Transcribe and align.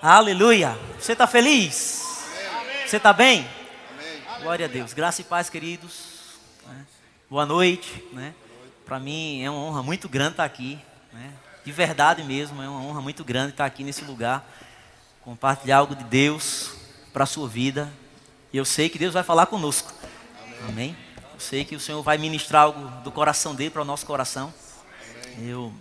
Aleluia. 0.00 0.78
Você 0.96 1.10
está 1.10 1.26
feliz? 1.26 2.06
Você 2.86 2.98
está 2.98 3.12
bem? 3.12 3.44
Glória 4.40 4.66
a 4.66 4.68
Deus. 4.68 4.92
Graça 4.92 5.22
e 5.22 5.24
paz, 5.24 5.50
queridos. 5.50 6.38
Né? 6.64 6.86
Boa 7.28 7.44
noite. 7.44 8.04
Né? 8.12 8.32
Para 8.86 9.00
mim 9.00 9.42
é 9.42 9.50
uma 9.50 9.58
honra 9.58 9.82
muito 9.82 10.08
grande 10.08 10.34
estar 10.34 10.44
aqui. 10.44 10.78
Né? 11.12 11.32
De 11.64 11.72
verdade 11.72 12.22
mesmo, 12.22 12.62
é 12.62 12.68
uma 12.68 12.80
honra 12.80 13.00
muito 13.00 13.24
grande 13.24 13.50
estar 13.50 13.64
aqui 13.66 13.82
nesse 13.82 14.04
lugar. 14.04 14.48
Compartilhar 15.24 15.78
algo 15.78 15.96
de 15.96 16.04
Deus 16.04 16.70
para 17.12 17.24
a 17.24 17.26
sua 17.26 17.48
vida. 17.48 17.92
E 18.52 18.56
eu 18.56 18.64
sei 18.64 18.88
que 18.88 19.00
Deus 19.00 19.14
vai 19.14 19.24
falar 19.24 19.46
conosco. 19.46 19.92
Amém. 20.40 20.68
Amém. 20.68 20.96
Eu 21.34 21.40
sei 21.40 21.64
que 21.64 21.74
o 21.74 21.80
Senhor 21.80 22.00
vai 22.04 22.16
ministrar 22.16 22.62
algo 22.62 22.88
do 23.02 23.10
coração 23.10 23.52
dele 23.52 23.70
para 23.70 23.82
o 23.82 23.84
nosso 23.84 24.06
coração. 24.06 24.54
Eu 25.42 25.74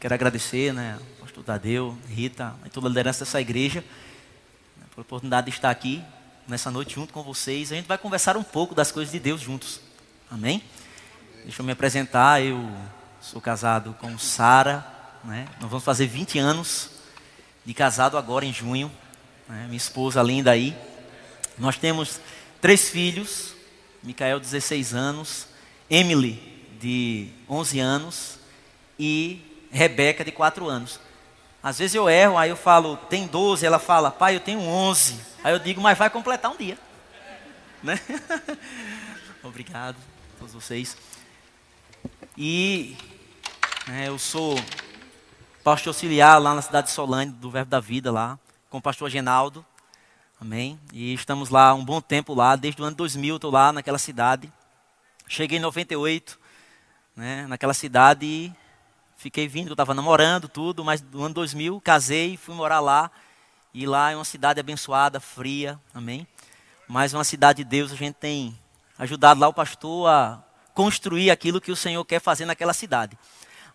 quero 0.00 0.12
agradecer, 0.12 0.74
né? 0.74 0.98
Pastor 1.34 1.42
Tadeu, 1.42 1.98
Rita 2.08 2.54
e 2.64 2.70
toda 2.70 2.86
a 2.86 2.88
liderança 2.88 3.24
dessa 3.24 3.40
igreja, 3.40 3.80
né, 4.76 4.86
por 4.94 5.00
oportunidade 5.00 5.50
de 5.50 5.56
estar 5.56 5.68
aqui 5.68 6.00
nessa 6.46 6.70
noite 6.70 6.94
junto 6.94 7.12
com 7.12 7.24
vocês. 7.24 7.72
A 7.72 7.74
gente 7.74 7.88
vai 7.88 7.98
conversar 7.98 8.36
um 8.36 8.42
pouco 8.44 8.72
das 8.72 8.92
coisas 8.92 9.10
de 9.10 9.18
Deus 9.18 9.40
juntos. 9.40 9.80
Amém? 10.30 10.62
Deixa 11.42 11.60
eu 11.60 11.66
me 11.66 11.72
apresentar. 11.72 12.40
Eu 12.40 12.70
sou 13.20 13.40
casado 13.40 13.96
com 14.00 14.16
Sara. 14.16 14.86
Né? 15.24 15.48
Nós 15.60 15.68
vamos 15.68 15.84
fazer 15.84 16.06
20 16.06 16.38
anos 16.38 16.90
de 17.64 17.74
casado 17.74 18.16
agora 18.16 18.44
em 18.44 18.52
junho. 18.52 18.88
Né? 19.48 19.64
Minha 19.64 19.76
esposa 19.76 20.22
linda 20.22 20.52
aí. 20.52 20.76
Nós 21.58 21.76
temos 21.76 22.20
três 22.60 22.88
filhos. 22.88 23.54
Micael, 24.04 24.38
16 24.38 24.94
anos. 24.94 25.48
Emily, 25.90 26.40
de 26.78 27.28
11 27.50 27.80
anos. 27.80 28.38
E 28.96 29.66
Rebeca, 29.72 30.24
de 30.24 30.30
4 30.30 30.68
anos. 30.68 31.00
Às 31.64 31.78
vezes 31.78 31.94
eu 31.94 32.10
erro, 32.10 32.36
aí 32.36 32.50
eu 32.50 32.56
falo, 32.56 32.94
tem 33.08 33.26
12, 33.26 33.64
ela 33.64 33.78
fala, 33.78 34.10
pai, 34.10 34.36
eu 34.36 34.40
tenho 34.40 34.60
11. 34.60 35.18
Aí 35.42 35.50
eu 35.50 35.58
digo, 35.58 35.80
mas 35.80 35.96
vai 35.96 36.10
completar 36.10 36.50
um 36.50 36.56
dia. 36.58 36.78
Né? 37.82 38.00
Obrigado 39.42 39.96
a 39.96 40.38
todos 40.38 40.54
vocês. 40.54 40.96
E 42.36 42.96
né, 43.86 44.08
eu 44.08 44.18
sou 44.18 44.58
pastor 45.62 45.90
auxiliar 45.90 46.40
lá 46.40 46.54
na 46.54 46.62
cidade 46.62 46.86
de 46.86 46.94
Solane, 46.94 47.30
do 47.30 47.50
Verbo 47.50 47.70
da 47.70 47.78
Vida, 47.78 48.10
lá, 48.10 48.38
com 48.70 48.78
o 48.78 48.82
pastor 48.82 49.10
Genaldo. 49.10 49.64
Amém? 50.40 50.80
E 50.94 51.12
estamos 51.12 51.50
lá 51.50 51.74
um 51.74 51.84
bom 51.84 52.00
tempo 52.00 52.32
lá, 52.32 52.56
desde 52.56 52.80
o 52.80 52.84
ano 52.86 52.96
2000 52.96 53.36
estou 53.36 53.50
lá 53.50 53.70
naquela 53.70 53.98
cidade. 53.98 54.50
Cheguei 55.28 55.58
em 55.58 55.62
98, 55.62 56.38
né, 57.14 57.46
naquela 57.46 57.74
cidade 57.74 58.24
e 58.24 58.52
Fiquei 59.24 59.48
vindo, 59.48 59.68
eu 59.68 59.72
estava 59.72 59.94
namorando, 59.94 60.50
tudo, 60.50 60.84
mas 60.84 61.00
no 61.00 61.22
ano 61.22 61.34
2000 61.34 61.80
casei, 61.80 62.36
fui 62.36 62.54
morar 62.54 62.80
lá. 62.80 63.10
E 63.72 63.86
lá 63.86 64.10
é 64.10 64.14
uma 64.14 64.22
cidade 64.22 64.60
abençoada, 64.60 65.18
fria, 65.18 65.80
amém? 65.94 66.26
Mas 66.86 67.14
uma 67.14 67.24
cidade 67.24 67.64
de 67.64 67.70
Deus, 67.70 67.90
a 67.90 67.96
gente 67.96 68.16
tem 68.16 68.54
ajudado 68.98 69.40
lá 69.40 69.48
o 69.48 69.52
pastor 69.54 70.10
a 70.10 70.44
construir 70.74 71.30
aquilo 71.30 71.58
que 71.58 71.72
o 71.72 71.76
Senhor 71.76 72.04
quer 72.04 72.20
fazer 72.20 72.44
naquela 72.44 72.74
cidade. 72.74 73.16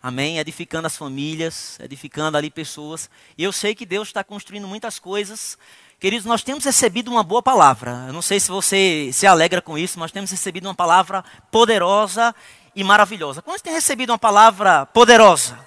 Amém? 0.00 0.38
Edificando 0.38 0.86
as 0.86 0.96
famílias, 0.96 1.80
edificando 1.80 2.36
ali 2.38 2.48
pessoas. 2.48 3.10
E 3.36 3.42
eu 3.42 3.52
sei 3.52 3.74
que 3.74 3.84
Deus 3.84 4.06
está 4.06 4.22
construindo 4.22 4.68
muitas 4.68 5.00
coisas. 5.00 5.58
Queridos, 5.98 6.26
nós 6.26 6.44
temos 6.44 6.64
recebido 6.64 7.10
uma 7.10 7.24
boa 7.24 7.42
palavra. 7.42 8.04
Eu 8.06 8.12
não 8.12 8.22
sei 8.22 8.38
se 8.38 8.48
você 8.48 9.10
se 9.12 9.26
alegra 9.26 9.60
com 9.60 9.76
isso, 9.76 9.98
mas 9.98 10.12
temos 10.12 10.30
recebido 10.30 10.66
uma 10.66 10.76
palavra 10.76 11.24
poderosa 11.50 12.32
e 12.74 12.84
maravilhosa. 12.84 13.42
Quando 13.42 13.60
tem 13.60 13.72
recebido 13.72 14.10
uma 14.10 14.18
palavra 14.18 14.86
poderosa? 14.86 15.58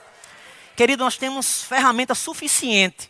Querido, 0.75 1.03
nós 1.03 1.17
temos 1.17 1.63
ferramenta 1.63 2.15
suficiente 2.15 3.09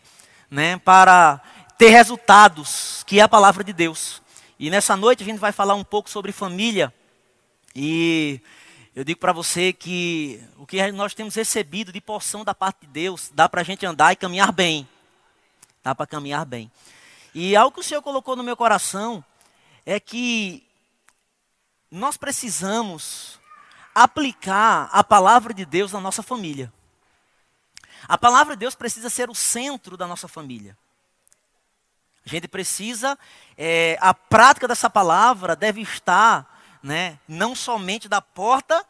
né, 0.50 0.78
para 0.80 1.42
ter 1.78 1.90
resultados, 1.90 3.04
que 3.08 3.20
é 3.20 3.24
a 3.24 3.30
palavra 3.30 3.64
de 3.64 3.74
Deus. 3.74 4.22
E 4.60 4.70
nessa 4.70 4.96
noite 4.96 5.24
a 5.24 5.26
gente 5.26 5.40
vai 5.40 5.52
falar 5.52 5.76
um 5.76 5.84
pouco 5.84 6.10
sobre 6.10 6.32
família. 6.32 6.94
E 7.76 8.40
eu 8.96 9.04
digo 9.04 9.20
para 9.20 9.34
você 9.34 9.74
que 9.74 10.44
o 10.58 10.66
que 10.66 10.92
nós 10.92 11.14
temos 11.14 11.36
recebido 11.36 11.92
de 11.92 12.00
porção 12.00 12.44
da 12.44 12.54
parte 12.54 12.82
de 12.82 12.88
Deus, 12.88 13.32
dá 13.34 13.50
para 13.50 13.62
a 13.62 13.64
gente 13.64 13.86
andar 13.86 14.14
e 14.14 14.16
caminhar 14.16 14.52
bem. 14.52 14.88
Dá 15.84 15.96
para 15.96 16.06
caminhar 16.06 16.46
bem. 16.46 16.72
E 17.34 17.56
algo 17.56 17.74
que 17.74 17.82
o 17.82 17.84
Senhor 17.84 18.02
colocou 18.02 18.36
no 18.36 18.44
meu 18.44 18.56
coração 18.56 19.24
é 19.86 20.00
que 20.00 20.64
nós 21.90 22.16
precisamos 22.16 23.40
aplicar 23.94 24.90
a 24.92 25.04
palavra 25.04 25.54
de 25.54 25.66
Deus 25.66 25.92
na 25.92 26.00
nossa 26.00 26.24
família. 26.24 26.72
A 28.08 28.18
palavra 28.18 28.56
de 28.56 28.60
Deus 28.60 28.76
precisa 28.76 29.10
ser 29.10 29.30
o 29.30 29.36
centro 29.36 29.96
da 29.96 30.08
nossa 30.08 30.28
família. 30.28 30.78
A 32.26 32.30
gente 32.30 32.48
precisa, 32.48 33.18
é, 33.58 33.98
a 34.00 34.14
prática 34.14 34.68
dessa 34.68 34.90
palavra 34.90 35.56
deve 35.56 35.82
estar, 35.82 36.62
né, 36.82 37.20
não 37.28 37.54
somente 37.54 38.08
da 38.08 38.22
porta 38.22 38.86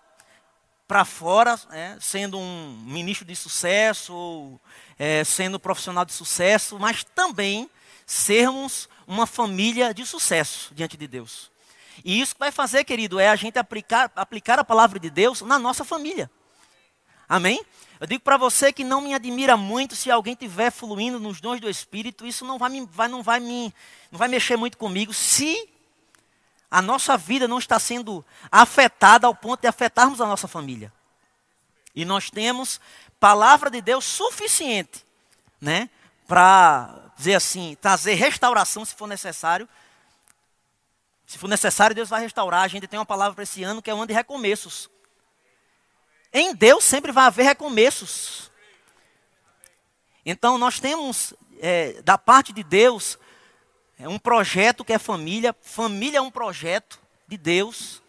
para 0.87 1.03
fora, 1.03 1.59
é, 1.71 1.97
sendo 1.99 2.37
um 2.37 2.83
ministro 2.85 3.25
de 3.25 3.35
sucesso, 3.35 4.13
ou 4.13 4.61
é, 4.99 5.23
sendo 5.23 5.59
profissional 5.59 6.05
de 6.05 6.13
sucesso, 6.13 6.77
mas 6.77 7.03
também 7.03 7.69
sermos 8.05 8.87
uma 9.07 9.25
família 9.25 9.93
de 9.93 10.05
sucesso 10.05 10.73
diante 10.75 10.95
de 10.95 11.07
Deus. 11.07 11.51
E 12.03 12.19
isso 12.19 12.33
que 12.33 12.39
vai 12.39 12.51
fazer, 12.51 12.83
querido, 12.83 13.19
é 13.19 13.29
a 13.29 13.35
gente 13.35 13.57
aplicar, 13.57 14.11
aplicar 14.15 14.59
a 14.59 14.63
palavra 14.63 14.99
de 14.99 15.09
Deus 15.09 15.41
na 15.41 15.57
nossa 15.57 15.85
família. 15.85 16.29
Amém? 17.27 17.65
Eu 17.99 18.05
digo 18.05 18.21
para 18.21 18.35
você 18.35 18.73
que 18.73 18.83
não 18.83 18.99
me 18.99 19.13
admira 19.13 19.55
muito 19.55 19.95
se 19.95 20.11
alguém 20.11 20.33
estiver 20.33 20.71
fluindo 20.71 21.19
nos 21.19 21.39
dons 21.39 21.61
do 21.61 21.69
Espírito, 21.69 22.27
isso 22.27 22.43
não 22.43 22.57
vai, 22.57 22.69
me, 22.69 22.85
vai, 22.85 23.07
não, 23.07 23.23
vai 23.23 23.39
me, 23.39 23.73
não 24.11 24.19
vai 24.19 24.27
mexer 24.27 24.57
muito 24.57 24.77
comigo 24.77 25.13
se 25.13 25.69
a 26.69 26.81
nossa 26.81 27.15
vida 27.15 27.47
não 27.47 27.59
está 27.59 27.79
sendo 27.79 28.25
afetada 28.51 29.25
ao 29.25 29.33
ponto 29.33 29.61
de 29.61 29.67
afetarmos 29.67 30.19
a 30.19 30.25
nossa 30.25 30.47
família. 30.47 30.91
E 31.95 32.03
nós 32.03 32.29
temos 32.29 32.81
palavra 33.19 33.69
de 33.69 33.79
Deus 33.79 34.03
suficiente, 34.03 35.05
né, 35.61 35.89
para 36.27 37.11
dizer 37.15 37.35
assim, 37.35 37.77
trazer 37.79 38.15
restauração 38.15 38.83
se 38.83 38.95
for 38.95 39.07
necessário 39.07 39.69
se 41.33 41.39
for 41.39 41.47
necessário, 41.47 41.95
Deus 41.95 42.09
vai 42.09 42.21
restaurar. 42.21 42.61
A 42.61 42.67
gente 42.67 42.87
tem 42.87 42.99
uma 42.99 43.05
palavra 43.07 43.33
para 43.33 43.43
esse 43.43 43.63
ano 43.63 43.81
que 43.81 43.89
é 43.89 43.93
um 43.93 43.97
ano 43.97 44.05
de 44.05 44.13
recomeços. 44.13 44.87
Em 46.31 46.53
Deus 46.53 46.83
sempre 46.83 47.11
vai 47.11 47.25
haver 47.25 47.41
recomeços. 47.41 48.51
Então 50.23 50.59
nós 50.59 50.79
temos 50.79 51.33
é, 51.59 51.99
da 52.03 52.19
parte 52.19 52.53
de 52.53 52.63
Deus 52.63 53.17
é 53.97 54.07
um 54.07 54.19
projeto 54.19 54.85
que 54.85 54.93
é 54.93 54.99
família. 54.99 55.55
Família 55.59 56.19
é 56.19 56.21
um 56.21 56.29
projeto 56.29 56.99
de 57.27 57.35
Deus. 57.35 58.03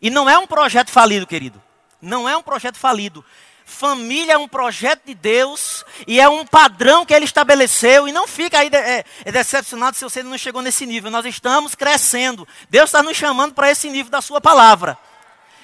E 0.00 0.08
não 0.08 0.30
é 0.30 0.38
um 0.38 0.46
projeto 0.46 0.92
falido, 0.92 1.26
querido. 1.26 1.60
Não 2.00 2.28
é 2.28 2.36
um 2.36 2.44
projeto 2.44 2.76
falido. 2.76 3.24
Família 3.70 4.32
é 4.32 4.38
um 4.38 4.48
projeto 4.48 5.04
de 5.04 5.14
Deus 5.14 5.84
e 6.06 6.18
é 6.18 6.26
um 6.26 6.46
padrão 6.46 7.04
que 7.04 7.12
Ele 7.12 7.26
estabeleceu. 7.26 8.08
E 8.08 8.12
não 8.12 8.26
fica 8.26 8.58
aí 8.58 8.70
é, 8.72 9.04
é 9.26 9.30
decepcionado 9.30 9.94
se 9.94 10.02
você 10.02 10.22
não 10.22 10.38
chegou 10.38 10.62
nesse 10.62 10.86
nível. 10.86 11.10
Nós 11.10 11.26
estamos 11.26 11.74
crescendo. 11.74 12.48
Deus 12.70 12.88
está 12.88 13.02
nos 13.02 13.14
chamando 13.14 13.52
para 13.52 13.70
esse 13.70 13.90
nível 13.90 14.10
da 14.10 14.22
Sua 14.22 14.40
palavra. 14.40 14.98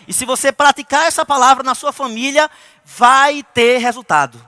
E 0.07 0.13
se 0.13 0.27
você 0.27 0.53
praticar 0.53 1.07
essa 1.07 1.25
palavra 1.25 1.65
na 1.65 1.75
sua 1.75 1.95
família, 1.95 2.51
vai 2.85 3.43
ter 3.43 3.79
resultado. 3.79 4.47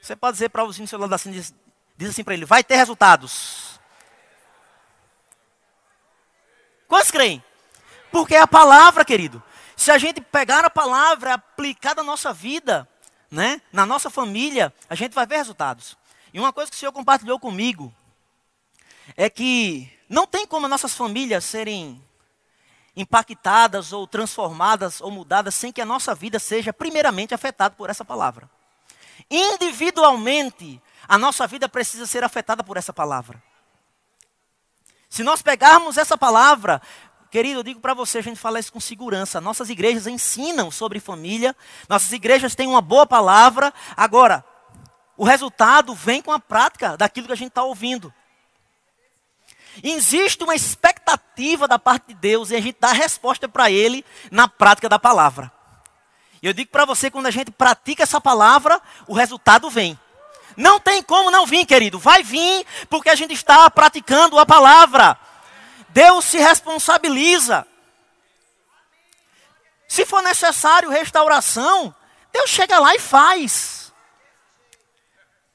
Você 0.00 0.14
pode 0.14 0.34
dizer 0.34 0.50
para 0.50 0.62
o 0.62 0.68
vizinho 0.68 0.86
do 0.86 0.88
seu 0.88 1.00
lado 1.00 1.12
assim, 1.16 1.32
diz, 1.32 1.52
diz 1.96 2.10
assim 2.10 2.22
para 2.22 2.34
ele: 2.34 2.44
vai 2.44 2.62
ter 2.62 2.76
resultados. 2.76 3.80
Quantos 6.86 7.10
creem? 7.10 7.42
Porque 8.12 8.36
é 8.36 8.40
a 8.40 8.46
palavra, 8.46 9.04
querido. 9.04 9.42
Se 9.76 9.90
a 9.90 9.98
gente 9.98 10.20
pegar 10.20 10.64
a 10.64 10.70
palavra 10.70 11.34
aplicar 11.34 11.94
na 11.94 12.02
nossa 12.02 12.32
vida, 12.32 12.88
né, 13.30 13.60
na 13.70 13.84
nossa 13.84 14.08
família, 14.08 14.72
a 14.88 14.94
gente 14.94 15.12
vai 15.12 15.26
ver 15.26 15.36
resultados. 15.36 15.96
E 16.32 16.40
uma 16.40 16.52
coisa 16.52 16.70
que 16.70 16.76
o 16.76 16.80
Senhor 16.80 16.92
compartilhou 16.92 17.38
comigo 17.38 17.94
é 19.16 19.28
que 19.28 19.92
não 20.08 20.26
tem 20.26 20.46
como 20.46 20.66
as 20.66 20.70
nossas 20.70 20.94
famílias 20.94 21.44
serem 21.44 22.02
impactadas 22.96 23.92
ou 23.92 24.06
transformadas 24.06 25.02
ou 25.02 25.10
mudadas 25.10 25.54
sem 25.54 25.70
que 25.70 25.82
a 25.82 25.86
nossa 25.86 26.14
vida 26.14 26.38
seja 26.38 26.72
primeiramente 26.72 27.34
afetada 27.34 27.74
por 27.74 27.90
essa 27.90 28.04
palavra. 28.04 28.48
Individualmente, 29.30 30.80
a 31.06 31.18
nossa 31.18 31.46
vida 31.46 31.68
precisa 31.68 32.06
ser 32.06 32.24
afetada 32.24 32.64
por 32.64 32.76
essa 32.76 32.92
palavra. 32.92 33.42
Se 35.08 35.22
nós 35.22 35.42
pegarmos 35.42 35.96
essa 35.96 36.16
palavra, 36.18 36.80
Querido, 37.30 37.60
eu 37.60 37.64
digo 37.64 37.80
para 37.80 37.94
você, 37.94 38.18
a 38.18 38.22
gente 38.22 38.38
fala 38.38 38.60
isso 38.60 38.72
com 38.72 38.80
segurança. 38.80 39.40
Nossas 39.40 39.68
igrejas 39.68 40.06
ensinam 40.06 40.70
sobre 40.70 41.00
família, 41.00 41.54
nossas 41.88 42.12
igrejas 42.12 42.54
têm 42.54 42.66
uma 42.66 42.80
boa 42.80 43.06
palavra. 43.06 43.72
Agora, 43.96 44.44
o 45.16 45.24
resultado 45.24 45.94
vem 45.94 46.22
com 46.22 46.32
a 46.32 46.38
prática 46.38 46.96
daquilo 46.96 47.26
que 47.26 47.32
a 47.32 47.36
gente 47.36 47.48
está 47.48 47.64
ouvindo. 47.64 48.12
Existe 49.82 50.42
uma 50.42 50.54
expectativa 50.54 51.68
da 51.68 51.78
parte 51.78 52.08
de 52.08 52.14
Deus 52.14 52.50
e 52.50 52.56
a 52.56 52.60
gente 52.60 52.78
dá 52.80 52.90
a 52.90 52.94
resposta 52.94 53.48
para 53.48 53.70
Ele 53.70 54.04
na 54.30 54.48
prática 54.48 54.88
da 54.88 54.98
palavra. 54.98 55.52
Eu 56.42 56.52
digo 56.52 56.70
para 56.70 56.84
você, 56.84 57.10
quando 57.10 57.26
a 57.26 57.30
gente 57.30 57.50
pratica 57.50 58.02
essa 58.02 58.20
palavra, 58.20 58.80
o 59.06 59.14
resultado 59.14 59.68
vem. 59.68 59.98
Não 60.56 60.80
tem 60.80 61.02
como 61.02 61.30
não 61.30 61.44
vir, 61.46 61.66
querido. 61.66 61.98
Vai 61.98 62.22
vir, 62.22 62.64
porque 62.88 63.10
a 63.10 63.14
gente 63.14 63.34
está 63.34 63.68
praticando 63.70 64.38
a 64.38 64.46
palavra. 64.46 65.18
Deus 65.96 66.26
se 66.26 66.36
responsabiliza. 66.36 67.66
Se 69.88 70.04
for 70.04 70.22
necessário 70.22 70.90
restauração, 70.90 71.94
Deus 72.30 72.50
chega 72.50 72.78
lá 72.78 72.94
e 72.94 72.98
faz. 72.98 73.90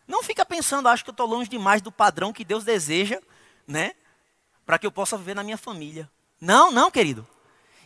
Não 0.07 0.23
fica 0.23 0.43
pensando, 0.43 0.89
acho 0.89 1.03
que 1.03 1.11
eu 1.11 1.13
estou 1.13 1.27
longe 1.27 1.47
demais 1.47 1.79
do 1.79 1.91
padrão 1.91 2.33
que 2.33 2.43
Deus 2.43 2.63
deseja, 2.63 3.21
né? 3.67 3.93
Para 4.65 4.79
que 4.79 4.87
eu 4.87 4.91
possa 4.91 5.15
viver 5.15 5.35
na 5.35 5.43
minha 5.43 5.59
família. 5.59 6.09
Não, 6.39 6.71
não, 6.71 6.89
querido. 6.89 7.27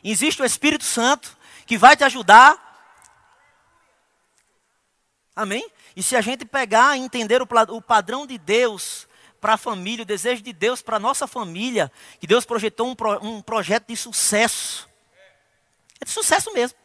Existe 0.01 0.41
o 0.41 0.45
Espírito 0.45 0.85
Santo 0.85 1.37
que 1.65 1.77
vai 1.77 1.97
te 1.97 2.05
ajudar. 2.05 2.57
Amém? 5.35 5.69
E 5.93 6.01
se 6.01 6.15
a 6.15 6.21
gente 6.21 6.45
pegar 6.45 6.95
e 6.95 7.01
entender 7.01 7.41
o, 7.41 7.47
o 7.71 7.81
padrão 7.81 8.25
de 8.25 8.37
Deus 8.37 9.09
para 9.45 9.53
a 9.53 9.57
família, 9.57 10.01
o 10.01 10.07
desejo 10.07 10.41
de 10.41 10.51
Deus 10.51 10.81
para 10.81 10.95
a 10.95 10.99
nossa 10.99 11.27
família, 11.27 11.91
que 12.19 12.25
Deus 12.25 12.45
projetou 12.45 12.87
um, 12.89 12.95
pro, 12.95 13.23
um 13.23 13.43
projeto 13.43 13.85
de 13.85 13.95
sucesso. 13.95 14.89
É 16.01 16.05
de 16.05 16.09
sucesso 16.09 16.51
mesmo. 16.51 16.75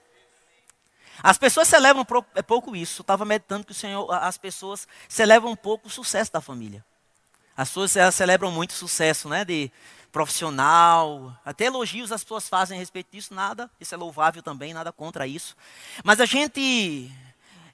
As 1.22 1.38
pessoas 1.38 1.68
celebram 1.68 2.06
é 2.34 2.42
pouco 2.42 2.76
isso. 2.76 3.00
Eu 3.00 3.02
estava 3.02 3.24
meditando 3.24 3.64
que 3.64 3.72
o 3.72 3.74
Senhor, 3.74 4.12
as 4.12 4.36
pessoas 4.36 4.86
celebram 5.08 5.50
um 5.50 5.56
pouco 5.56 5.88
o 5.88 5.90
sucesso 5.90 6.30
da 6.30 6.42
família. 6.42 6.84
As 7.56 7.70
pessoas 7.70 8.14
celebram 8.14 8.52
muito 8.52 8.74
sucesso, 8.74 9.26
né? 9.26 9.42
De 9.42 9.72
profissional, 10.12 11.34
até 11.42 11.64
elogios 11.64 12.12
as 12.12 12.22
pessoas 12.22 12.46
fazem 12.46 12.76
a 12.76 12.80
respeito 12.80 13.08
disso, 13.10 13.32
nada, 13.32 13.70
isso 13.80 13.94
é 13.94 13.96
louvável 13.96 14.42
também, 14.42 14.74
nada 14.74 14.92
contra 14.92 15.26
isso. 15.26 15.56
Mas 16.04 16.20
a 16.20 16.26
gente 16.26 17.10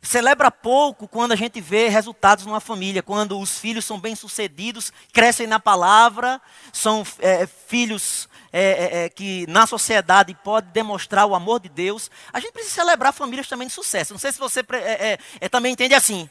celebra 0.02 0.50
pouco 0.50 1.08
quando 1.08 1.32
a 1.32 1.37
gente 1.37 1.60
vê 1.60 1.88
resultados 1.88 2.46
numa 2.46 2.60
família, 2.60 3.02
quando 3.02 3.38
os 3.38 3.58
filhos 3.58 3.84
são 3.84 3.98
bem-sucedidos, 3.98 4.93
crescem 5.12 5.46
na 5.46 5.58
palavra, 5.58 6.40
são 6.72 7.04
é, 7.19 7.46
filhos 7.46 8.28
é, 8.52 8.60
é, 8.62 9.04
é 9.04 9.08
que 9.08 9.46
na 9.48 9.66
sociedade 9.66 10.34
podem 10.43 10.70
demonstrar 10.72 11.26
o 11.26 11.34
amor 11.34 11.60
de 11.60 11.69
Deus. 11.69 12.10
A 12.32 12.40
gente 12.40 12.52
precisa 12.52 12.76
celebrar 12.76 13.12
famílias 13.12 13.48
também 13.48 13.69
de 13.69 13.75
sucesso. 13.75 14.12
Não 14.12 14.19
sei 14.19 14.32
se 14.32 14.38
você 14.38 14.60
é, 14.60 15.19
é, 15.40 15.48
também 15.48 15.72
entende 15.72 15.94
assim. 15.94 16.28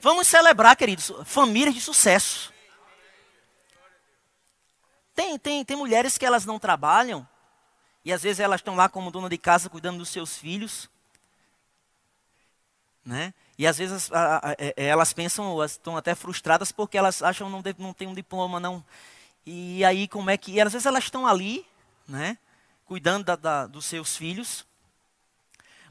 Vamos 0.00 0.26
celebrar, 0.26 0.76
queridos, 0.76 1.12
famílias 1.24 1.74
de 1.74 1.80
sucesso. 1.80 2.52
Tem, 5.14 5.38
tem, 5.38 5.64
tem 5.64 5.76
mulheres 5.76 6.18
que 6.18 6.26
elas 6.26 6.44
não 6.44 6.58
trabalham, 6.58 7.26
e 8.04 8.12
às 8.12 8.22
vezes 8.22 8.40
elas 8.40 8.60
estão 8.60 8.74
lá 8.74 8.88
como 8.88 9.10
dona 9.10 9.28
de 9.28 9.38
casa 9.38 9.70
cuidando 9.70 9.98
dos 9.98 10.10
seus 10.10 10.36
filhos. 10.36 10.90
Né? 13.04 13.34
E 13.58 13.66
às 13.66 13.76
vezes 13.76 14.10
a, 14.12 14.18
a, 14.18 14.50
a, 14.50 14.52
é, 14.52 14.74
é, 14.76 14.86
elas 14.86 15.12
pensam, 15.12 15.62
estão 15.64 15.96
até 15.96 16.14
frustradas 16.14 16.72
porque 16.72 16.96
elas 16.96 17.22
acham 17.22 17.50
não 17.50 17.62
não 17.78 17.92
tem 17.92 18.08
um 18.08 18.14
diploma 18.14 18.58
não. 18.58 18.84
E 19.44 19.84
aí 19.84 20.08
como 20.08 20.30
é 20.30 20.36
que, 20.36 20.52
e 20.52 20.60
às 20.60 20.72
vezes 20.72 20.86
elas 20.86 21.04
estão 21.04 21.26
ali, 21.26 21.66
né, 22.08 22.38
cuidando 22.86 23.24
da, 23.24 23.36
da, 23.36 23.66
dos 23.66 23.84
seus 23.84 24.16
filhos. 24.16 24.66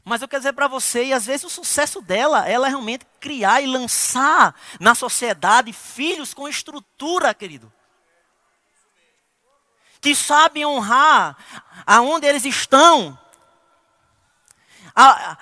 Mas 0.04 0.20
eu 0.20 0.28
quero 0.28 0.40
dizer 0.40 0.52
para 0.52 0.68
você, 0.68 1.06
e 1.06 1.12
às 1.12 1.24
vezes 1.24 1.44
o 1.44 1.50
sucesso 1.50 2.02
dela, 2.02 2.46
ela 2.46 2.66
é 2.66 2.70
realmente 2.70 3.06
criar 3.18 3.62
e 3.62 3.66
lançar 3.66 4.54
na 4.78 4.94
sociedade 4.94 5.72
filhos 5.72 6.34
com 6.34 6.48
estrutura, 6.48 7.32
querido 7.32 7.72
que 10.04 10.14
sabem 10.14 10.66
honrar 10.66 11.34
aonde 11.86 12.26
eles 12.26 12.44
estão. 12.44 13.18
A, 14.94 15.36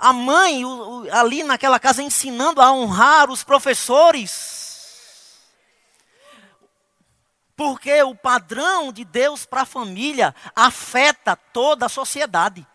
a, 0.00 0.12
mãe 0.12 0.64
o, 0.66 0.68
o, 1.04 1.14
ali 1.14 1.42
naquela 1.42 1.80
casa 1.80 2.02
ensinando 2.02 2.60
a 2.60 2.70
honrar 2.70 3.30
os 3.30 3.42
professores. 3.42 5.40
Porque 7.56 8.02
o 8.02 8.14
padrão 8.14 8.92
de 8.92 9.04
Deus 9.04 9.46
para 9.46 9.62
a 9.62 9.66
família 9.66 10.34
afeta 10.54 11.34
toda 11.36 11.86
a 11.86 11.88
sociedade. 11.88 12.66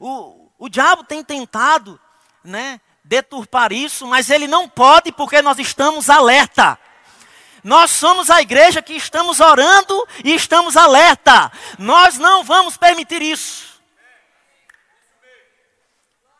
O, 0.00 0.50
o 0.58 0.68
diabo 0.68 1.04
tem 1.04 1.22
tentado 1.22 2.00
né, 2.42 2.80
deturpar 3.04 3.72
isso, 3.72 4.06
mas 4.06 4.30
ele 4.30 4.46
não 4.46 4.68
pode 4.68 5.12
porque 5.12 5.42
nós 5.42 5.58
estamos 5.58 6.08
alerta. 6.08 6.78
Nós 7.62 7.90
somos 7.90 8.30
a 8.30 8.40
igreja 8.40 8.80
que 8.80 8.94
estamos 8.94 9.40
orando 9.40 10.06
e 10.24 10.34
estamos 10.34 10.76
alerta. 10.76 11.50
Nós 11.78 12.16
não 12.16 12.44
vamos 12.44 12.76
permitir 12.76 13.20
isso. 13.20 13.75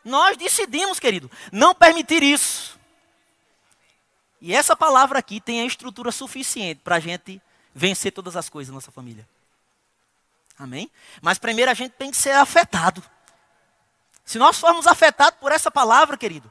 Nós 0.07 0.37
decidimos, 0.37 0.99
querido, 0.99 1.29
não 1.51 1.75
permitir 1.75 2.23
isso. 2.23 2.79
E 4.39 4.55
essa 4.55 4.75
palavra 4.75 5.19
aqui 5.19 5.41
tem 5.41 5.61
a 5.61 5.65
estrutura 5.65 6.11
suficiente 6.13 6.79
para 6.81 6.95
a 6.95 6.99
gente 6.99 7.41
vencer 7.75 8.13
todas 8.13 8.37
as 8.37 8.47
coisas 8.47 8.69
na 8.69 8.75
nossa 8.75 8.91
família. 8.91 9.27
Amém? 10.57 10.89
Mas 11.21 11.37
primeiro 11.37 11.69
a 11.69 11.73
gente 11.73 11.91
tem 11.91 12.09
que 12.09 12.17
ser 12.17 12.31
afetado. 12.31 13.03
Se 14.23 14.39
nós 14.39 14.57
formos 14.57 14.87
afetados 14.87 15.39
por 15.39 15.51
essa 15.51 15.69
palavra, 15.69 16.17
querido, 16.17 16.49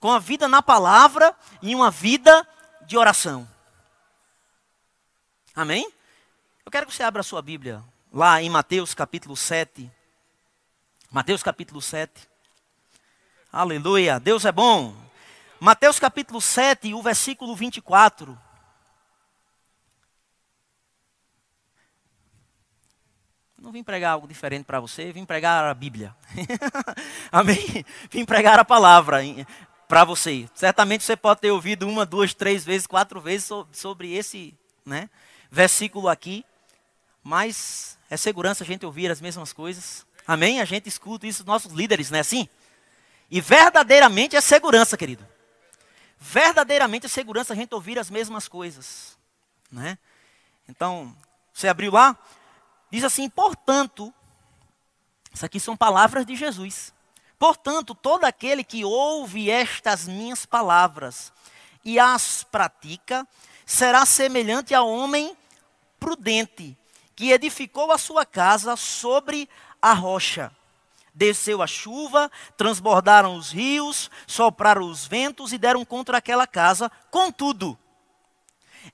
com 0.00 0.10
a 0.10 0.18
vida 0.18 0.48
na 0.48 0.60
palavra 0.60 1.36
e 1.62 1.72
uma 1.72 1.90
vida 1.90 2.46
de 2.82 2.98
oração. 2.98 3.48
Amém? 5.54 5.88
Eu 6.66 6.72
quero 6.72 6.86
que 6.86 6.94
você 6.94 7.04
abra 7.04 7.20
a 7.20 7.24
sua 7.24 7.42
Bíblia 7.42 7.80
lá 8.12 8.42
em 8.42 8.50
Mateus 8.50 8.92
capítulo 8.92 9.36
7. 9.36 9.88
Mateus 11.10 11.42
capítulo 11.42 11.80
7. 11.80 12.29
Aleluia, 13.52 14.20
Deus 14.20 14.44
é 14.44 14.52
bom. 14.52 14.94
Mateus 15.58 15.98
capítulo 15.98 16.40
7, 16.40 16.94
o 16.94 17.02
versículo 17.02 17.56
24. 17.56 18.38
Não 23.58 23.72
vim 23.72 23.82
pregar 23.82 24.12
algo 24.12 24.28
diferente 24.28 24.64
para 24.64 24.78
você, 24.78 25.10
vim 25.10 25.24
pregar 25.24 25.64
a 25.64 25.74
Bíblia. 25.74 26.14
Amém? 27.32 27.84
Vim 28.08 28.24
pregar 28.24 28.58
a 28.60 28.64
palavra 28.64 29.18
para 29.88 30.04
você. 30.04 30.48
Certamente 30.54 31.02
você 31.02 31.16
pode 31.16 31.40
ter 31.40 31.50
ouvido 31.50 31.88
uma, 31.88 32.06
duas, 32.06 32.32
três 32.32 32.64
vezes, 32.64 32.86
quatro 32.86 33.20
vezes 33.20 33.50
sobre 33.72 34.14
esse, 34.14 34.56
né? 34.86 35.10
versículo 35.50 36.08
aqui, 36.08 36.44
mas 37.20 37.98
é 38.08 38.16
segurança 38.16 38.62
a 38.62 38.66
gente 38.66 38.86
ouvir 38.86 39.10
as 39.10 39.20
mesmas 39.20 39.52
coisas. 39.52 40.06
Amém? 40.24 40.60
A 40.60 40.64
gente 40.64 40.88
escuta 40.88 41.26
isso 41.26 41.42
dos 41.42 41.52
nossos 41.52 41.72
líderes, 41.72 42.12
não 42.12 42.18
é 42.18 42.20
assim? 42.20 42.48
E 43.30 43.40
verdadeiramente 43.40 44.36
é 44.36 44.40
segurança, 44.40 44.96
querido. 44.96 45.26
Verdadeiramente 46.18 47.06
é 47.06 47.08
segurança 47.08 47.52
a 47.52 47.56
gente 47.56 47.74
ouvir 47.74 47.98
as 47.98 48.10
mesmas 48.10 48.48
coisas. 48.48 49.16
Né? 49.70 49.96
Então, 50.68 51.16
você 51.52 51.68
abriu 51.68 51.92
lá? 51.92 52.18
Diz 52.90 53.04
assim: 53.04 53.28
portanto, 53.28 54.12
isso 55.32 55.46
aqui 55.46 55.60
são 55.60 55.76
palavras 55.76 56.26
de 56.26 56.34
Jesus. 56.34 56.92
Portanto, 57.38 57.94
todo 57.94 58.24
aquele 58.24 58.64
que 58.64 58.84
ouve 58.84 59.50
estas 59.50 60.06
minhas 60.06 60.44
palavras 60.44 61.32
e 61.84 61.98
as 61.98 62.42
pratica, 62.44 63.26
será 63.64 64.04
semelhante 64.04 64.74
a 64.74 64.82
homem 64.82 65.36
prudente, 65.98 66.76
que 67.14 67.30
edificou 67.30 67.92
a 67.92 67.98
sua 67.98 68.26
casa 68.26 68.76
sobre 68.76 69.48
a 69.80 69.92
rocha. 69.92 70.52
Desceu 71.20 71.60
a 71.60 71.66
chuva, 71.66 72.32
transbordaram 72.56 73.36
os 73.36 73.50
rios, 73.50 74.10
sopraram 74.26 74.88
os 74.88 75.06
ventos 75.06 75.52
e 75.52 75.58
deram 75.58 75.84
contra 75.84 76.16
aquela 76.16 76.46
casa. 76.46 76.90
Contudo, 77.10 77.78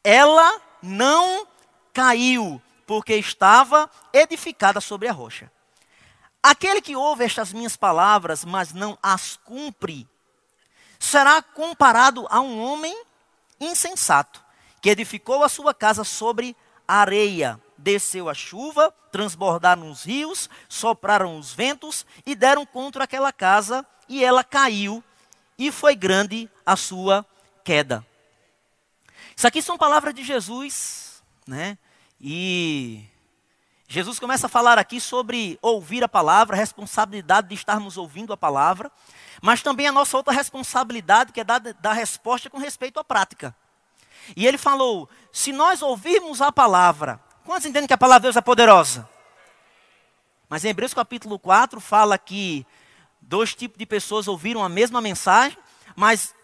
ela 0.02 0.60
não 0.82 1.46
caiu, 1.94 2.60
porque 2.84 3.14
estava 3.14 3.88
edificada 4.12 4.80
sobre 4.80 5.06
a 5.06 5.12
rocha. 5.12 5.52
Aquele 6.42 6.82
que 6.82 6.96
ouve 6.96 7.22
estas 7.22 7.52
minhas 7.52 7.76
palavras, 7.76 8.44
mas 8.44 8.72
não 8.72 8.98
as 9.00 9.36
cumpre, 9.36 10.08
será 10.98 11.40
comparado 11.40 12.26
a 12.28 12.40
um 12.40 12.60
homem 12.60 13.04
insensato, 13.60 14.42
que 14.82 14.90
edificou 14.90 15.44
a 15.44 15.48
sua 15.48 15.72
casa 15.72 16.02
sobre 16.02 16.56
areia. 16.88 17.60
Desceu 17.78 18.28
a 18.28 18.34
chuva, 18.34 18.92
transbordaram 19.12 19.90
os 19.90 20.04
rios, 20.04 20.48
sopraram 20.68 21.38
os 21.38 21.52
ventos 21.52 22.06
e 22.24 22.34
deram 22.34 22.64
contra 22.64 23.04
aquela 23.04 23.32
casa, 23.32 23.86
e 24.08 24.24
ela 24.24 24.42
caiu, 24.42 25.02
e 25.58 25.70
foi 25.70 25.94
grande 25.94 26.50
a 26.64 26.76
sua 26.76 27.24
queda. 27.64 28.06
Isso 29.34 29.46
aqui 29.46 29.60
são 29.60 29.76
palavras 29.76 30.14
de 30.14 30.24
Jesus, 30.24 31.22
né? 31.46 31.76
E 32.20 33.04
Jesus 33.88 34.18
começa 34.18 34.46
a 34.46 34.50
falar 34.50 34.78
aqui 34.78 35.00
sobre 35.00 35.58
ouvir 35.62 36.02
a 36.02 36.08
palavra, 36.08 36.56
a 36.56 36.58
responsabilidade 36.58 37.48
de 37.48 37.54
estarmos 37.54 37.96
ouvindo 37.96 38.32
a 38.32 38.36
palavra, 38.36 38.90
mas 39.40 39.62
também 39.62 39.86
a 39.86 39.92
nossa 39.92 40.16
outra 40.16 40.32
responsabilidade, 40.32 41.32
que 41.32 41.40
é 41.40 41.44
dar, 41.44 41.60
dar 41.60 41.92
resposta 41.92 42.50
com 42.50 42.58
respeito 42.58 42.98
à 42.98 43.04
prática. 43.04 43.54
E 44.34 44.46
ele 44.46 44.58
falou: 44.58 45.08
se 45.30 45.52
nós 45.52 45.82
ouvirmos 45.82 46.40
a 46.40 46.50
palavra, 46.50 47.20
quantos 47.46 47.64
entendem 47.64 47.86
que 47.86 47.94
a 47.94 47.98
palavra 47.98 48.20
de 48.20 48.24
Deus 48.24 48.36
é 48.36 48.40
poderosa? 48.40 49.08
Mas 50.48 50.64
em 50.64 50.68
Hebreus 50.68 50.92
capítulo 50.92 51.38
4 51.38 51.80
fala 51.80 52.18
que 52.18 52.66
dois 53.20 53.54
tipos 53.54 53.78
de 53.78 53.86
pessoas 53.86 54.28
ouviram 54.28 54.62
a 54.62 54.68
mesma 54.68 55.00
mensagem, 55.00 55.56
mas 55.94 56.34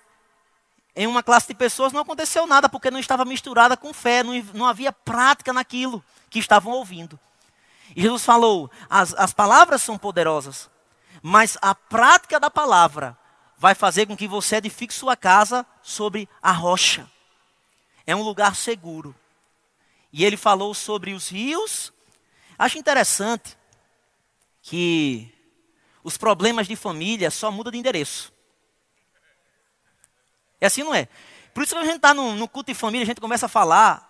em 0.94 1.06
uma 1.06 1.23
classe 1.23 1.49
de 1.49 1.54
pessoas 1.54 1.92
não 1.92 2.00
aconteceu 2.00 2.47
nada, 2.47 2.68
porque 2.68 2.90
não 2.90 2.99
estava 2.99 3.25
misturada 3.25 3.76
com 3.76 3.92
fé, 3.92 4.23
não, 4.23 4.32
não 4.54 4.66
havia 4.66 4.92
prática 4.92 5.52
naquilo 5.52 6.02
que 6.30 6.38
estavam 6.38 6.73
ouvindo. 6.73 7.18
E 7.94 8.02
Jesus 8.02 8.25
falou: 8.25 8.71
as, 8.88 9.14
as 9.14 9.32
palavras 9.32 9.82
são 9.82 9.99
poderosas, 9.99 10.71
mas 11.21 11.59
a 11.61 11.75
prática 11.75 12.38
da 12.38 12.50
palavra 12.50 13.16
vai 13.56 13.75
fazer 13.75 14.06
com 14.06 14.16
que 14.16 14.26
você 14.26 14.56
edifique 14.56 14.94
sua 14.94 15.16
casa 15.16 15.66
sobre 15.82 16.28
a 16.42 16.52
rocha. 16.52 17.09
É 18.06 18.14
um 18.14 18.23
lugar 18.23 18.56
seguro. 18.56 19.14
E 20.12 20.25
ele 20.25 20.37
falou 20.37 20.75
sobre 20.75 21.12
os 21.12 21.28
rios. 21.28 21.92
Acho 22.59 22.78
interessante 22.78 23.57
que 24.61 25.33
os 26.04 26.16
problemas 26.16 26.66
de 26.66 26.76
família 26.76 27.31
só 27.31 27.50
mudam 27.50 27.73
de 27.73 27.78
endereço. 27.78 28.33
É 30.61 30.66
assim, 30.66 30.83
não 30.83 30.95
é? 30.95 31.09
Por 31.54 31.62
isso 31.62 31.75
que 31.75 31.81
a 31.81 31.85
gente 31.85 31.97
está 31.97 32.14
no, 32.14 32.35
no, 32.35 32.49
culto 32.49 32.73
de 32.73 32.78
família, 32.78 33.02
a 33.02 33.07
gente 33.07 33.21
começa 33.21 33.47
a 33.47 33.49
falar. 33.49 34.09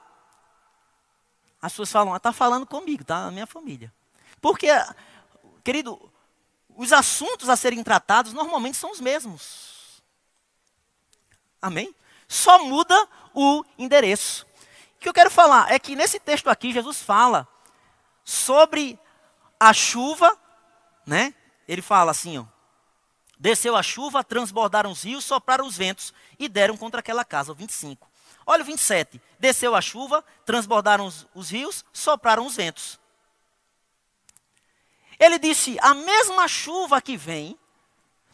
As 1.60 1.72
pessoas 1.72 1.90
falam, 1.90 2.16
está 2.16 2.30
ah, 2.30 2.32
falando 2.32 2.66
comigo, 2.66 3.04
tá? 3.04 3.26
A 3.26 3.30
minha 3.30 3.46
família. 3.46 3.92
Porque, 4.40 4.68
querido, 5.62 6.12
os 6.76 6.92
assuntos 6.92 7.48
a 7.48 7.56
serem 7.56 7.82
tratados 7.82 8.32
normalmente 8.32 8.76
são 8.76 8.90
os 8.90 9.00
mesmos. 9.00 10.02
Amém? 11.60 11.94
Só 12.26 12.64
muda 12.64 13.08
o 13.32 13.64
endereço. 13.78 14.46
Que 15.02 15.08
eu 15.08 15.12
quero 15.12 15.30
falar 15.30 15.72
é 15.72 15.80
que 15.80 15.96
nesse 15.96 16.20
texto 16.20 16.48
aqui, 16.48 16.72
Jesus 16.72 17.02
fala 17.02 17.48
sobre 18.24 18.96
a 19.58 19.72
chuva, 19.72 20.38
né? 21.04 21.34
Ele 21.66 21.82
fala 21.82 22.12
assim, 22.12 22.38
ó. 22.38 22.44
Desceu 23.36 23.74
a 23.74 23.82
chuva, 23.82 24.22
transbordaram 24.22 24.92
os 24.92 25.02
rios, 25.02 25.24
sopraram 25.24 25.66
os 25.66 25.76
ventos 25.76 26.14
e 26.38 26.48
deram 26.48 26.76
contra 26.76 27.00
aquela 27.00 27.24
casa. 27.24 27.50
O 27.50 27.54
25. 27.56 28.08
Olha 28.46 28.62
o 28.62 28.64
27. 28.64 29.20
Desceu 29.40 29.74
a 29.74 29.80
chuva, 29.80 30.24
transbordaram 30.44 31.04
os, 31.06 31.26
os 31.34 31.50
rios, 31.50 31.84
sopraram 31.92 32.46
os 32.46 32.54
ventos. 32.54 33.00
Ele 35.18 35.36
disse: 35.36 35.76
a 35.80 35.94
mesma 35.94 36.46
chuva 36.46 37.02
que 37.02 37.16
vem 37.16 37.58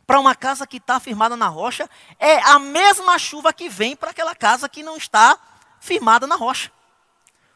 para 0.07 0.21
uma 0.21 0.35
casa 0.35 0.67
que 0.67 0.77
está 0.77 1.01
firmada 1.01 1.35
na 1.35 1.49
rocha 1.49 1.89
é 2.19 2.41
a 2.41 2.59
mesma 2.59 3.19
chuva 3.19 3.55
que 3.55 3.71
vem 3.71 3.97
para 3.97 4.11
aquela 4.11 4.35
casa 4.35 4.69
que 4.69 4.83
não 4.83 4.99
está 4.99 5.39
firmada 5.81 6.27
na 6.27 6.37
rocha. 6.37 6.71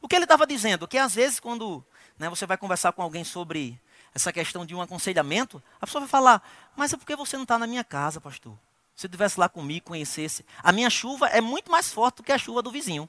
O 0.01 0.09
que 0.09 0.17
ele 0.17 0.25
estava 0.25 0.47
dizendo? 0.47 0.89
Que 0.89 0.99
às 0.99 1.15
vezes, 1.15 1.39
quando 1.39 1.85
né, 2.19 2.29
você 2.29 2.47
vai 2.47 2.57
conversar 2.57 2.93
com 2.93 3.03
alguém 3.03 3.25
sobre 3.25 3.81
essa 4.15 4.33
questão 4.33 4.67
de 4.67 4.75
um 4.75 4.81
aconselhamento, 4.81 5.63
a 5.81 5.87
pessoa 5.87 6.01
vai 6.01 6.09
falar: 6.09 6.43
Mas 6.77 6.93
é 6.93 6.97
porque 6.97 7.17
você 7.17 7.37
não 7.37 7.45
está 7.45 7.59
na 7.59 7.67
minha 7.67 7.85
casa, 7.85 8.21
pastor? 8.21 8.57
Se 8.95 9.07
estivesse 9.07 9.41
lá 9.41 9.49
comigo, 9.49 9.87
conhecesse. 9.87 10.45
A 10.63 10.71
minha 10.71 10.91
chuva 10.91 11.27
é 11.29 11.41
muito 11.41 11.71
mais 11.71 11.93
forte 11.93 12.17
do 12.17 12.23
que 12.23 12.33
a 12.33 12.39
chuva 12.39 12.63
do 12.63 12.71
vizinho. 12.71 13.09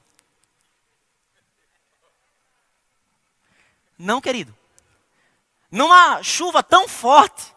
Não, 3.98 4.20
querido. 4.20 4.56
Numa 5.70 6.22
chuva 6.22 6.62
tão 6.62 6.88
forte 6.88 7.53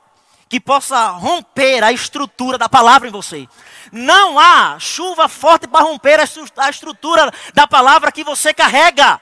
que 0.50 0.60
possa 0.60 1.08
romper 1.10 1.84
a 1.84 1.92
estrutura 1.92 2.58
da 2.58 2.70
palavra 2.70 3.08
em 3.08 3.12
você. 3.12 3.48
Não 3.92 4.40
há 4.40 4.80
chuva 4.80 5.28
forte 5.28 5.68
para 5.68 5.84
romper 5.84 6.20
a 6.20 6.70
estrutura 6.70 7.32
da 7.54 7.68
palavra 7.68 8.12
que 8.12 8.24
você 8.24 8.54
carrega. 8.54 9.22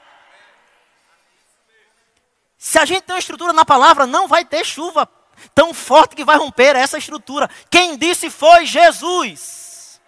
Se 2.58 2.78
a 2.78 2.84
gente 2.84 3.02
tem 3.02 3.14
uma 3.14 3.20
estrutura 3.20 3.52
na 3.52 3.64
palavra, 3.64 4.06
não 4.06 4.26
vai 4.26 4.44
ter 4.44 4.64
chuva 4.64 5.08
tão 5.54 5.74
forte 5.74 6.16
que 6.16 6.24
vai 6.24 6.36
romper 6.36 6.74
essa 6.74 6.98
estrutura. 6.98 7.48
Quem 7.70 7.96
disse 7.96 8.30
foi 8.30 8.66
Jesus. 8.66 10.00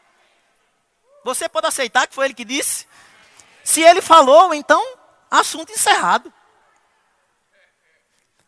Você 1.25 1.49
pode 1.49 1.67
aceitar 1.67 2.07
que 2.07 2.15
foi 2.15 2.27
ele 2.27 2.35
que 2.35 2.45
disse? 2.45 2.87
Se 3.63 3.83
ele 3.83 4.01
falou, 4.01 4.55
então, 4.55 4.83
assunto 5.31 5.71
encerrado. 5.71 6.33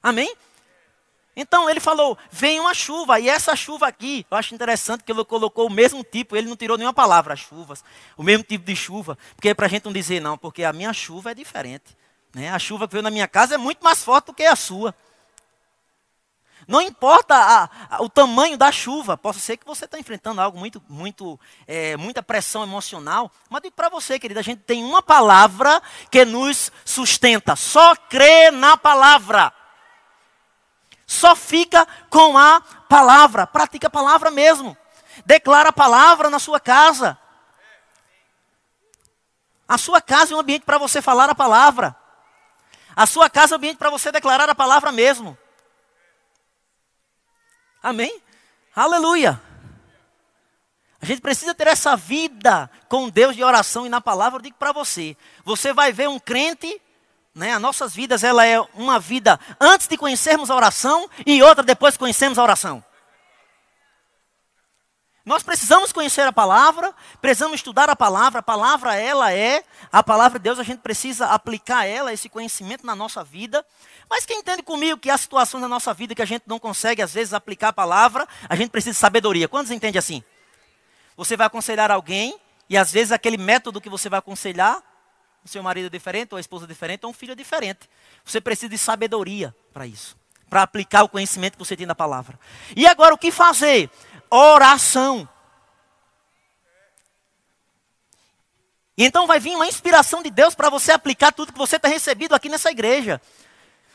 Amém? 0.03 0.35
Então 1.37 1.71
ele 1.71 1.81
falou: 1.81 2.19
vem 2.31 2.61
uma 2.61 2.75
chuva, 2.75 3.21
e 3.21 3.29
essa 3.29 3.55
chuva 3.55 3.87
aqui, 3.87 4.27
eu 4.31 4.37
acho 4.37 4.55
interessante 4.55 5.05
que 5.05 5.13
ele 5.13 5.25
colocou 5.25 5.67
o 5.67 5.71
mesmo 5.71 6.03
tipo, 6.03 6.37
ele 6.37 6.49
não 6.49 6.57
tirou 6.57 6.77
nenhuma 6.77 6.93
palavra, 6.93 7.37
chuvas, 7.37 7.85
o 8.17 8.23
mesmo 8.23 8.45
tipo 8.45 8.65
de 8.65 8.75
chuva, 8.75 9.17
porque 9.35 9.51
é 9.51 9.55
para 9.55 9.67
a 9.67 9.69
gente 9.69 9.85
não 9.85 9.93
dizer 9.93 10.21
não, 10.21 10.37
porque 10.37 10.65
a 10.65 10.73
minha 10.73 10.93
chuva 10.93 11.31
é 11.31 11.35
diferente. 11.35 11.97
Né? 12.35 12.51
A 12.51 12.59
chuva 12.59 12.87
que 12.87 12.93
veio 12.93 13.03
na 13.03 13.11
minha 13.11 13.29
casa 13.29 13.55
é 13.55 13.59
muito 13.59 13.83
mais 13.83 14.03
forte 14.03 14.27
do 14.27 14.35
que 14.35 14.45
a 14.45 14.57
sua. 14.57 14.95
Não 16.69 16.81
importa 16.81 17.35
a, 17.35 17.97
a, 17.97 18.03
o 18.03 18.09
tamanho 18.09 18.57
da 18.57 18.71
chuva, 18.71 19.17
possa 19.17 19.41
ser 19.41 19.57
que 19.57 19.67
você 19.67 19.87
está 19.87 19.99
enfrentando 19.99 20.41
algo 20.41 20.59
muito, 20.59 20.83
muito, 20.89 21.39
é, 21.67 21.97
muita 21.97 22.23
pressão 22.23 22.63
emocional, 22.63 23.31
mas 23.49 23.63
para 23.75 23.89
você, 23.89 24.19
querida, 24.19 24.41
a 24.41 24.45
gente 24.45 24.61
tem 24.61 24.85
uma 24.85 25.03
palavra 25.03 25.83
que 26.11 26.25
nos 26.25 26.71
sustenta. 26.85 27.57
Só 27.57 27.97
crê 27.97 28.51
na 28.51 28.77
palavra. 28.77 29.53
Só 31.11 31.35
fica 31.35 31.89
com 32.09 32.39
a 32.39 32.61
palavra. 32.89 33.45
Pratica 33.45 33.89
a 33.89 33.91
palavra 33.91 34.31
mesmo. 34.31 34.77
Declara 35.27 35.71
a 35.71 35.73
palavra 35.73 36.31
na 36.31 36.39
sua 36.39 36.61
casa. 36.61 37.19
A 39.67 39.77
sua 39.77 40.01
casa 40.01 40.33
é 40.33 40.37
um 40.37 40.39
ambiente 40.39 40.63
para 40.63 40.79
você 40.79 41.03
falar 41.03 41.29
a 41.29 41.35
palavra. 41.35 41.97
A 42.95 43.07
sua 43.07 43.29
casa 43.29 43.55
é 43.55 43.57
um 43.57 43.59
ambiente 43.59 43.77
para 43.77 43.91
você 43.91 44.13
declarar 44.13 44.49
a 44.49 44.55
palavra 44.55 44.93
mesmo. 44.93 45.37
Amém? 47.83 48.23
Aleluia. 48.73 49.43
A 51.03 51.07
gente 51.07 51.21
precisa 51.21 51.53
ter 51.57 51.67
essa 51.67 51.97
vida 51.97 52.71
com 52.89 53.09
Deus 53.09 53.35
de 53.35 53.43
oração 53.43 53.85
e 53.85 53.89
na 53.89 54.01
palavra. 54.01 54.39
Eu 54.39 54.43
digo 54.45 54.57
para 54.57 54.71
você: 54.71 55.17
você 55.45 55.73
vai 55.73 55.93
ver 55.93 56.09
um 56.09 56.21
crente 56.21 56.81
né? 57.35 57.53
As 57.53 57.61
nossas 57.61 57.95
vidas, 57.95 58.25
ela 58.25 58.45
é 58.47 58.61
uma 58.75 58.99
vida 58.99 59.39
antes 59.61 59.87
de 59.87 59.97
conhecermos 59.97 60.51
a 60.51 60.57
oração 60.57 61.09
e 61.25 61.43
outra 61.43 61.63
depois 61.63 61.95
que 61.95 62.01
conhecemos 62.01 62.39
a 62.39 62.43
oração. 62.43 62.85
Nós 65.25 65.43
precisamos 65.43 65.93
conhecer 65.93 66.27
a 66.27 66.33
palavra, 66.33 66.95
precisamos 67.21 67.57
estudar 67.57 67.91
a 67.91 67.95
palavra. 67.95 68.41
A 68.41 68.43
palavra, 68.43 68.97
ela 68.97 69.33
é 69.33 69.63
a 69.93 70.03
palavra 70.03 70.39
de 70.39 70.43
Deus, 70.45 70.59
a 70.59 70.65
gente 70.65 70.81
precisa 70.81 71.27
aplicar 71.27 71.85
ela, 71.85 72.13
esse 72.13 72.29
conhecimento 72.29 72.85
na 72.85 72.97
nossa 72.97 73.23
vida. 73.23 73.65
Mas 74.09 74.25
quem 74.25 74.41
entende 74.41 74.63
comigo 74.63 74.99
que 74.99 75.11
há 75.11 75.17
situações 75.17 75.61
na 75.61 75.69
nossa 75.69 75.93
vida 75.95 76.15
que 76.15 76.23
a 76.23 76.27
gente 76.27 76.45
não 76.47 76.59
consegue, 76.59 77.03
às 77.03 77.13
vezes, 77.13 77.35
aplicar 77.35 77.69
a 77.69 77.73
palavra, 77.73 78.27
a 78.49 78.57
gente 78.57 78.71
precisa 78.71 78.93
de 78.93 78.99
sabedoria. 78.99 79.47
Quantos 79.47 79.71
entendem 79.71 79.99
assim? 79.99 80.25
Você 81.17 81.37
vai 81.37 81.47
aconselhar 81.47 81.91
alguém, 81.91 82.37
e 82.69 82.77
às 82.77 82.91
vezes 82.91 83.13
aquele 83.13 83.37
método 83.37 83.81
que 83.81 83.91
você 83.91 84.09
vai 84.09 84.19
aconselhar 84.19 84.83
o 85.45 85.49
seu 85.49 85.63
marido 85.63 85.87
é 85.87 85.91
diferente, 85.91 86.33
ou 86.33 86.37
a 86.37 86.41
esposa 86.41 86.65
é 86.65 86.69
diferente, 86.69 87.05
ou 87.05 87.11
um 87.11 87.15
filho 87.15 87.33
é 87.33 87.35
diferente. 87.35 87.89
Você 88.25 88.41
precisa 88.41 88.69
de 88.69 88.79
sabedoria 88.79 89.55
para 89.73 89.87
isso, 89.87 90.17
para 90.49 90.63
aplicar 90.63 91.03
o 91.03 91.09
conhecimento 91.09 91.55
que 91.55 91.59
você 91.59 91.77
tem 91.77 91.87
da 91.87 91.95
palavra. 91.95 92.39
E 92.77 92.87
agora 92.87 93.15
o 93.15 93.19
que 93.19 93.31
fazer? 93.31 93.91
Oração. 94.31 95.29
E 98.97 99.05
então 99.05 99.27
vai 99.27 99.41
vir 99.41 99.57
uma 99.57 99.67
inspiração 99.67 100.23
de 100.23 100.31
Deus 100.31 100.55
para 100.55 100.69
você 100.69 100.93
aplicar 100.93 101.33
tudo 101.33 101.53
que 101.53 101.59
você 101.59 101.79
tem 101.79 101.91
recebido 101.91 102.35
aqui 102.35 102.51
nessa 102.51 102.71
igreja. 102.71 103.21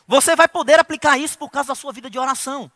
Você 0.07 0.35
vai 0.35 0.47
poder 0.47 0.79
aplicar 0.79 1.17
isso 1.17 1.37
por 1.37 1.49
causa 1.51 1.69
da 1.69 1.75
sua 1.75 1.91
vida 1.91 2.09
de 2.09 2.17
oração. 2.17 2.71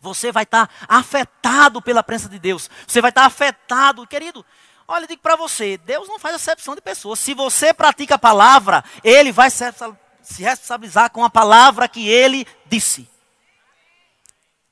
Você 0.00 0.30
vai 0.30 0.44
estar 0.44 0.70
afetado 0.86 1.82
pela 1.82 2.02
presença 2.02 2.28
de 2.28 2.38
Deus. 2.38 2.70
Você 2.86 3.00
vai 3.00 3.10
estar 3.10 3.24
afetado, 3.24 4.06
querido. 4.06 4.46
Olha, 4.88 5.04
eu 5.04 5.08
digo 5.08 5.22
para 5.22 5.36
você, 5.36 5.76
Deus 5.78 6.08
não 6.08 6.18
faz 6.18 6.36
acepção 6.36 6.74
de 6.74 6.80
pessoas. 6.80 7.18
Se 7.18 7.34
você 7.34 7.74
pratica 7.74 8.14
a 8.14 8.18
palavra, 8.18 8.84
Ele 9.02 9.32
vai 9.32 9.50
se 9.50 9.64
responsabilizar 10.38 11.10
com 11.10 11.24
a 11.24 11.30
palavra 11.30 11.88
que 11.88 12.08
Ele 12.08 12.46
disse. 12.66 13.08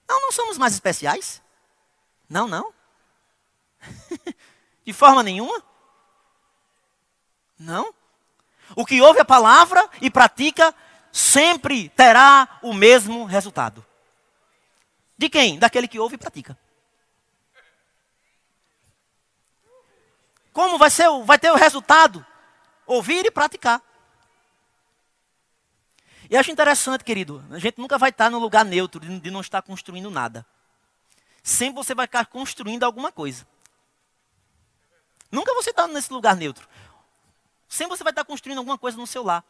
Não, 0.09 0.21
não 0.21 0.33
somos 0.33 0.57
mais 0.57 0.73
especiais. 0.73 1.43
Não, 2.29 2.47
não. 2.47 2.73
de 4.85 4.93
forma 4.93 5.23
nenhuma. 5.23 5.63
Não. 7.59 7.93
O 8.77 8.85
que 8.85 9.01
ouve 9.01 9.21
a 9.21 9.25
palavra 9.25 9.89
e 10.01 10.11
pratica 10.11 10.75
sempre 11.13 11.89
terá 11.91 12.59
o 12.63 12.73
mesmo 12.73 13.25
resultado. 13.25 13.85
De 15.17 15.29
quem? 15.29 15.59
Daquele 15.59 15.89
que 15.89 15.99
ouve 15.99 16.17
e 16.17 16.19
pratica. 16.19 16.59
Como 20.55 20.79
vai, 20.79 20.89
ser, 20.89 21.09
vai 21.25 21.37
ter 21.37 21.51
o 21.51 21.57
resultado? 21.57 22.25
Ouvir 22.87 23.27
e 23.27 23.31
praticar. 23.31 23.83
E 26.31 26.37
acho 26.37 26.53
interessante, 26.53 27.03
querido, 27.03 27.45
a 27.51 27.59
gente 27.59 27.77
nunca 27.77 27.99
vai 27.99 28.11
estar 28.11 28.31
no 28.31 28.39
lugar 28.39 28.65
neutro 28.65 29.01
de 29.01 29.31
não 29.33 29.41
estar 29.41 29.61
construindo 29.63 30.09
nada. 30.13 30.47
Sempre 31.43 31.75
você 31.75 31.93
vai 31.93 32.07
estar 32.07 32.25
construindo 32.27 32.85
alguma 32.85 33.11
coisa. 33.11 33.45
Nunca 35.29 35.53
você 35.55 35.71
está 35.71 35.89
nesse 35.89 36.13
lugar 36.13 36.37
neutro. 36.37 36.69
Sempre 37.69 37.97
você 37.97 38.05
vai 38.05 38.13
estar 38.13 38.25
construindo 38.25 38.59
alguma 38.59 38.79
coisa 38.79 38.97
no 38.97 39.09
seu 39.09 39.25
lar. 39.25 39.45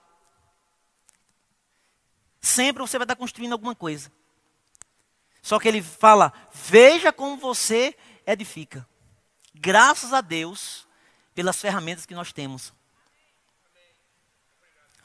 Sempre 2.40 2.82
você 2.82 2.96
vai 2.96 3.04
estar 3.04 3.16
construindo 3.16 3.52
alguma 3.52 3.75
coisa. 3.75 4.11
Só 5.42 5.61
que 5.61 5.68
ele 5.68 5.82
fala: 5.82 6.32
veja 6.50 7.12
como 7.12 7.37
você 7.37 7.94
edifica. 8.26 8.88
Graças 9.54 10.14
a 10.14 10.23
Deus 10.23 10.88
pelas 11.35 11.61
ferramentas 11.61 12.07
que 12.07 12.14
nós 12.14 12.33
temos. 12.33 12.73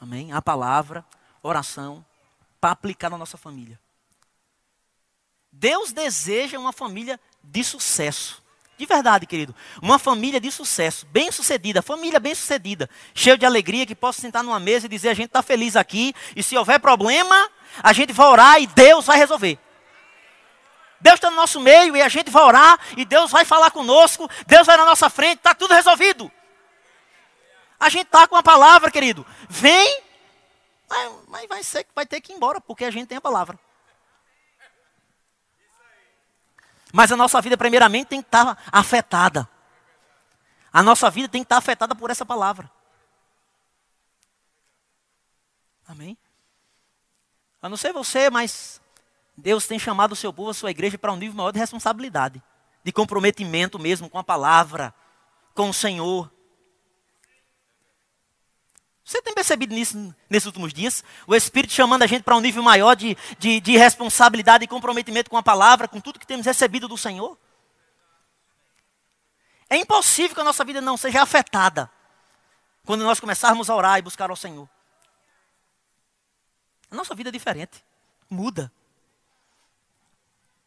Amém? 0.00 0.32
A 0.32 0.40
palavra, 0.40 1.04
oração, 1.42 2.04
para 2.60 2.70
aplicar 2.72 3.10
na 3.10 3.18
nossa 3.18 3.36
família. 3.36 3.78
Deus 5.52 5.92
deseja 5.92 6.58
uma 6.58 6.72
família 6.72 7.18
de 7.42 7.64
sucesso. 7.64 8.42
De 8.78 8.86
verdade, 8.86 9.26
querido. 9.26 9.54
Uma 9.82 9.98
família 9.98 10.40
de 10.40 10.50
sucesso, 10.50 11.04
bem 11.06 11.30
sucedida, 11.30 11.82
família 11.82 12.18
bem 12.18 12.34
sucedida, 12.34 12.88
cheia 13.14 13.36
de 13.36 13.44
alegria, 13.44 13.84
que 13.84 13.94
possa 13.94 14.22
sentar 14.22 14.42
numa 14.42 14.58
mesa 14.58 14.86
e 14.86 14.88
dizer: 14.88 15.10
a 15.10 15.14
gente 15.14 15.26
está 15.26 15.42
feliz 15.42 15.76
aqui, 15.76 16.14
e 16.34 16.42
se 16.42 16.56
houver 16.56 16.80
problema, 16.80 17.50
a 17.82 17.92
gente 17.92 18.12
vai 18.14 18.26
orar 18.26 18.58
e 18.58 18.66
Deus 18.66 19.04
vai 19.04 19.18
resolver. 19.18 19.58
Deus 21.00 21.14
está 21.14 21.30
no 21.30 21.36
nosso 21.36 21.60
meio 21.60 21.96
e 21.96 22.02
a 22.02 22.08
gente 22.08 22.30
vai 22.30 22.42
orar 22.42 22.78
e 22.96 23.04
Deus 23.04 23.30
vai 23.30 23.44
falar 23.44 23.70
conosco, 23.70 24.28
Deus 24.46 24.66
vai 24.66 24.76
na 24.76 24.84
nossa 24.84 25.08
frente, 25.08 25.38
está 25.38 25.54
tudo 25.54 25.74
resolvido. 25.74 26.30
A 27.78 27.88
gente 27.88 28.06
está 28.06 28.28
com 28.28 28.36
a 28.36 28.42
palavra, 28.42 28.90
querido. 28.90 29.26
Vem, 29.48 30.02
mas, 31.28 31.48
vai, 31.48 31.62
ser, 31.62 31.86
vai 31.94 32.04
ter 32.04 32.20
que 32.20 32.32
ir 32.32 32.36
embora, 32.36 32.60
porque 32.60 32.84
a 32.84 32.90
gente 32.90 33.08
tem 33.08 33.16
a 33.16 33.20
palavra. 33.20 33.58
Mas 36.92 37.10
a 37.12 37.16
nossa 37.16 37.40
vida, 37.40 37.56
primeiramente, 37.56 38.08
tem 38.08 38.20
que 38.20 38.28
estar 38.28 38.54
tá 38.54 38.62
afetada. 38.70 39.48
A 40.72 40.82
nossa 40.82 41.08
vida 41.08 41.28
tem 41.28 41.42
que 41.42 41.46
estar 41.46 41.56
tá 41.56 41.58
afetada 41.58 41.94
por 41.94 42.10
essa 42.10 42.26
palavra. 42.26 42.70
Amém? 45.86 46.18
A 47.62 47.68
não 47.68 47.76
ser 47.76 47.92
você, 47.92 48.28
mas 48.30 48.79
Deus 49.40 49.66
tem 49.66 49.78
chamado 49.78 50.12
o 50.12 50.16
seu 50.16 50.32
povo, 50.32 50.50
a 50.50 50.54
sua 50.54 50.70
igreja, 50.70 50.98
para 50.98 51.12
um 51.12 51.16
nível 51.16 51.36
maior 51.36 51.50
de 51.50 51.58
responsabilidade, 51.58 52.42
de 52.84 52.92
comprometimento 52.92 53.78
mesmo 53.78 54.08
com 54.08 54.18
a 54.18 54.24
palavra, 54.24 54.94
com 55.54 55.70
o 55.70 55.74
Senhor. 55.74 56.30
Você 59.04 59.20
tem 59.20 59.34
percebido 59.34 59.74
nisso 59.74 60.14
nesses 60.28 60.46
últimos 60.46 60.72
dias? 60.72 61.02
O 61.26 61.34
Espírito 61.34 61.72
chamando 61.72 62.02
a 62.02 62.06
gente 62.06 62.22
para 62.22 62.36
um 62.36 62.40
nível 62.40 62.62
maior 62.62 62.94
de, 62.94 63.16
de, 63.38 63.60
de 63.60 63.76
responsabilidade 63.76 64.64
e 64.64 64.68
comprometimento 64.68 65.28
com 65.28 65.36
a 65.36 65.42
palavra, 65.42 65.88
com 65.88 66.00
tudo 66.00 66.18
que 66.18 66.26
temos 66.26 66.46
recebido 66.46 66.86
do 66.86 66.96
Senhor? 66.96 67.36
É 69.68 69.76
impossível 69.76 70.34
que 70.34 70.40
a 70.40 70.44
nossa 70.44 70.64
vida 70.64 70.80
não 70.80 70.96
seja 70.96 71.22
afetada 71.22 71.90
quando 72.84 73.04
nós 73.04 73.18
começarmos 73.18 73.70
a 73.70 73.74
orar 73.74 73.98
e 73.98 74.02
buscar 74.02 74.30
ao 74.30 74.36
Senhor. 74.36 74.68
A 76.90 76.94
nossa 76.94 77.14
vida 77.14 77.30
é 77.30 77.32
diferente, 77.32 77.84
muda. 78.28 78.72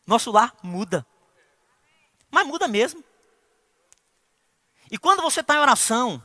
Nosso 0.06 0.32
lar 0.32 0.56
muda. 0.62 1.06
Mas 2.30 2.46
muda 2.46 2.68
mesmo. 2.68 3.04
E 4.92 4.98
quando 4.98 5.22
você 5.22 5.40
está 5.40 5.56
em 5.56 5.60
oração, 5.60 6.24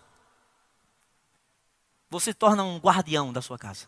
você 2.11 2.35
torna 2.35 2.65
um 2.65 2.79
guardião 2.79 3.33
da 3.33 3.41
sua 3.41 3.59
casa. 3.59 3.87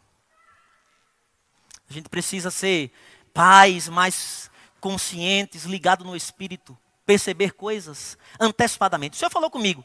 A 1.89 1.93
gente 1.93 2.09
precisa 2.09 2.51
ser 2.51 2.93
pais 3.35 3.89
mais 3.89 4.51
conscientes, 4.81 5.65
ligados 5.65 6.07
no 6.07 6.17
espírito, 6.17 6.79
perceber 7.05 7.53
coisas 7.53 8.17
antecipadamente. 8.39 9.17
O 9.17 9.19
senhor 9.19 9.31
falou 9.31 9.51
comigo. 9.51 9.85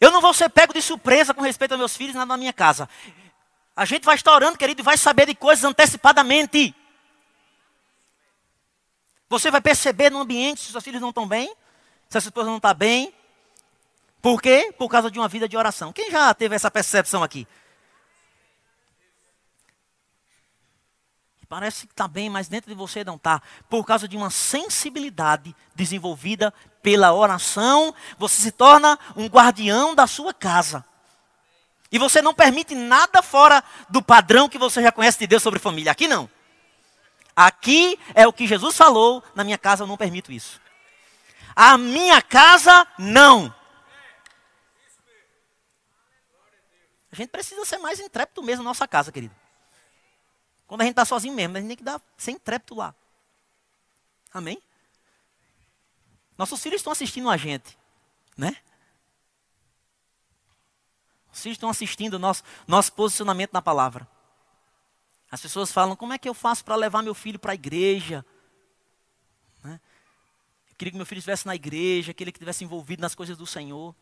Eu 0.00 0.10
não 0.10 0.20
vou 0.20 0.32
ser 0.34 0.48
pego 0.48 0.72
de 0.72 0.82
surpresa 0.82 1.34
com 1.34 1.42
respeito 1.42 1.72
aos 1.72 1.78
meus 1.78 1.96
filhos 1.96 2.14
na 2.14 2.36
minha 2.36 2.52
casa. 2.52 2.88
A 3.74 3.84
gente 3.84 4.04
vai 4.04 4.14
estar 4.14 4.32
orando, 4.32 4.56
querido, 4.56 4.80
e 4.80 4.84
vai 4.84 4.96
saber 4.96 5.26
de 5.26 5.34
coisas 5.34 5.64
antecipadamente. 5.64 6.74
Você 9.28 9.50
vai 9.50 9.60
perceber 9.60 10.10
no 10.10 10.20
ambiente 10.20 10.60
se 10.60 10.72
seus 10.72 10.84
filhos 10.84 11.00
não 11.00 11.08
estão 11.08 11.26
bem, 11.26 11.52
se 12.08 12.16
a 12.16 12.20
sua 12.20 12.28
esposa 12.28 12.48
não 12.48 12.58
está 12.58 12.72
bem. 12.72 13.12
Por 14.22 14.40
quê? 14.40 14.72
Por 14.76 14.88
causa 14.88 15.10
de 15.10 15.18
uma 15.18 15.28
vida 15.28 15.48
de 15.48 15.56
oração. 15.56 15.92
Quem 15.92 16.10
já 16.10 16.32
teve 16.34 16.54
essa 16.54 16.70
percepção 16.70 17.22
aqui? 17.22 17.46
Parece 21.48 21.86
que 21.86 21.92
está 21.92 22.08
bem, 22.08 22.28
mas 22.28 22.48
dentro 22.48 22.68
de 22.68 22.76
você 22.76 23.04
não 23.04 23.14
está. 23.14 23.40
Por 23.68 23.84
causa 23.84 24.08
de 24.08 24.16
uma 24.16 24.30
sensibilidade 24.30 25.54
desenvolvida 25.76 26.52
pela 26.82 27.14
oração, 27.14 27.94
você 28.18 28.42
se 28.42 28.50
torna 28.50 28.98
um 29.14 29.26
guardião 29.26 29.94
da 29.94 30.08
sua 30.08 30.34
casa. 30.34 30.84
E 31.90 31.98
você 31.98 32.20
não 32.20 32.34
permite 32.34 32.74
nada 32.74 33.22
fora 33.22 33.62
do 33.88 34.02
padrão 34.02 34.48
que 34.48 34.58
você 34.58 34.82
já 34.82 34.90
conhece 34.90 35.20
de 35.20 35.26
Deus 35.28 35.42
sobre 35.42 35.60
família. 35.60 35.92
Aqui 35.92 36.08
não. 36.08 36.28
Aqui 37.36 38.00
é 38.14 38.26
o 38.26 38.32
que 38.32 38.46
Jesus 38.46 38.74
falou, 38.74 39.22
na 39.34 39.44
minha 39.44 39.58
casa 39.58 39.82
eu 39.82 39.86
não 39.86 39.98
permito 39.98 40.32
isso. 40.32 40.58
A 41.54 41.76
minha 41.76 42.22
casa, 42.22 42.86
não. 42.98 43.54
A 47.12 47.16
gente 47.16 47.28
precisa 47.28 47.64
ser 47.66 47.76
mais 47.76 48.00
intrépido 48.00 48.42
mesmo 48.42 48.64
na 48.64 48.70
nossa 48.70 48.88
casa, 48.88 49.12
querido. 49.12 49.34
Quando 50.66 50.80
a 50.80 50.84
gente 50.84 50.92
está 50.92 51.04
sozinho 51.04 51.34
mesmo, 51.34 51.56
a 51.56 51.60
gente 51.60 51.68
tem 51.68 51.76
que 51.76 51.84
dar, 51.84 52.00
ser 52.16 52.30
intrépido 52.32 52.74
lá. 52.74 52.94
Amém? 54.32 54.60
Nossos 56.36 56.62
filhos 56.62 56.80
estão 56.80 56.92
assistindo 56.92 57.30
a 57.30 57.36
gente, 57.36 57.78
né? 58.36 58.56
Os 61.32 61.42
filhos 61.42 61.56
estão 61.56 61.68
assistindo 61.68 62.14
o 62.14 62.18
nosso, 62.18 62.42
nosso 62.66 62.92
posicionamento 62.92 63.52
na 63.52 63.62
palavra. 63.62 64.08
As 65.30 65.40
pessoas 65.40 65.72
falam: 65.72 65.96
como 65.96 66.12
é 66.12 66.18
que 66.18 66.28
eu 66.28 66.34
faço 66.34 66.64
para 66.64 66.76
levar 66.76 67.02
meu 67.02 67.14
filho 67.14 67.38
para 67.38 67.52
a 67.52 67.54
igreja? 67.54 68.24
Né? 69.62 69.80
Eu 70.70 70.76
queria 70.76 70.92
que 70.92 70.96
meu 70.96 71.06
filho 71.06 71.18
estivesse 71.18 71.46
na 71.46 71.54
igreja, 71.54 72.14
que 72.14 72.22
estivesse 72.22 72.64
envolvido 72.64 73.02
nas 73.02 73.14
coisas 73.14 73.36
do 73.36 73.46
Senhor. 73.46 73.94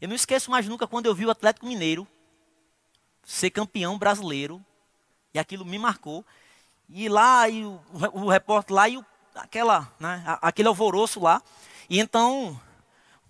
Eu 0.00 0.08
não 0.08 0.16
esqueço 0.16 0.50
mais 0.50 0.66
nunca 0.66 0.86
quando 0.86 1.06
eu 1.06 1.14
vi 1.14 1.26
o 1.26 1.30
Atlético 1.30 1.66
Mineiro 1.66 2.06
ser 3.24 3.50
campeão 3.50 3.98
brasileiro, 3.98 4.64
e 5.32 5.38
aquilo 5.38 5.64
me 5.64 5.78
marcou. 5.78 6.24
E 6.88 7.08
lá, 7.08 7.48
e 7.48 7.64
o, 7.64 7.80
o 8.12 8.28
repórter 8.28 8.74
lá, 8.74 8.88
e 8.88 8.98
o, 8.98 9.06
aquela, 9.34 9.90
né, 9.98 10.22
aquele 10.42 10.68
alvoroço 10.68 11.20
lá. 11.20 11.40
E 11.88 11.98
então, 11.98 12.60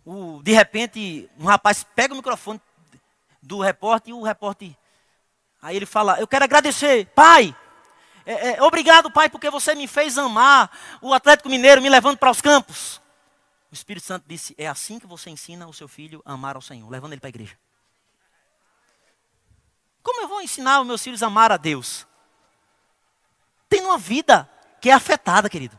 o, 0.05 0.43
de 0.43 0.53
repente, 0.53 1.31
um 1.39 1.45
rapaz 1.45 1.85
pega 1.85 2.15
o 2.15 2.17
microfone 2.17 2.61
do 3.41 3.61
repórter 3.61 4.11
e 4.11 4.15
o 4.15 4.23
repórter 4.23 4.75
Aí 5.63 5.77
ele 5.77 5.87
fala: 5.87 6.19
Eu 6.19 6.27
quero 6.27 6.45
agradecer, 6.45 7.07
pai. 7.15 7.57
É, 8.27 8.51
é, 8.51 8.63
obrigado, 8.63 9.11
pai, 9.11 9.29
porque 9.29 9.49
você 9.49 9.75
me 9.75 9.87
fez 9.87 10.19
amar 10.19 10.71
o 11.01 11.15
Atlético 11.15 11.49
Mineiro 11.49 11.81
me 11.81 11.89
levando 11.89 12.19
para 12.19 12.31
os 12.31 12.41
campos. 12.41 13.01
O 13.71 13.75
Espírito 13.75 14.05
Santo 14.05 14.25
disse: 14.27 14.55
É 14.59 14.67
assim 14.67 14.99
que 14.99 15.07
você 15.07 15.31
ensina 15.31 15.69
o 15.69 15.73
seu 15.73 15.87
filho 15.87 16.21
a 16.25 16.33
amar 16.33 16.57
ao 16.57 16.63
Senhor, 16.63 16.91
levando 16.91 17.13
ele 17.13 17.21
para 17.21 17.29
a 17.29 17.31
igreja. 17.31 17.57
Como 20.03 20.21
eu 20.21 20.29
vou 20.29 20.43
ensinar 20.43 20.81
os 20.81 20.87
meus 20.87 21.03
filhos 21.03 21.23
a 21.23 21.29
amar 21.29 21.53
a 21.53 21.57
Deus? 21.57 22.07
Tem 23.69 23.83
uma 23.83 23.97
vida 23.97 24.51
que 24.81 24.91
é 24.91 24.93
afetada, 24.93 25.49
querido. 25.49 25.79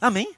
Amém? 0.00 0.36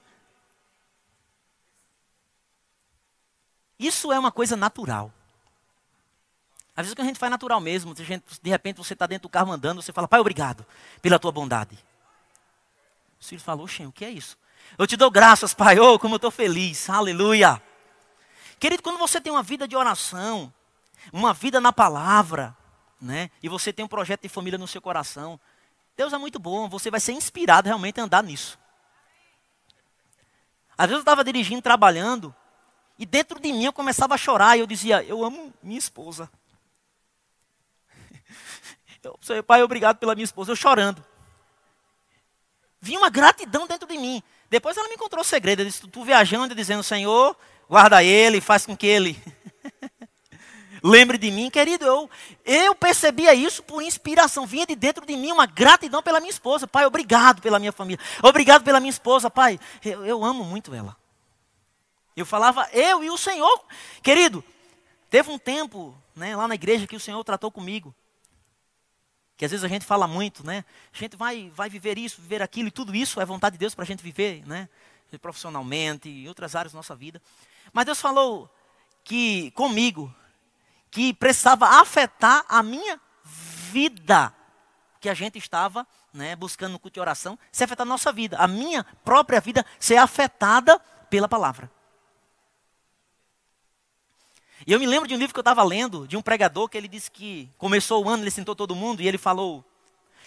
Isso 3.78 4.10
é 4.10 4.18
uma 4.18 4.32
coisa 4.32 4.56
natural. 4.56 5.12
Às 6.78 6.82
vezes 6.82 6.94
que 6.94 7.02
a 7.02 7.04
gente 7.04 7.18
faz 7.18 7.28
natural 7.28 7.60
mesmo, 7.60 7.92
de, 7.92 8.04
repente 8.48 8.76
você 8.76 8.92
está 8.92 9.04
dentro 9.04 9.22
do 9.22 9.28
carro 9.28 9.50
andando, 9.50 9.82
você 9.82 9.92
fala, 9.92 10.06
pai, 10.06 10.20
obrigado 10.20 10.64
pela 11.02 11.18
tua 11.18 11.32
bondade. 11.32 11.76
O 13.20 13.24
filho 13.24 13.40
falou, 13.40 13.66
Xen, 13.66 13.86
o 13.86 13.90
que 13.90 14.04
é 14.04 14.10
isso? 14.10 14.38
Eu 14.78 14.86
te 14.86 14.96
dou 14.96 15.10
graças, 15.10 15.52
pai, 15.52 15.80
oh, 15.80 15.98
como 15.98 16.14
eu 16.14 16.18
estou 16.18 16.30
feliz, 16.30 16.88
aleluia. 16.88 17.60
Querido, 18.60 18.80
quando 18.80 18.96
você 18.96 19.20
tem 19.20 19.32
uma 19.32 19.42
vida 19.42 19.66
de 19.66 19.74
oração, 19.74 20.54
uma 21.12 21.34
vida 21.34 21.60
na 21.60 21.72
palavra, 21.72 22.56
né, 23.00 23.28
e 23.42 23.48
você 23.48 23.72
tem 23.72 23.84
um 23.84 23.88
projeto 23.88 24.22
de 24.22 24.28
família 24.28 24.56
no 24.56 24.68
seu 24.68 24.80
coração, 24.80 25.40
Deus 25.96 26.12
é 26.12 26.16
muito 26.16 26.38
bom, 26.38 26.68
você 26.68 26.92
vai 26.92 27.00
ser 27.00 27.10
inspirado 27.10 27.66
realmente 27.66 28.00
a 28.00 28.04
andar 28.04 28.22
nisso. 28.22 28.56
Às 30.76 30.86
vezes 30.86 30.98
eu 30.98 31.00
estava 31.00 31.24
dirigindo, 31.24 31.60
trabalhando, 31.60 32.32
e 32.96 33.04
dentro 33.04 33.40
de 33.40 33.52
mim 33.52 33.64
eu 33.64 33.72
começava 33.72 34.14
a 34.14 34.16
chorar, 34.16 34.56
e 34.56 34.60
eu 34.60 34.66
dizia, 34.66 35.02
eu 35.02 35.24
amo 35.24 35.52
minha 35.60 35.76
esposa. 35.76 36.30
Eu, 39.02 39.42
pai, 39.44 39.62
obrigado 39.62 39.98
pela 39.98 40.14
minha 40.14 40.24
esposa. 40.24 40.52
Eu 40.52 40.56
chorando. 40.56 41.04
Vinha 42.80 42.98
uma 42.98 43.10
gratidão 43.10 43.66
dentro 43.66 43.88
de 43.88 43.98
mim. 43.98 44.22
Depois 44.50 44.76
ela 44.76 44.88
me 44.88 44.94
encontrou 44.94 45.22
segredo. 45.24 45.60
Eu 45.60 45.66
disse, 45.66 45.86
tu 45.86 46.04
viajando, 46.04 46.54
dizendo, 46.54 46.82
Senhor, 46.82 47.36
guarda 47.68 48.02
ele, 48.02 48.40
faz 48.40 48.64
com 48.64 48.76
que 48.76 48.86
ele 48.86 49.20
lembre 50.82 51.18
de 51.18 51.30
mim. 51.30 51.50
Querido, 51.50 51.84
eu, 51.84 52.10
eu 52.44 52.74
percebia 52.74 53.34
isso 53.34 53.62
por 53.62 53.82
inspiração. 53.82 54.46
Vinha 54.46 54.66
de 54.66 54.74
dentro 54.76 55.04
de 55.04 55.16
mim 55.16 55.32
uma 55.32 55.46
gratidão 55.46 56.02
pela 56.02 56.20
minha 56.20 56.30
esposa. 56.30 56.66
Pai, 56.66 56.86
obrigado 56.86 57.42
pela 57.42 57.58
minha 57.58 57.72
família. 57.72 58.02
Obrigado 58.22 58.62
pela 58.62 58.80
minha 58.80 58.90
esposa, 58.90 59.30
pai. 59.30 59.58
Eu, 59.84 60.06
eu 60.06 60.24
amo 60.24 60.44
muito 60.44 60.74
ela. 60.74 60.96
Eu 62.16 62.26
falava, 62.26 62.68
eu 62.72 63.04
e 63.04 63.10
o 63.10 63.16
Senhor. 63.16 63.64
Querido, 64.02 64.42
teve 65.10 65.30
um 65.30 65.38
tempo 65.38 65.94
né, 66.16 66.34
lá 66.34 66.48
na 66.48 66.54
igreja 66.54 66.86
que 66.86 66.96
o 66.96 67.00
Senhor 67.00 67.22
tratou 67.22 67.50
comigo. 67.50 67.94
Que 69.38 69.44
às 69.44 69.52
vezes 69.52 69.64
a 69.64 69.68
gente 69.68 69.86
fala 69.86 70.08
muito, 70.08 70.44
né? 70.44 70.64
A 70.92 70.98
gente 70.98 71.16
vai, 71.16 71.50
vai 71.54 71.70
viver 71.70 71.96
isso, 71.96 72.20
viver 72.20 72.42
aquilo, 72.42 72.68
e 72.68 72.72
tudo 72.72 72.94
isso 72.94 73.20
é 73.20 73.24
vontade 73.24 73.54
de 73.54 73.60
Deus 73.60 73.72
para 73.74 73.84
a 73.84 73.86
gente 73.86 74.02
viver, 74.02 74.44
né? 74.44 74.68
profissionalmente, 75.16 76.08
em 76.10 76.28
outras 76.28 76.54
áreas 76.54 76.72
da 76.72 76.78
nossa 76.78 76.94
vida. 76.94 77.22
Mas 77.72 77.86
Deus 77.86 78.00
falou 78.00 78.52
que 79.02 79.50
comigo 79.52 80.14
que 80.90 81.14
precisava 81.14 81.80
afetar 81.80 82.44
a 82.48 82.62
minha 82.62 83.00
vida, 83.70 84.34
que 85.00 85.08
a 85.08 85.14
gente 85.14 85.38
estava 85.38 85.86
né, 86.12 86.34
buscando 86.34 86.72
no 86.72 86.78
culto 86.78 86.94
de 86.94 87.00
oração, 87.00 87.38
se 87.52 87.62
afetar 87.62 87.86
a 87.86 87.88
nossa 87.88 88.12
vida, 88.12 88.36
a 88.38 88.48
minha 88.48 88.84
própria 89.04 89.40
vida 89.40 89.64
ser 89.78 89.96
afetada 89.96 90.78
pela 91.08 91.28
palavra. 91.28 91.70
E 94.68 94.72
eu 94.72 94.78
me 94.78 94.84
lembro 94.84 95.08
de 95.08 95.14
um 95.14 95.16
livro 95.16 95.32
que 95.32 95.38
eu 95.38 95.40
estava 95.40 95.64
lendo, 95.64 96.06
de 96.06 96.14
um 96.14 96.20
pregador, 96.20 96.68
que 96.68 96.76
ele 96.76 96.88
disse 96.88 97.10
que 97.10 97.50
começou 97.56 98.04
o 98.04 98.08
ano, 98.08 98.22
ele 98.22 98.30
sentou 98.30 98.54
todo 98.54 98.76
mundo 98.76 99.00
e 99.00 99.08
ele 99.08 99.16
falou: 99.16 99.64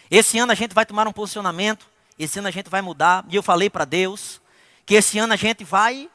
Esse 0.09 0.39
ano 0.39 0.51
a 0.51 0.55
gente 0.55 0.73
vai 0.73 0.83
tomar 0.83 1.07
um 1.07 1.13
posicionamento, 1.13 1.87
esse 2.17 2.39
ano 2.39 2.47
a 2.47 2.51
gente 2.51 2.67
vai 2.67 2.81
mudar. 2.81 3.23
E 3.29 3.35
eu 3.35 3.43
falei 3.43 3.69
para 3.69 3.85
Deus 3.85 4.41
que 4.83 4.95
esse 4.95 5.19
ano 5.19 5.33
a 5.33 5.35
gente 5.35 5.63
vai. 5.63 6.09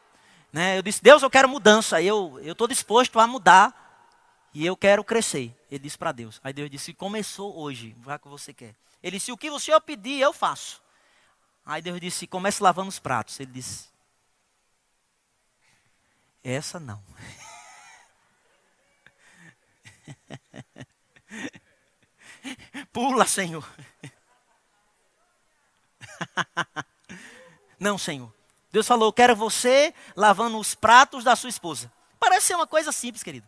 Né, 0.53 0.77
eu 0.77 0.83
disse: 0.83 1.01
Deus, 1.01 1.23
eu 1.23 1.31
quero 1.31 1.49
mudança, 1.49 2.03
eu 2.03 2.41
estou 2.43 2.67
disposto 2.67 3.21
a 3.21 3.29
mudar 3.29 4.11
e 4.53 4.67
eu 4.67 4.77
quero 4.77 5.05
crescer. 5.05 5.57
Ele 5.71 5.85
disse 5.85 5.97
para 5.97 6.11
Deus. 6.11 6.41
Aí 6.43 6.53
Deus 6.53 6.69
disse: 6.69 6.93
Começou 6.93 7.57
hoje, 7.57 7.95
vai 8.01 8.19
que 8.19 8.27
você 8.27 8.53
quer. 8.53 8.75
Ele 9.05 9.19
disse: 9.19 9.31
O 9.31 9.37
que 9.37 9.49
o 9.49 9.61
senhor 9.61 9.81
pedir, 9.81 10.19
eu 10.19 10.33
faço. 10.33 10.83
Aí 11.65 11.81
Deus 11.81 12.01
disse: 12.01 12.27
Comece 12.27 12.61
lavando 12.61 12.89
os 12.89 12.99
pratos. 12.99 13.39
Ele 13.39 13.53
disse: 13.53 13.85
Essa 16.43 16.81
não. 16.81 17.01
Pula, 22.97 23.27
Senhor. 23.27 23.63
Não, 27.79 27.99
Senhor. 27.99 28.33
Deus 28.73 28.87
falou: 28.87 29.13
Quero 29.13 29.37
você 29.37 29.93
lavando 30.17 30.59
os 30.59 30.75
pratos 30.75 31.23
da 31.23 31.37
sua 31.37 31.51
esposa. 31.51 31.93
Parece 32.19 32.47
ser 32.47 32.55
uma 32.55 32.67
coisa 32.67 32.91
simples, 32.93 33.23
querido. 33.23 33.47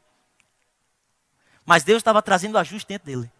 Mas 1.64 1.82
Deus 1.82 2.00
estava 2.00 2.20
trazendo 2.20 2.58
ajuste 2.58 2.88
dentro 2.88 3.06
dele. 3.06 3.32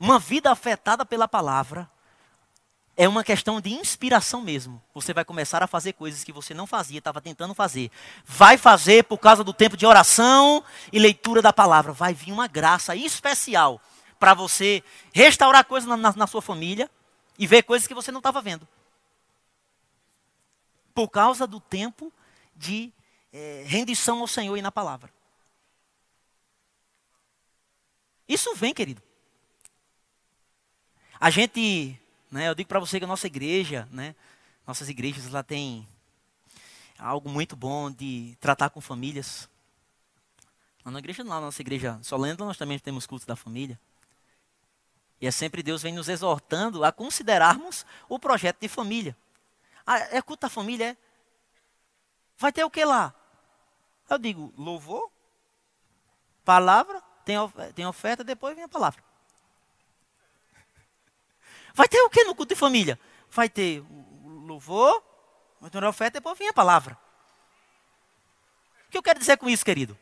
Uma 0.00 0.18
vida 0.18 0.50
afetada 0.50 1.04
pela 1.04 1.28
palavra 1.28 1.86
é 3.00 3.08
uma 3.08 3.22
questão 3.22 3.60
de 3.60 3.70
inspiração 3.70 4.42
mesmo. 4.42 4.82
Você 4.92 5.14
vai 5.14 5.24
começar 5.24 5.62
a 5.62 5.68
fazer 5.68 5.92
coisas 5.92 6.24
que 6.24 6.32
você 6.32 6.52
não 6.52 6.66
fazia, 6.66 6.98
estava 6.98 7.20
tentando 7.20 7.54
fazer. 7.54 7.92
Vai 8.24 8.58
fazer 8.58 9.04
por 9.04 9.18
causa 9.18 9.44
do 9.44 9.54
tempo 9.54 9.76
de 9.76 9.86
oração 9.86 10.64
e 10.92 10.98
leitura 10.98 11.40
da 11.40 11.52
palavra. 11.52 11.92
Vai 11.92 12.12
vir 12.12 12.32
uma 12.32 12.48
graça 12.48 12.96
especial 12.96 13.80
para 14.18 14.34
você 14.34 14.82
restaurar 15.14 15.64
coisas 15.64 15.88
na, 15.88 15.96
na, 15.96 16.12
na 16.12 16.26
sua 16.26 16.42
família 16.42 16.90
e 17.38 17.46
ver 17.46 17.62
coisas 17.62 17.86
que 17.86 17.94
você 17.94 18.10
não 18.10 18.18
estava 18.18 18.42
vendo. 18.42 18.66
Por 20.92 21.08
causa 21.08 21.46
do 21.46 21.60
tempo 21.60 22.12
de 22.56 22.92
é, 23.32 23.62
rendição 23.64 24.18
ao 24.18 24.26
Senhor 24.26 24.56
e 24.56 24.62
na 24.62 24.72
palavra. 24.72 25.08
Isso 28.28 28.52
vem, 28.56 28.74
querido. 28.74 29.00
A 31.20 31.30
gente, 31.30 31.96
né, 32.30 32.48
eu 32.48 32.54
digo 32.54 32.68
para 32.68 32.80
você 32.80 32.98
que 32.98 33.04
a 33.04 33.08
nossa 33.08 33.26
igreja, 33.26 33.88
né, 33.90 34.14
nossas 34.66 34.88
igrejas 34.88 35.28
lá 35.30 35.42
tem 35.42 35.88
algo 36.98 37.28
muito 37.28 37.56
bom 37.56 37.90
de 37.90 38.36
tratar 38.40 38.70
com 38.70 38.80
famílias. 38.80 39.48
Lá 40.84 40.90
na 40.90 40.98
igreja, 40.98 41.24
na 41.24 41.40
nossa 41.40 41.62
igreja 41.62 41.98
Solenda, 42.02 42.44
nós 42.44 42.56
também 42.56 42.78
temos 42.78 43.06
culto 43.06 43.26
da 43.26 43.36
família. 43.36 43.78
E 45.20 45.26
é 45.26 45.30
sempre 45.30 45.62
Deus 45.62 45.82
vem 45.82 45.94
nos 45.94 46.08
exortando 46.08 46.84
a 46.84 46.92
considerarmos 46.92 47.84
o 48.08 48.18
projeto 48.18 48.60
de 48.60 48.68
família. 48.68 49.16
Ah, 49.86 49.98
é 49.98 50.22
culto 50.22 50.42
da 50.42 50.50
família? 50.50 50.90
É? 50.90 50.96
Vai 52.36 52.52
ter 52.52 52.62
o 52.62 52.70
que 52.70 52.84
lá? 52.84 53.14
Eu 54.08 54.18
digo, 54.18 54.52
louvor, 54.56 55.10
palavra, 56.44 57.02
tem, 57.24 57.36
tem 57.74 57.86
oferta, 57.86 58.22
depois 58.22 58.54
vem 58.54 58.64
a 58.64 58.68
palavra. 58.68 59.02
Vai 61.78 61.86
ter 61.86 62.00
o 62.02 62.10
que 62.10 62.24
no 62.24 62.34
culto 62.34 62.52
de 62.52 62.58
família? 62.58 62.98
Vai 63.30 63.48
ter 63.48 63.84
louvor, 64.24 65.00
vai 65.60 65.70
ter 65.70 65.84
oferta, 65.84 66.18
depois 66.18 66.36
vem 66.36 66.48
a 66.48 66.52
palavra. 66.52 66.98
O 68.88 68.90
que 68.90 68.98
eu 68.98 69.02
quero 69.02 69.20
dizer 69.20 69.36
com 69.36 69.48
isso, 69.48 69.64
querido? 69.64 69.96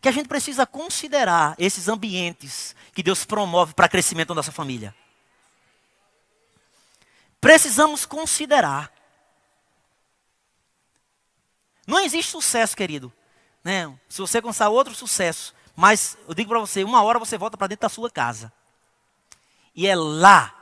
Que 0.00 0.08
a 0.08 0.12
gente 0.12 0.26
precisa 0.28 0.64
considerar 0.64 1.54
esses 1.58 1.88
ambientes 1.88 2.74
que 2.94 3.02
Deus 3.02 3.22
promove 3.22 3.74
para 3.74 3.86
crescimento 3.86 4.28
da 4.28 4.36
nossa 4.36 4.50
família. 4.50 4.94
Precisamos 7.38 8.06
considerar 8.06 8.90
não 11.86 12.00
existe 12.00 12.30
sucesso, 12.32 12.74
querido. 12.74 13.12
Né? 13.62 13.94
Se 14.08 14.22
você 14.22 14.38
alcançar 14.38 14.70
outro 14.70 14.94
sucesso, 14.94 15.54
mas 15.76 16.16
eu 16.26 16.32
digo 16.32 16.48
para 16.48 16.60
você, 16.60 16.82
uma 16.82 17.02
hora 17.02 17.18
você 17.18 17.36
volta 17.36 17.58
para 17.58 17.66
dentro 17.66 17.82
da 17.82 17.90
sua 17.90 18.10
casa. 18.10 18.50
E 19.76 19.86
é 19.86 19.94
lá 19.94 20.54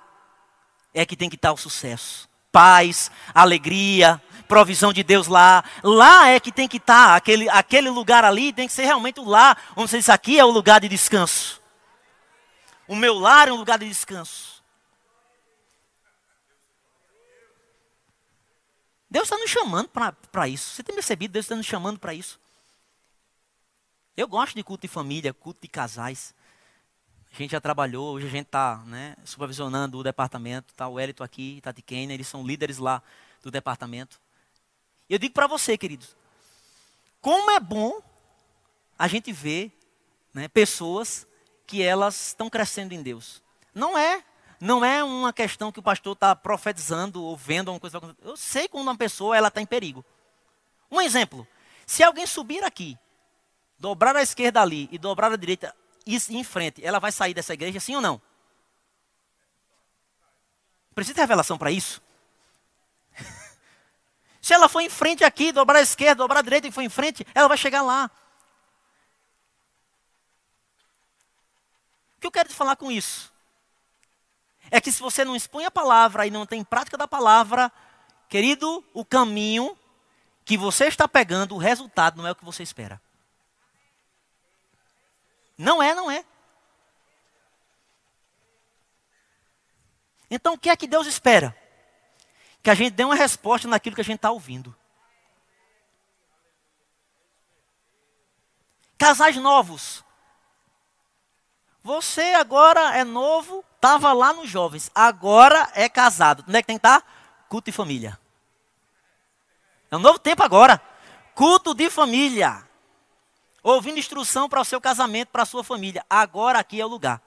é 0.92 1.07
que 1.07 1.16
tem 1.16 1.31
que 1.31 1.37
estar 1.37 1.53
o 1.53 1.57
sucesso. 1.57 2.29
Paz, 2.50 3.11
alegria, 3.33 4.20
provisão 4.48 4.92
de 4.92 5.03
Deus 5.03 5.27
lá. 5.27 5.64
Lá 5.83 6.29
é 6.29 6.40
que 6.40 6.53
tem 6.53 6.68
que 6.68 6.77
estar, 6.77 7.16
aquele, 7.16 7.48
aquele 7.48 7.90
lugar 7.90 8.24
ali 8.24 8.53
tem 8.53 8.66
que 8.66 8.72
ser 8.72 8.85
realmente 8.85 9.20
o 9.20 9.24
lar. 9.24 9.57
Vamos 9.74 9.90
dizer, 9.90 9.98
isso 9.98 10.12
aqui 10.12 10.38
é 10.38 10.44
o 10.44 10.50
lugar 10.50 10.81
de 10.81 10.88
descanso. 10.88 11.62
O 12.87 12.94
meu 12.94 13.18
lar 13.18 13.48
é 13.48 13.53
um 13.53 13.57
lugar 13.57 13.79
de 13.79 13.88
descanso. 13.88 14.62
Deus 19.09 19.24
está 19.24 19.38
nos 19.38 19.50
chamando 19.50 19.88
para 19.88 20.48
isso. 20.48 20.74
Você 20.74 20.83
tem 20.83 20.94
percebido? 20.94 21.33
Deus 21.33 21.44
está 21.44 21.55
nos 21.55 21.66
chamando 21.66 21.98
para 22.00 22.12
isso. 22.12 22.38
Eu 24.16 24.29
gosto 24.29 24.55
de 24.55 24.62
culto 24.62 24.83
de 24.83 24.88
família, 24.88 25.33
culto 25.33 25.61
de 25.62 25.68
casais. 25.68 26.35
A 27.35 27.37
gente 27.37 27.51
já 27.51 27.61
trabalhou, 27.61 28.14
hoje 28.14 28.29
a 28.29 28.31
gente 28.31 28.47
está 28.47 28.77
né, 28.87 29.16
supervisionando 29.25 29.99
o 29.99 30.05
departamento. 30.05 30.73
Está 30.73 30.87
o 30.87 31.01
Elito 31.01 31.25
aqui, 31.25 31.61
Tati 31.61 31.83
Kenya, 31.83 32.14
eles 32.14 32.29
são 32.29 32.47
líderes 32.47 32.79
lá 32.79 33.03
do 33.42 33.51
departamento. 33.51 34.20
E 35.11 35.14
eu 35.14 35.18
digo 35.18 35.35
para 35.35 35.49
você, 35.49 35.77
queridos, 35.77 36.16
como 37.20 37.51
é 37.51 37.59
bom 37.59 38.01
a 38.97 39.09
gente 39.09 39.33
ver 39.33 39.77
né, 40.33 40.47
pessoas 40.47 41.27
que 41.66 41.83
elas 41.83 42.29
estão 42.29 42.49
crescendo 42.49 42.94
em 42.94 43.03
Deus. 43.03 43.42
Não 43.75 43.99
é 43.99 44.23
não 44.61 44.85
é 44.85 45.03
uma 45.03 45.33
questão 45.33 45.73
que 45.73 45.81
o 45.81 45.83
pastor 45.83 46.12
está 46.12 46.37
profetizando 46.37 47.20
ou 47.20 47.37
vendo 47.37 47.68
alguma 47.68 47.81
coisa. 47.81 48.16
Eu 48.23 48.37
sei 48.37 48.68
quando 48.68 48.85
uma 48.85 48.97
pessoa 48.97 49.37
ela 49.37 49.49
está 49.49 49.61
em 49.61 49.66
perigo. 49.66 50.05
Um 50.88 51.01
exemplo: 51.01 51.44
se 51.85 52.05
alguém 52.05 52.27
subir 52.29 52.62
aqui, 52.62 52.97
dobrar 53.77 54.14
a 54.14 54.23
esquerda 54.23 54.62
ali 54.62 54.88
e 54.92 54.99
dobrar 54.99 55.33
a 55.33 55.37
direita 55.37 55.75
e 56.07 56.17
em 56.31 56.45
frente, 56.45 56.85
ela 56.85 56.99
vai 56.99 57.11
sair 57.11 57.35
dessa 57.35 57.55
igreja, 57.55 57.81
sim 57.81 57.97
ou 57.97 58.01
não? 58.01 58.21
Precisa 60.95 61.14
de 61.14 61.21
revelação 61.21 61.59
para 61.59 61.71
isso? 61.71 62.03
se 64.40 64.53
ela 64.53 64.69
for 64.69 64.81
em 64.81 64.90
frente 64.90 65.25
aqui, 65.25 65.53
dobrar 65.53 65.79
a 65.79 65.83
esquerda, 65.83 66.17
dobrar 66.17 66.40
a 66.40 66.43
direita 66.43 66.69
e 66.69 66.73
for 66.73 66.83
em 66.83 66.88
frente, 66.88 67.27
ela 67.35 67.49
vai 67.49 67.57
chegar 67.57 67.83
lá. 67.83 68.11
O 72.17 72.21
que 72.21 72.27
eu 72.27 72.33
quero 72.33 72.49
te 72.49 72.55
falar 72.55 72.77
com 72.77 72.90
isso? 72.90 73.35
é 74.71 74.81
que 74.81 74.90
se 74.90 75.01
você 75.01 75.25
não 75.25 75.37
expõe 75.37 75.64
a 75.64 75.71
palavra 75.71 76.27
e 76.27 76.31
não 76.31 76.45
tem 76.45 76.64
prática 76.64 76.97
da 76.97 77.07
palavra, 77.07 77.71
querido, 78.29 78.85
o 78.93 79.05
caminho 79.05 79.79
que 80.45 80.57
você 80.57 80.87
está 80.87 81.07
pegando, 81.07 81.55
o 81.55 81.59
resultado 81.59 82.17
não 82.17 82.27
é 82.27 82.33
o 82.33 82.35
que 82.35 82.45
você 82.45 82.62
espera. 82.62 83.01
Não 85.57 85.83
é, 85.83 85.95
não 85.95 86.11
é. 86.11 86.25
Então 90.31 90.55
o 90.55 90.59
que 90.59 90.69
é 90.69 90.77
que 90.77 90.87
Deus 90.87 91.07
espera? 91.07 91.57
Que 92.62 92.71
a 92.71 92.75
gente 92.75 92.93
dê 92.93 93.05
uma 93.05 93.14
resposta 93.14 93.69
naquilo 93.69 93.95
que 93.95 94.01
a 94.01 94.05
gente 94.05 94.17
está 94.17 94.31
ouvindo. 94.31 94.75
Casais 98.99 99.37
novos. 99.37 100.03
Você 101.83 102.33
agora 102.33 102.97
é 102.97 103.05
novo, 103.05 103.62
estava 103.75 104.12
lá 104.14 104.33
nos 104.33 104.49
jovens, 104.49 104.90
agora 104.95 105.71
é 105.75 105.88
casado. 105.88 106.43
Onde 106.49 106.57
é 106.57 106.62
que 106.62 106.67
tem 106.67 106.77
que 106.77 106.87
estar? 106.87 107.03
Tá? 107.03 107.07
Culto 107.49 107.71
de 107.71 107.77
família. 107.77 108.19
É 109.90 109.97
um 109.97 110.01
novo 110.01 110.19
tempo 110.19 110.43
agora. 110.43 110.81
Culto 111.35 111.75
de 111.75 111.90
família. 111.90 112.67
Ouvindo 113.64 113.98
instrução 113.98 114.46
para 114.46 114.61
o 114.61 114.64
seu 114.64 114.79
casamento, 114.79 115.29
para 115.29 115.42
a 115.42 115.46
sua 115.46 115.64
família. 115.64 116.05
Agora 116.09 116.59
aqui 116.59 116.79
é 116.79 116.85
o 116.85 116.88
lugar. 116.88 117.22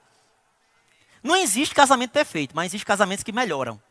Não 1.20 1.34
existe 1.34 1.74
casamento 1.74 2.12
perfeito, 2.12 2.54
mas 2.54 2.66
existe 2.66 2.86
casamentos 2.86 3.24
que 3.24 3.32
melhoram. 3.32 3.82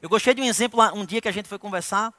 Eu 0.00 0.08
gostei 0.08 0.32
de 0.32 0.40
um 0.40 0.44
exemplo, 0.44 0.80
um 0.94 1.04
dia 1.04 1.20
que 1.20 1.28
a 1.28 1.32
gente 1.32 1.48
foi 1.48 1.58
conversar, 1.58 2.14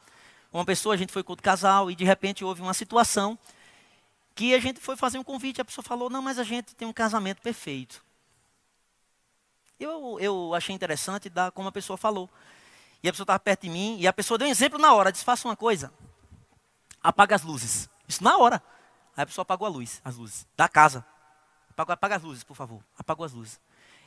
uma 0.51 0.65
pessoa, 0.65 0.93
a 0.93 0.97
gente 0.97 1.13
foi 1.13 1.23
culto 1.23 1.41
casal, 1.41 1.89
e 1.89 1.95
de 1.95 2.03
repente 2.03 2.43
houve 2.43 2.61
uma 2.61 2.73
situação 2.73 3.39
que 4.35 4.53
a 4.53 4.59
gente 4.59 4.81
foi 4.81 4.97
fazer 4.97 5.17
um 5.17 5.23
convite, 5.23 5.61
a 5.61 5.65
pessoa 5.65 5.83
falou: 5.83 6.09
Não, 6.09 6.21
mas 6.21 6.37
a 6.37 6.43
gente 6.43 6.75
tem 6.75 6.85
um 6.85 6.91
casamento 6.91 7.41
perfeito. 7.41 8.03
Eu, 9.79 10.17
eu 10.19 10.53
achei 10.53 10.75
interessante 10.75 11.29
da 11.29 11.49
como 11.49 11.69
a 11.69 11.71
pessoa 11.71 11.95
falou. 11.95 12.29
E 13.01 13.07
a 13.07 13.13
pessoa 13.13 13.23
estava 13.23 13.39
perto 13.39 13.61
de 13.61 13.69
mim 13.69 13.97
e 14.01 14.05
a 14.05 14.11
pessoa 14.11 14.37
deu 14.37 14.45
um 14.49 14.51
exemplo 14.51 14.77
na 14.77 14.93
hora. 14.93 15.13
Disse: 15.13 15.23
faça 15.23 15.47
uma 15.47 15.55
coisa. 15.55 15.93
Apaga 17.03 17.35
as 17.35 17.43
luzes. 17.43 17.89
Isso 18.07 18.23
na 18.23 18.37
hora. 18.37 18.61
Aí 19.15 19.23
a 19.23 19.25
pessoa 19.25 19.43
apagou 19.43 19.67
a 19.67 19.69
luz, 19.69 20.01
as 20.03 20.15
luzes 20.15 20.47
da 20.55 20.67
casa. 20.67 21.05
Apaga, 21.71 21.93
apaga 21.93 22.15
as 22.15 22.23
luzes, 22.23 22.43
por 22.43 22.55
favor. 22.55 22.83
Apagou 22.97 23.25
as 23.25 23.33
luzes. 23.33 23.59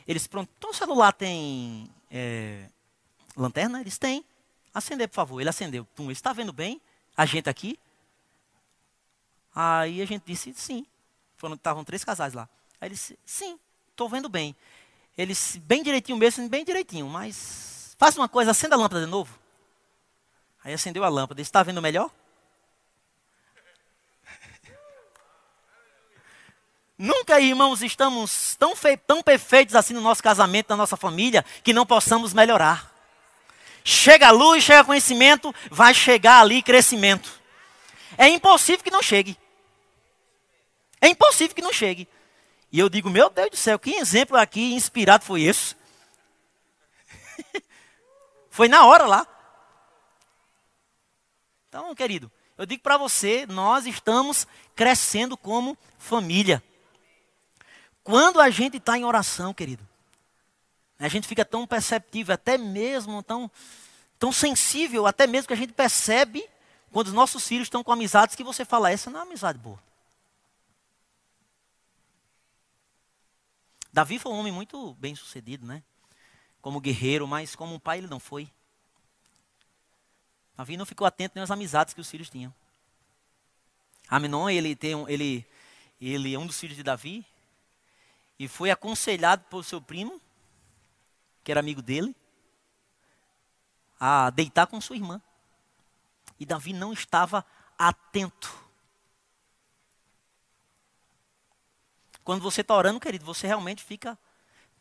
Eles, 0.07 0.27
pronto, 0.27 0.51
então 0.57 0.71
o 0.71 0.75
celular 0.75 1.13
tem 1.13 1.89
é, 2.11 2.69
lanterna? 3.37 3.81
Eles 3.81 3.99
têm. 3.99 4.25
Acender, 4.75 5.09
por 5.09 5.15
favor. 5.15 5.41
Ele 5.41 5.51
acendeu. 5.51 5.85
Pum, 5.95 6.11
está 6.11 6.33
vendo 6.33 6.53
bem? 6.53 6.81
A 7.17 7.27
gente 7.27 7.49
aqui? 7.49 7.79
Aí 9.55 10.01
a 10.01 10.07
gente 10.07 10.25
disse 10.25 10.53
sim. 10.55 10.87
Estavam 11.55 11.85
três 11.85 12.05
casais 12.05 12.35
lá. 12.35 12.49
Aí 12.81 12.89
ele 12.89 12.95
disse, 12.95 13.19
sim, 13.25 13.59
estou 13.91 14.09
vendo 14.09 14.29
bem. 14.29 14.57
Eles, 15.17 15.57
bem 15.57 15.83
direitinho 15.83 16.17
mesmo, 16.17 16.49
bem 16.49 16.65
direitinho, 16.65 17.07
mas 17.09 17.95
faça 17.99 18.19
uma 18.19 18.29
coisa, 18.29 18.53
acenda 18.53 18.77
a 18.77 18.79
lâmpada 18.79 19.05
de 19.05 19.11
novo. 19.11 19.39
Aí 20.65 20.73
acendeu 20.73 21.05
a 21.05 21.09
lâmpada. 21.09 21.41
Está 21.41 21.63
vendo 21.63 21.83
melhor? 21.83 22.11
Nunca, 27.03 27.41
irmãos, 27.41 27.83
estamos 27.83 28.55
tão, 28.55 28.75
tão 29.05 29.25
perfeitos 29.25 29.75
assim 29.75 29.93
no 29.93 30.01
nosso 30.01 30.23
casamento, 30.23 30.69
na 30.71 30.77
nossa 30.77 30.97
família, 30.97 31.45
que 31.65 31.73
não 31.73 31.85
possamos 31.85 32.33
melhorar. 32.33 32.95
Chega 33.83 34.29
a 34.29 34.31
luz, 34.31 34.63
chega 34.63 34.85
conhecimento, 34.85 35.53
vai 35.69 35.93
chegar 35.95 36.41
ali 36.41 36.63
crescimento. 36.63 37.41
É 38.17 38.29
impossível 38.29 38.85
que 38.85 38.91
não 38.93 39.03
chegue. 39.03 39.37
É 41.01 41.09
impossível 41.09 41.57
que 41.57 41.61
não 41.61 41.73
chegue. 41.73 42.07
E 42.71 42.79
eu 42.79 42.89
digo, 42.89 43.11
meu 43.11 43.29
Deus 43.29 43.51
do 43.51 43.57
céu, 43.57 43.81
que 43.81 43.97
exemplo 43.97 44.37
aqui 44.37 44.73
inspirado 44.73 45.25
foi 45.25 45.43
esse? 45.43 45.75
foi 48.49 48.69
na 48.69 48.87
hora 48.87 49.09
lá. 49.09 49.27
Então, 51.69 51.93
querido, 51.97 52.31
eu 52.57 52.65
digo 52.65 52.81
para 52.81 52.97
você, 52.97 53.45
nós 53.45 53.87
estamos 53.87 54.47
crescendo 54.77 55.37
como 55.37 55.77
família. 55.99 56.63
Quando 58.05 58.41
a 58.41 58.51
gente 58.51 58.79
está 58.79 58.99
em 58.99 59.05
oração, 59.05 59.55
querido, 59.55 59.87
a 60.99 61.09
gente 61.09 61.27
fica 61.27 61.45
tão 61.45 61.67
perceptível, 61.67 62.35
até 62.35 62.59
mesmo 62.59 63.23
tão, 63.23 63.51
tão 64.19 64.33
sensível, 64.33 65.07
até 65.07 65.27
mesmo 65.27 65.49
que 65.49 65.55
a 65.55 65.57
gente 65.57 65.73
percebe 65.73 66.49
quando 66.91 67.09
os 67.09 67.13
nossos 67.13 67.47
filhos 67.47 67.67
estão 67.67 67.83
com 67.83 67.93
amizades 67.93 68.37
que 68.37 68.45
você 68.45 68.65
fala, 68.65 68.91
essa 68.91 69.11
não 69.11 69.21
é 69.21 69.23
uma 69.23 69.29
amizade 69.31 69.59
boa. 69.59 69.83
Davi 73.93 74.19
foi 74.19 74.33
um 74.33 74.39
homem 74.39 74.53
muito 74.53 74.95
bem 74.95 75.15
sucedido, 75.15 75.67
né? 75.67 75.83
Como 76.61 76.81
guerreiro, 76.81 77.27
mas 77.27 77.55
como 77.55 77.75
um 77.75 77.79
pai 77.79 77.99
ele 77.99 78.07
não 78.07 78.19
foi. 78.19 78.49
Davi 80.57 80.77
não 80.77 80.87
ficou 80.87 81.07
atento 81.07 81.33
nem 81.35 81.43
às 81.43 81.51
amizades 81.51 81.95
que 81.95 82.01
os 82.01 82.09
filhos 82.09 82.31
tinham. 82.31 82.55
Aminon, 84.09 84.49
ele 84.49 84.77
tem 84.77 84.95
um, 84.95 85.09
ele, 85.09 85.47
ele 86.01 86.35
é 86.35 86.39
um 86.39 86.47
dos 86.47 86.59
filhos 86.59 86.77
de 86.77 86.83
Davi 86.83 87.27
e 88.43 88.49
foi 88.49 88.73
aconselhado 88.73 89.45
por 89.49 89.65
seu 89.65 89.81
primo, 89.81 90.21
que 91.45 91.53
era 91.53 91.61
amigo 91.61 91.81
dele, 91.81 92.13
a 94.01 94.31
deitar 94.31 94.67
com 94.67 94.81
sua 94.81 94.97
irmã. 94.97 95.23
E 96.41 96.45
Davi 96.45 96.73
não 96.73 96.93
estava 96.93 97.47
atento. 97.79 98.53
Quando 102.25 102.43
você 102.43 102.63
está 102.63 102.75
orando, 102.75 102.99
querido, 102.99 103.25
você 103.25 103.47
realmente 103.47 103.85
fica. 103.85 104.19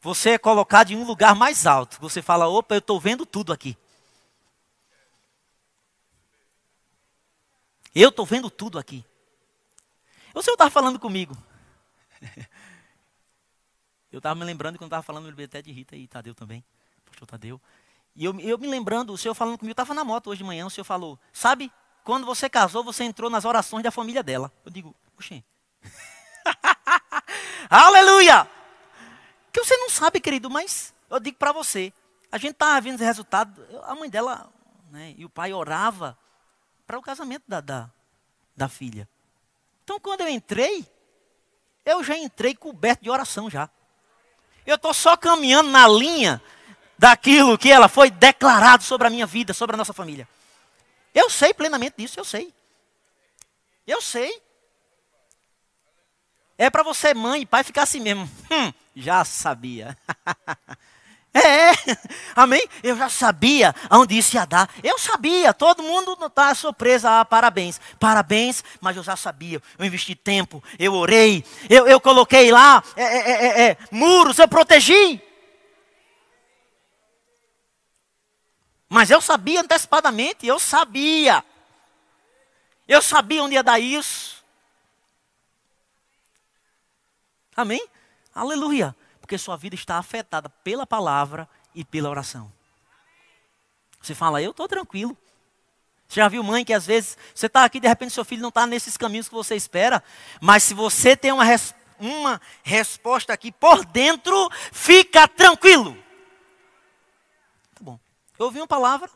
Você 0.02 0.32
é 0.32 0.38
colocado 0.39 0.89
em 0.89 0.95
um 0.95 1.06
lugar 1.06 1.36
mais 1.36 1.67
alto. 1.67 2.02
Você 2.02 2.19
fala: 2.19 2.47
opa, 2.47 2.74
eu 2.74 2.80
estou 2.80 3.00
vendo 3.00 3.28
tudo 3.28 3.54
aqui. 3.54 3.78
Eu 7.93 8.10
estou 8.10 8.26
vendo 8.26 8.50
tudo 8.50 8.80
aqui. 8.80 9.06
O 10.34 10.41
senhor 10.41 10.56
estava 10.56 10.71
falando 10.71 10.97
comigo. 10.97 11.38
Eu 14.12 14.17
estava 14.17 14.36
me 14.36 14.43
lembrando 14.43 14.78
quando 14.78 14.88
estava 14.88 15.04
falando 15.04 15.30
até 15.41 15.62
de 15.62 15.71
Rita 15.71 15.95
e 15.95 16.08
Tadeu 16.08 16.36
também. 16.36 16.63
Pastor 17.06 17.28
Tadeu. 17.28 17.62
E 18.15 18.26
eu, 18.26 18.38
eu 18.39 18.58
me 18.58 18.67
lembrando, 18.67 19.13
o 19.13 19.17
senhor 19.17 19.34
falando 19.34 19.58
comigo, 19.58 19.71
eu 19.71 19.74
estava 19.74 19.93
na 19.93 20.04
moto 20.04 20.30
hoje 20.30 20.39
de 20.39 20.43
manhã, 20.43 20.65
o 20.65 20.69
senhor 20.69 20.84
falou, 20.84 21.17
sabe, 21.32 21.71
quando 22.04 22.26
você 22.26 22.50
casou, 22.50 22.84
você 22.84 23.04
entrou 23.04 23.30
nas 23.30 23.45
orações 23.45 23.84
da 23.84 23.91
família 23.91 24.21
dela. 24.21 24.52
Eu 24.65 24.71
digo, 24.71 24.93
oxê. 25.17 25.43
Aleluia! 27.69 28.50
Que 29.52 29.63
você 29.63 29.78
não 29.78 29.89
sabe, 29.89 30.19
querido, 30.19 30.50
mas 30.50 30.93
eu 31.10 31.19
digo 31.19 31.38
para 31.38 31.52
você, 31.52 31.93
a 32.32 32.38
gente 32.38 32.52
está 32.52 32.80
vendo 32.80 32.95
esse 32.95 33.04
resultado, 33.04 33.65
a 33.84 33.95
mãe 33.95 34.10
dela 34.10 34.52
né, 34.89 35.13
e 35.17 35.24
o 35.24 35.30
pai 35.30 35.54
orava 35.54 36.17
para 36.86 36.97
o 37.00 37.02
casamento 37.02 37.43
da, 37.47 37.62
da, 37.62 37.89
da 38.56 38.67
filha. 38.67 39.08
Então, 39.84 40.00
quando 40.00 40.21
eu 40.21 40.30
entrei, 40.30 40.86
eu 41.86 42.04
já 42.04 42.17
entrei 42.17 42.56
coberto 42.56 43.04
de 43.04 43.10
oração 43.10 43.50
já. 43.50 43.69
Eu 44.65 44.76
estou 44.76 44.93
só 44.93 45.17
caminhando 45.17 45.69
na 45.69 45.88
linha 45.88 46.41
daquilo 46.97 47.58
que 47.58 47.71
ela 47.71 47.88
foi 47.88 48.12
declarado 48.12 48.84
sobre 48.84 49.08
a 49.08 49.10
minha 49.10 49.26
vida, 49.26 49.54
sobre 49.54 49.76
a 49.76 49.78
nossa 49.78 49.93
família. 49.93 50.28
Eu 51.13 51.30
sei 51.30 51.54
plenamente 51.54 51.95
disso, 51.97 52.19
eu 52.19 52.26
sei. 52.26 52.54
Eu 53.86 54.02
sei. 54.02 54.41
É 56.58 56.69
para 56.69 56.84
você, 56.84 57.13
mãe 57.13 57.41
e 57.41 57.45
pai, 57.45 57.63
ficar 57.63 57.84
assim 57.84 58.00
mesmo. 58.00 58.30
Hum, 58.52 58.71
já 58.95 59.26
sabia. 59.26 59.97
é, 61.34 61.72
amém? 62.36 62.67
Eu 62.84 62.98
já 62.98 63.08
sabia 63.08 63.74
aonde 63.89 64.17
isso 64.17 64.36
ia 64.36 64.46
dar. 64.46 64.70
Eu 64.84 64.98
sabia, 65.00 65.54
todo 65.54 65.82
mundo 65.82 66.17
está 66.26 66.54
surpresa. 66.54 67.22
Ah, 67.22 67.26
parabéns, 67.26 67.80
parabéns, 68.00 68.63
mas 68.82 68.98
eu 68.98 69.04
já 69.04 69.15
sabia. 69.15 69.62
Eu 69.78 69.86
investi 69.86 70.13
tempo, 70.13 70.62
eu 70.78 70.94
orei, 70.94 71.44
eu, 71.70 71.88
eu 71.88 72.02
coloquei 72.02 72.52
lá 72.52 72.84
é, 72.96 73.04
é, 73.04 73.32
é, 73.32 73.70
é 73.70 73.78
muros, 73.91 74.39
eu 74.39 74.48
protegi. 74.48 75.22
Mas 78.89 79.10
eu 79.10 79.22
sabia 79.22 79.62
antecipadamente, 79.62 80.46
eu 80.46 80.60
sabia. 80.60 81.46
Eu 82.86 83.02
sabia 83.02 83.41
onde 83.41 83.56
ia 83.56 83.63
dar 83.63 83.80
isso. 83.80 84.44
Amém? 87.56 87.82
Aleluia. 88.36 88.94
Porque 89.32 89.38
sua 89.38 89.56
vida 89.56 89.76
está 89.76 89.98
afetada 89.98 90.50
pela 90.50 90.86
palavra 90.86 91.48
e 91.74 91.86
pela 91.86 92.10
oração. 92.10 92.52
Você 94.02 94.13
fala, 94.13 94.41
eu 94.41 94.52
estou 94.52 94.67
tranquilo. 94.67 95.17
Você 96.06 96.20
já 96.20 96.28
viu 96.28 96.44
mãe 96.44 96.65
que 96.65 96.74
às 96.74 96.86
vezes 96.86 97.17
você 97.34 97.46
está 97.46 97.63
aqui 97.63 97.80
de 97.80 97.88
repente 97.88 98.12
seu 98.12 98.26
filho 98.26 98.41
não 98.41 98.50
está 98.50 98.67
nesses 98.67 98.98
caminhos 98.98 99.30
que 99.30 99.34
você 99.34 99.56
espera, 99.56 100.04
mas 100.41 100.63
se 100.63 100.74
você 100.74 101.15
tem 101.15 101.32
uma, 101.32 101.46
res, 101.46 101.74
uma 101.98 102.41
resposta 102.62 103.32
aqui 103.32 103.54
por 103.54 103.86
dentro, 103.86 104.50
fica 104.74 105.26
tranquilo. 105.30 105.98
Eu 108.38 108.48
ouvi 108.48 108.60
uma 108.60 108.67
palavra, 108.67 109.10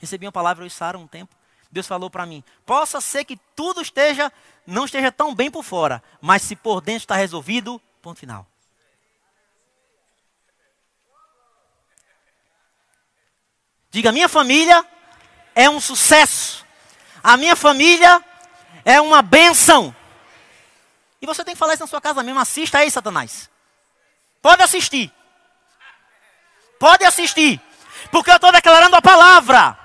recebi 0.00 0.26
uma 0.26 0.32
palavra, 0.32 0.64
eu 0.64 0.66
e 0.66 0.70
Sara 0.70 0.98
um 0.98 1.06
tempo. 1.06 1.32
Deus 1.70 1.86
falou 1.86 2.10
para 2.10 2.26
mim: 2.26 2.42
possa 2.66 3.00
ser 3.00 3.24
que 3.24 3.36
tudo 3.54 3.80
esteja, 3.80 4.32
não 4.66 4.84
esteja 4.84 5.12
tão 5.12 5.32
bem 5.32 5.48
por 5.48 5.62
fora, 5.62 6.02
mas 6.20 6.42
se 6.42 6.56
por 6.56 6.80
dentro 6.80 7.04
está 7.04 7.14
resolvido, 7.14 7.80
ponto 8.02 8.18
final. 8.18 8.49
Diga: 13.90 14.12
minha 14.12 14.28
família 14.28 14.84
é 15.54 15.68
um 15.68 15.80
sucesso. 15.80 16.64
A 17.22 17.36
minha 17.36 17.56
família 17.56 18.24
é 18.84 19.00
uma 19.00 19.20
benção. 19.22 19.94
E 21.20 21.26
você 21.26 21.44
tem 21.44 21.54
que 21.54 21.58
falar 21.58 21.74
isso 21.74 21.82
na 21.82 21.88
sua 21.88 22.00
casa 22.00 22.22
mesmo. 22.22 22.40
Assista 22.40 22.78
aí, 22.78 22.90
Satanás. 22.90 23.50
Pode 24.40 24.62
assistir. 24.62 25.12
Pode 26.78 27.04
assistir. 27.04 27.60
Porque 28.10 28.30
eu 28.30 28.36
estou 28.36 28.50
declarando 28.50 28.96
a 28.96 29.02
palavra. 29.02 29.78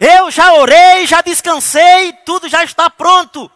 Eu 0.00 0.30
já 0.30 0.54
orei, 0.54 1.06
já 1.06 1.20
descansei, 1.20 2.12
tudo 2.24 2.48
já 2.48 2.64
está 2.64 2.88
pronto. 2.88 3.50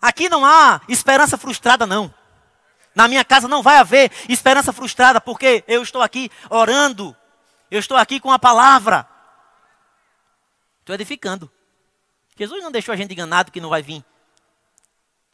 Aqui 0.00 0.28
não 0.28 0.44
há 0.44 0.80
esperança 0.88 1.36
frustrada, 1.36 1.86
não. 1.86 2.14
Na 2.94 3.06
minha 3.06 3.24
casa 3.24 3.46
não 3.46 3.62
vai 3.62 3.76
haver 3.76 4.10
esperança 4.28 4.72
frustrada, 4.72 5.20
porque 5.20 5.64
eu 5.68 5.82
estou 5.82 6.02
aqui 6.02 6.30
orando. 6.48 7.16
Eu 7.70 7.78
estou 7.78 7.96
aqui 7.96 8.18
com 8.18 8.32
a 8.32 8.38
palavra. 8.38 9.08
Estou 10.80 10.94
edificando. 10.94 11.50
Jesus 12.36 12.62
não 12.62 12.72
deixou 12.72 12.92
a 12.92 12.96
gente 12.96 13.12
enganado 13.12 13.52
que 13.52 13.60
não 13.60 13.68
vai 13.68 13.82
vir. 13.82 14.04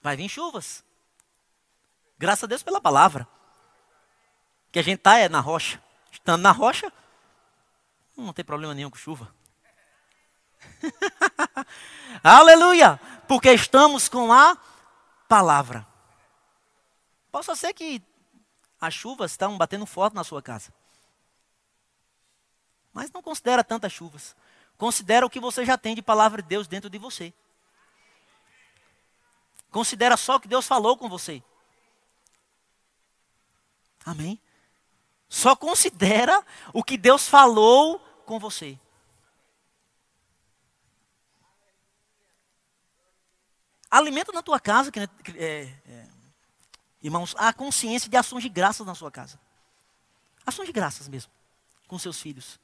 Vai 0.02 0.16
vir 0.16 0.28
chuvas. 0.28 0.84
Graças 2.18 2.44
a 2.44 2.46
Deus 2.46 2.62
pela 2.62 2.80
palavra 2.80 3.26
que 4.76 4.80
a 4.80 4.82
gente 4.82 4.98
está 4.98 5.16
é 5.16 5.26
na 5.26 5.40
rocha. 5.40 5.82
Estando 6.12 6.42
na 6.42 6.50
rocha, 6.52 6.92
não 8.14 8.32
tem 8.34 8.44
problema 8.44 8.74
nenhum 8.74 8.90
com 8.90 8.96
chuva. 8.98 9.34
Aleluia! 12.22 13.00
Porque 13.26 13.50
estamos 13.52 14.06
com 14.06 14.30
a 14.30 14.54
palavra. 15.26 15.86
Possa 17.36 17.54
ser 17.54 17.74
que 17.74 18.02
As 18.80 18.94
chuvas 18.94 19.32
estão 19.32 19.58
batendo 19.58 19.84
forte 19.84 20.14
na 20.14 20.24
sua 20.24 20.40
casa. 20.40 20.72
Mas 22.94 23.10
não 23.10 23.20
considera 23.20 23.62
tantas 23.62 23.92
chuvas. 23.92 24.34
Considera 24.78 25.26
o 25.26 25.28
que 25.28 25.38
você 25.38 25.62
já 25.62 25.76
tem 25.76 25.94
de 25.94 26.00
palavra 26.00 26.40
de 26.40 26.48
Deus 26.48 26.66
dentro 26.66 26.88
de 26.88 26.96
você. 26.96 27.34
Considera 29.70 30.16
só 30.16 30.36
o 30.36 30.40
que 30.40 30.48
Deus 30.48 30.66
falou 30.66 30.96
com 30.96 31.10
você. 31.10 31.42
Amém? 34.02 34.40
Só 35.28 35.54
considera 35.54 36.42
o 36.72 36.82
que 36.82 36.96
Deus 36.96 37.28
falou 37.28 37.98
com 38.24 38.38
você. 38.38 38.80
Alimenta 43.90 44.32
na 44.32 44.42
tua 44.42 44.58
casa, 44.58 44.90
é, 45.36 45.64
é, 45.86 46.15
irmãos, 47.02 47.34
a 47.38 47.52
consciência 47.52 48.08
de 48.08 48.16
ações 48.16 48.42
de 48.42 48.48
graças 48.48 48.86
na 48.86 48.94
sua 48.94 49.10
casa. 49.10 49.38
Ações 50.46 50.66
de 50.66 50.72
graças 50.72 51.08
mesmo, 51.08 51.30
com 51.88 51.98
seus 51.98 52.20
filhos. 52.20 52.58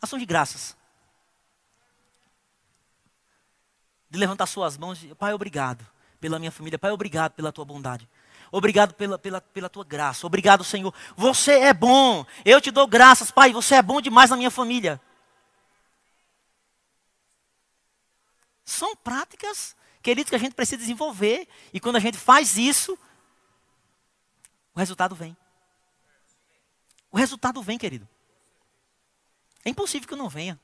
Ações 0.00 0.20
de 0.20 0.26
graças. 0.26 0.76
De 4.10 4.18
levantar 4.18 4.46
suas 4.46 4.78
mãos 4.78 5.02
e 5.02 5.14
Pai, 5.14 5.34
obrigado 5.34 5.86
pela 6.20 6.38
minha 6.38 6.50
família. 6.50 6.78
Pai, 6.78 6.90
obrigado 6.90 7.32
pela 7.32 7.52
tua 7.52 7.64
bondade. 7.64 8.08
Obrigado 8.50 8.94
pela, 8.94 9.18
pela, 9.18 9.40
pela 9.40 9.68
tua 9.68 9.84
graça. 9.84 10.26
Obrigado, 10.26 10.64
Senhor. 10.64 10.94
Você 11.16 11.52
é 11.52 11.74
bom. 11.74 12.24
Eu 12.44 12.60
te 12.60 12.70
dou 12.70 12.86
graças, 12.86 13.30
Pai. 13.30 13.52
Você 13.52 13.74
é 13.74 13.82
bom 13.82 14.00
demais 14.00 14.30
na 14.30 14.36
minha 14.36 14.50
família. 14.50 15.00
São 18.64 18.96
práticas, 18.96 19.76
queridos, 20.02 20.30
que 20.30 20.36
a 20.36 20.38
gente 20.38 20.54
precisa 20.54 20.78
desenvolver. 20.78 21.46
E 21.72 21.80
quando 21.80 21.96
a 21.96 22.00
gente 22.00 22.16
faz 22.16 22.56
isso, 22.56 22.98
o 24.78 24.80
resultado 24.80 25.12
vem. 25.16 25.36
O 27.10 27.16
resultado 27.16 27.60
vem, 27.60 27.76
querido. 27.76 28.08
É 29.64 29.70
impossível 29.70 30.08
que 30.08 30.14
não 30.14 30.28
venha. 30.28 30.58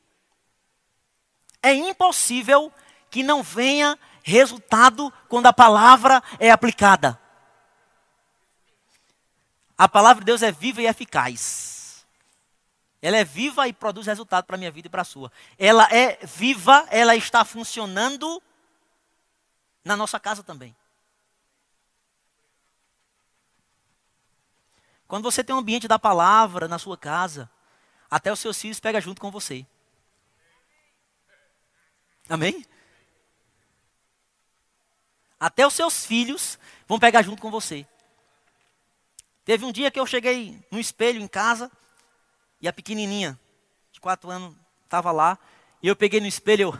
É 1.61 1.74
impossível 1.74 2.72
que 3.11 3.24
não 3.24 3.42
venha 3.42 3.98
resultado 4.22 5.12
quando 5.29 5.46
a 5.46 5.53
palavra 5.53 6.22
é 6.38 6.48
aplicada. 6.48 7.20
A 9.77 9.88
palavra 9.88 10.20
de 10.20 10.27
Deus 10.27 10.42
é 10.42 10.53
viva 10.53 10.81
e 10.81 10.87
eficaz. 10.87 12.07
Ela 13.03 13.16
é 13.16 13.24
viva 13.24 13.66
e 13.66 13.72
produz 13.72 14.07
resultado 14.07 14.44
para 14.44 14.55
a 14.55 14.59
minha 14.59 14.70
vida 14.70 14.87
e 14.87 14.90
para 14.90 15.03
a 15.03 15.05
sua. 15.05 15.33
Ela 15.59 15.88
é 15.90 16.24
viva, 16.24 16.87
ela 16.88 17.16
está 17.16 17.44
funcionando 17.44 18.40
na 19.85 19.96
nossa 19.96 20.20
casa 20.20 20.44
também. 20.44 20.74
Quando 25.14 25.31
você 25.31 25.44
tem 25.44 25.55
um 25.55 25.61
ambiente 25.61 25.87
da 25.87 25.96
palavra 25.96 26.66
na 26.66 26.77
sua 26.77 26.98
casa, 26.98 27.48
até 28.11 28.33
os 28.33 28.40
seus 28.40 28.61
filhos 28.61 28.81
pegam 28.81 29.00
junto 29.00 29.20
com 29.20 29.31
você. 29.31 29.64
Amém? 32.29 32.66
Até 35.38 35.64
os 35.64 35.72
seus 35.72 36.05
filhos 36.05 36.59
vão 36.88 36.98
pegar 36.98 37.22
junto 37.22 37.40
com 37.40 37.48
você. 37.48 37.87
Teve 39.44 39.64
um 39.64 39.70
dia 39.70 39.88
que 39.88 40.00
eu 40.00 40.05
cheguei 40.05 40.61
no 40.68 40.81
espelho 40.81 41.20
em 41.20 41.29
casa 41.29 41.70
e 42.61 42.66
a 42.66 42.72
pequenininha, 42.72 43.38
de 43.92 44.00
quatro 44.00 44.29
anos, 44.33 44.57
estava 44.83 45.12
lá. 45.12 45.38
E 45.81 45.87
eu 45.87 45.94
peguei 45.94 46.18
no 46.18 46.27
espelho 46.27 46.72
eu... 46.72 46.74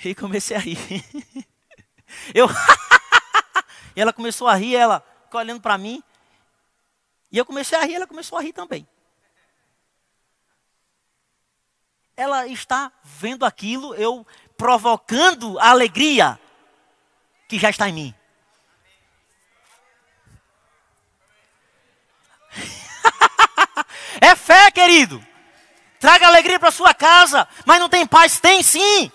e 0.02 0.14
comecei 0.14 0.56
a 0.56 0.60
rir. 0.60 0.78
eu... 2.32 2.48
e 3.98 4.00
ela 4.00 4.12
começou 4.12 4.46
a 4.46 4.54
rir, 4.54 4.76
ela 4.76 5.04
ficou 5.24 5.40
olhando 5.40 5.60
para 5.60 5.76
mim. 5.76 6.00
E 7.32 7.36
eu 7.36 7.44
comecei 7.44 7.76
a 7.76 7.82
rir, 7.82 7.94
ela 7.96 8.06
começou 8.06 8.38
a 8.38 8.40
rir 8.40 8.52
também. 8.52 8.86
Ela 12.16 12.46
está 12.46 12.92
vendo 13.02 13.44
aquilo, 13.44 13.96
eu 13.96 14.24
provocando 14.56 15.58
a 15.58 15.70
alegria 15.70 16.38
que 17.48 17.58
já 17.58 17.70
está 17.70 17.88
em 17.88 17.92
mim. 17.92 18.14
É 24.20 24.34
fé, 24.34 24.70
querido. 24.70 25.24
Traga 26.00 26.26
alegria 26.26 26.58
para 26.58 26.72
sua 26.72 26.92
casa, 26.92 27.48
mas 27.64 27.78
não 27.78 27.88
tem 27.88 28.06
paz? 28.06 28.38
Tem 28.40 28.62
sim. 28.62 29.12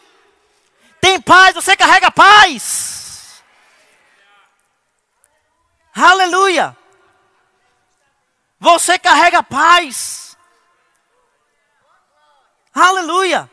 Tem 0.99 1.21
paz, 1.21 1.53
você 1.53 1.75
carrega 1.75 2.09
paz. 2.09 3.02
Aleluia. 5.95 6.75
Você 8.59 8.97
carrega 8.97 9.43
paz. 9.43 10.37
Aleluia. 12.73 13.49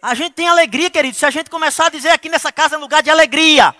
A 0.00 0.14
gente 0.14 0.34
tem 0.34 0.48
alegria, 0.48 0.90
querido. 0.90 1.16
Se 1.16 1.24
a 1.24 1.30
gente 1.30 1.48
começar 1.48 1.86
a 1.86 1.90
dizer 1.90 2.10
aqui 2.10 2.28
nessa 2.28 2.52
casa 2.52 2.76
é 2.76 2.78
lugar 2.78 3.02
de 3.02 3.10
alegria. 3.10 3.74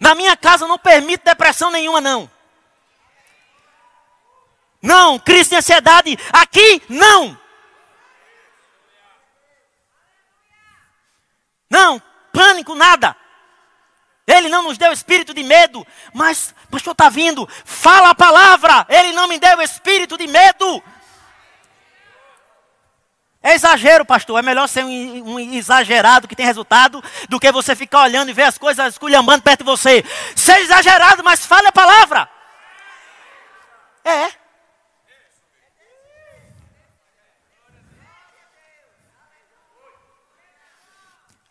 Na 0.00 0.14
minha 0.14 0.34
casa 0.36 0.66
não 0.66 0.78
permito 0.78 1.24
depressão 1.24 1.70
nenhuma, 1.70 2.00
não. 2.00 2.30
Não, 4.80 5.18
crise 5.18 5.50
de 5.50 5.56
ansiedade, 5.56 6.18
aqui 6.32 6.82
não. 6.88 7.38
Não, 11.70 12.02
pânico, 12.32 12.74
nada. 12.74 13.16
Ele 14.26 14.48
não 14.48 14.64
nos 14.64 14.76
deu 14.76 14.92
espírito 14.92 15.32
de 15.32 15.42
medo, 15.42 15.86
mas, 16.12 16.54
pastor, 16.70 16.92
está 16.92 17.08
vindo, 17.08 17.48
fala 17.64 18.10
a 18.10 18.14
palavra. 18.14 18.86
Ele 18.88 19.12
não 19.12 19.26
me 19.26 19.38
deu 19.38 19.60
espírito 19.62 20.18
de 20.18 20.26
medo. 20.26 20.82
É 23.42 23.54
exagero, 23.54 24.04
pastor. 24.04 24.38
É 24.38 24.42
melhor 24.42 24.68
ser 24.68 24.84
um, 24.84 25.34
um, 25.34 25.40
exagerado 25.54 26.28
que 26.28 26.36
tem 26.36 26.44
resultado 26.44 27.02
do 27.28 27.40
que 27.40 27.50
você 27.50 27.74
ficar 27.74 28.02
olhando 28.02 28.28
e 28.30 28.34
ver 28.34 28.42
as 28.42 28.58
coisas 28.58 28.92
esculhambando 28.92 29.42
perto 29.42 29.60
de 29.60 29.64
você. 29.64 30.04
Seja 30.36 30.60
exagerado, 30.60 31.24
mas 31.24 31.46
fale 31.46 31.66
a 31.66 31.72
palavra. 31.72 32.28
É. 34.04 34.39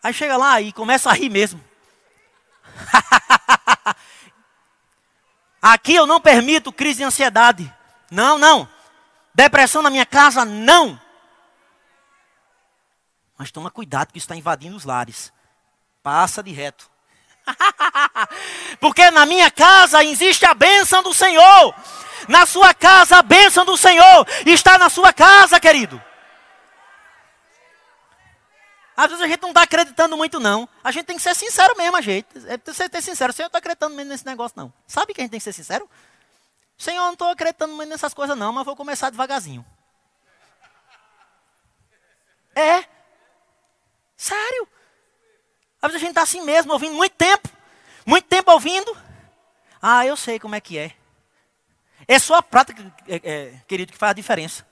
Aí 0.02 0.14
chega 0.14 0.36
lá 0.36 0.60
e 0.60 0.72
começa 0.72 1.10
a 1.10 1.12
rir 1.12 1.28
mesmo. 1.28 1.62
Aqui 5.60 5.94
eu 5.94 6.06
não 6.06 6.20
permito 6.20 6.72
crise 6.72 6.98
de 6.98 7.04
ansiedade. 7.04 7.72
Não, 8.10 8.38
não. 8.38 8.68
Depressão 9.34 9.82
na 9.82 9.90
minha 9.90 10.06
casa, 10.06 10.44
não. 10.44 11.00
Mas 13.36 13.50
toma 13.50 13.70
cuidado 13.70 14.12
que 14.12 14.18
está 14.18 14.34
invadindo 14.34 14.76
os 14.76 14.84
lares. 14.84 15.32
Passa 16.02 16.42
de 16.42 16.50
reto. 16.50 16.90
Porque 18.80 19.10
na 19.10 19.26
minha 19.26 19.50
casa 19.50 20.02
existe 20.04 20.46
a 20.46 20.54
bênção 20.54 21.02
do 21.02 21.12
Senhor. 21.12 21.74
Na 22.28 22.46
sua 22.46 22.72
casa 22.72 23.18
a 23.18 23.22
bênção 23.22 23.64
do 23.64 23.76
Senhor 23.76 24.26
está 24.46 24.78
na 24.78 24.88
sua 24.88 25.12
casa, 25.12 25.60
querido. 25.60 26.02
Às 28.96 29.08
vezes 29.08 29.24
a 29.24 29.28
gente 29.28 29.40
não 29.40 29.50
está 29.50 29.62
acreditando 29.62 30.16
muito, 30.16 30.38
não. 30.38 30.68
A 30.84 30.90
gente 30.90 31.06
tem 31.06 31.16
que 31.16 31.22
ser 31.22 31.34
sincero 31.34 31.74
mesmo, 31.76 31.96
a 31.96 32.00
gente. 32.00 32.26
É 32.46 32.56
preciso 32.58 32.88
ser 32.90 33.02
sincero. 33.02 33.32
Senhor, 33.32 33.46
eu 33.46 33.48
estou 33.48 33.58
acreditando 33.58 33.94
mesmo 33.94 34.10
nesse 34.10 34.26
negócio, 34.26 34.56
não. 34.56 34.72
Sabe 34.86 35.14
que 35.14 35.20
a 35.20 35.24
gente 35.24 35.30
tem 35.30 35.40
que 35.40 35.44
ser 35.44 35.52
sincero? 35.52 35.88
Senhor, 36.76 36.98
eu 36.98 37.06
não 37.06 37.12
estou 37.12 37.28
acreditando 37.28 37.74
muito 37.74 37.88
nessas 37.88 38.12
coisas, 38.12 38.36
não, 38.36 38.52
mas 38.52 38.64
vou 38.64 38.76
começar 38.76 39.10
devagarzinho. 39.10 39.64
É. 42.54 42.84
Sério. 44.16 44.68
Às 45.80 45.92
vezes 45.92 45.96
a 45.96 46.06
gente 46.06 46.10
está 46.10 46.22
assim 46.22 46.42
mesmo, 46.42 46.72
ouvindo 46.72 46.94
muito 46.94 47.14
tempo. 47.14 47.48
Muito 48.04 48.26
tempo 48.26 48.50
ouvindo. 48.50 48.96
Ah, 49.80 50.04
eu 50.04 50.16
sei 50.16 50.38
como 50.38 50.54
é 50.54 50.60
que 50.60 50.76
é. 50.76 50.94
É 52.06 52.18
só 52.18 52.34
a 52.34 52.42
prática, 52.42 52.82
é, 53.08 53.20
é, 53.22 53.60
querido, 53.66 53.92
que 53.92 53.98
faz 53.98 54.10
a 54.10 54.14
diferença. 54.14 54.66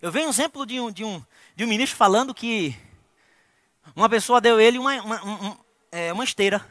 Eu 0.00 0.10
venho 0.12 0.26
um 0.26 0.30
exemplo 0.30 0.64
de 0.64 0.80
um, 0.80 0.90
de 0.90 1.04
um, 1.04 1.24
de 1.54 1.64
um 1.64 1.68
ministro 1.68 1.96
falando 1.96 2.34
que 2.34 2.76
uma 3.94 4.08
pessoa 4.08 4.40
deu 4.40 4.60
ele 4.60 4.78
uma, 4.78 4.94
uma, 5.02 5.24
um, 5.24 5.56
é, 5.90 6.12
uma 6.12 6.24
esteira 6.24 6.66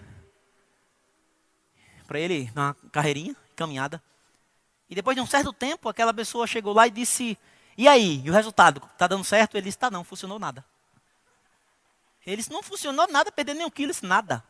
para 2.07 2.19
ele 2.19 2.51
na 2.55 2.75
carreirinha, 2.91 3.35
caminhada. 3.55 4.01
E 4.89 4.95
depois 4.95 5.15
de 5.15 5.21
um 5.21 5.27
certo 5.27 5.53
tempo, 5.53 5.87
aquela 5.87 6.13
pessoa 6.13 6.47
chegou 6.47 6.73
lá 6.73 6.87
e 6.87 6.91
disse: 6.91 7.37
e 7.77 7.87
aí, 7.87 8.21
e 8.25 8.29
o 8.29 8.33
resultado? 8.33 8.81
Está 8.91 9.07
dando 9.07 9.23
certo? 9.23 9.55
Ele 9.55 9.63
disse, 9.63 9.77
está 9.77 9.89
não, 9.89 10.03
funcionou 10.03 10.37
nada. 10.37 10.65
Ele 12.25 12.35
disse, 12.35 12.51
não 12.51 12.61
funcionou 12.61 13.07
nada, 13.07 13.31
perdeu 13.31 13.55
nem 13.55 13.65
um 13.65 13.69
quilo, 13.69 13.91
disse, 13.91 14.05
nada. 14.05 14.43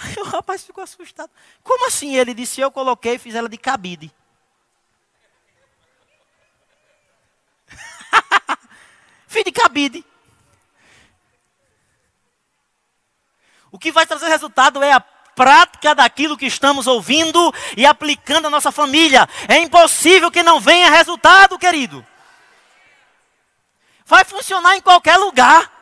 Aí 0.00 0.14
o 0.18 0.24
rapaz 0.24 0.62
ficou 0.62 0.84
assustado. 0.84 1.30
Como 1.62 1.88
assim? 1.88 2.14
Ele 2.14 2.32
disse, 2.32 2.60
eu 2.60 2.70
coloquei 2.70 3.14
e 3.14 3.18
fiz 3.18 3.34
ela 3.34 3.48
de 3.48 3.58
cabide. 3.58 4.14
Cabide. 9.50 10.04
O 13.72 13.78
que 13.78 13.90
vai 13.90 14.06
trazer 14.06 14.28
resultado 14.28 14.82
é 14.82 14.92
a 14.92 15.00
prática 15.00 15.94
daquilo 15.94 16.36
que 16.36 16.46
estamos 16.46 16.86
ouvindo 16.86 17.52
e 17.76 17.86
aplicando 17.86 18.46
à 18.46 18.50
nossa 18.50 18.70
família. 18.70 19.26
É 19.48 19.58
impossível 19.58 20.30
que 20.30 20.42
não 20.42 20.60
venha 20.60 20.90
resultado, 20.90 21.58
querido. 21.58 22.06
Vai 24.04 24.24
funcionar 24.24 24.76
em 24.76 24.82
qualquer 24.82 25.16
lugar. 25.16 25.72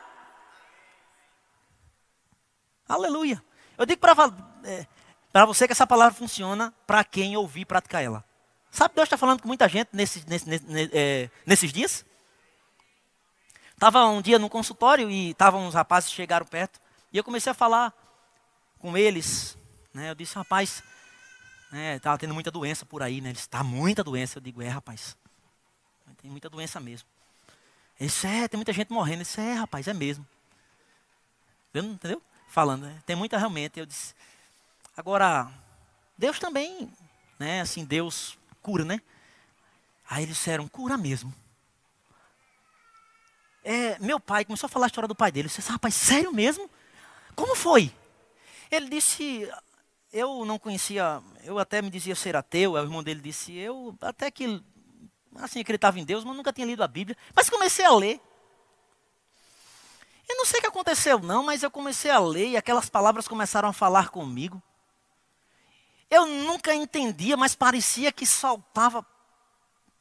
Aleluia. 2.87 3.43
Eu 3.77 3.85
digo 3.85 3.99
para 3.99 4.13
é, 4.63 5.45
você 5.45 5.67
que 5.67 5.73
essa 5.73 5.87
palavra 5.87 6.13
funciona 6.13 6.73
para 6.87 7.03
quem 7.03 7.35
ouvir 7.35 7.61
e 7.61 7.65
praticar 7.65 8.01
ela. 8.03 8.23
Sabe, 8.69 8.95
Deus 8.95 9.05
está 9.05 9.17
falando 9.17 9.41
com 9.41 9.47
muita 9.49 9.67
gente 9.67 9.89
é, 10.93 11.29
nesses 11.45 11.73
dias. 11.73 12.05
Estava 13.81 14.05
um 14.05 14.21
dia 14.21 14.37
no 14.37 14.47
consultório 14.47 15.09
e 15.09 15.31
estavam 15.31 15.65
uns 15.65 15.73
rapazes 15.73 16.11
chegaram 16.11 16.45
perto. 16.45 16.79
E 17.11 17.17
eu 17.17 17.23
comecei 17.23 17.49
a 17.49 17.55
falar 17.55 17.91
com 18.77 18.95
eles. 18.95 19.57
Né? 19.91 20.11
Eu 20.11 20.13
disse, 20.13 20.35
rapaz, 20.35 20.83
estava 21.95 22.13
né, 22.13 22.19
tendo 22.19 22.35
muita 22.35 22.51
doença 22.51 22.85
por 22.85 23.01
aí. 23.01 23.19
Né? 23.21 23.29
Eles, 23.29 23.41
está 23.41 23.63
muita 23.63 24.03
doença. 24.03 24.37
Eu 24.37 24.41
digo, 24.43 24.61
é, 24.61 24.67
rapaz. 24.67 25.17
Tem 26.21 26.29
muita 26.29 26.47
doença 26.47 26.79
mesmo. 26.79 27.09
Eles, 27.99 28.23
é, 28.23 28.47
tem 28.47 28.55
muita 28.55 28.71
gente 28.71 28.93
morrendo. 28.93 29.23
Disse, 29.23 29.41
é, 29.41 29.53
rapaz, 29.53 29.87
é 29.87 29.93
mesmo. 29.93 30.27
Entendeu? 31.73 32.21
Falando, 32.49 32.83
né? 32.83 33.01
tem 33.03 33.15
muita 33.15 33.35
realmente. 33.39 33.79
Eu 33.79 33.87
disse, 33.87 34.13
agora, 34.95 35.51
Deus 36.15 36.37
também, 36.37 36.87
né? 37.39 37.61
Assim, 37.61 37.83
Deus 37.83 38.37
cura, 38.61 38.85
né? 38.85 39.01
Aí 40.07 40.21
eles 40.21 40.35
disseram, 40.35 40.67
cura 40.67 40.95
mesmo. 40.97 41.33
É, 43.63 43.99
meu 43.99 44.19
pai 44.19 44.43
começou 44.43 44.67
a 44.67 44.69
falar 44.69 44.85
a 44.85 44.87
história 44.87 45.07
do 45.07 45.15
pai 45.15 45.31
dele. 45.31 45.47
Eu 45.47 45.49
disse, 45.55 45.71
rapaz, 45.71 45.93
sério 45.93 46.33
mesmo? 46.33 46.69
Como 47.35 47.55
foi? 47.55 47.93
Ele 48.69 48.89
disse, 48.89 49.49
eu 50.11 50.45
não 50.45 50.57
conhecia, 50.57 51.21
eu 51.43 51.59
até 51.59 51.81
me 51.81 51.89
dizia 51.89 52.15
ser 52.15 52.35
ateu, 52.35 52.73
o 52.73 52.77
irmão 52.77 53.03
dele 53.03 53.21
disse, 53.21 53.53
eu 53.53 53.95
até 54.01 54.31
que, 54.31 54.63
assim, 55.35 55.59
acreditava 55.59 55.99
em 55.99 56.05
Deus, 56.05 56.23
mas 56.23 56.35
nunca 56.35 56.51
tinha 56.51 56.65
lido 56.65 56.83
a 56.83 56.87
Bíblia. 56.87 57.17
Mas 57.35 57.49
comecei 57.49 57.85
a 57.85 57.93
ler. 57.93 58.19
Eu 60.27 60.37
não 60.37 60.45
sei 60.45 60.59
o 60.59 60.61
que 60.61 60.67
aconteceu 60.67 61.19
não, 61.19 61.43
mas 61.43 61.61
eu 61.61 61.69
comecei 61.69 62.09
a 62.09 62.19
ler 62.19 62.49
e 62.49 62.57
aquelas 62.57 62.89
palavras 62.89 63.27
começaram 63.27 63.67
a 63.69 63.73
falar 63.73 64.09
comigo. 64.09 64.61
Eu 66.09 66.25
nunca 66.25 66.73
entendia, 66.73 67.37
mas 67.37 67.55
parecia 67.55 68.11
que 68.11 68.25
saltava 68.25 69.05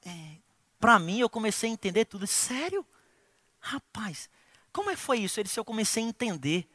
é, 0.04 0.36
para 0.78 0.98
mim. 0.98 1.20
Eu 1.20 1.28
comecei 1.28 1.70
a 1.70 1.72
entender 1.72 2.04
tudo. 2.04 2.26
Sério? 2.26 2.84
Rapaz, 3.60 4.28
como 4.72 4.90
é 4.90 4.94
que 4.94 5.00
foi 5.00 5.18
isso? 5.18 5.38
Ele 5.38 5.46
disse, 5.46 5.58
eu 5.58 5.64
comecei 5.64 6.02
a 6.02 6.06
entender 6.06 6.68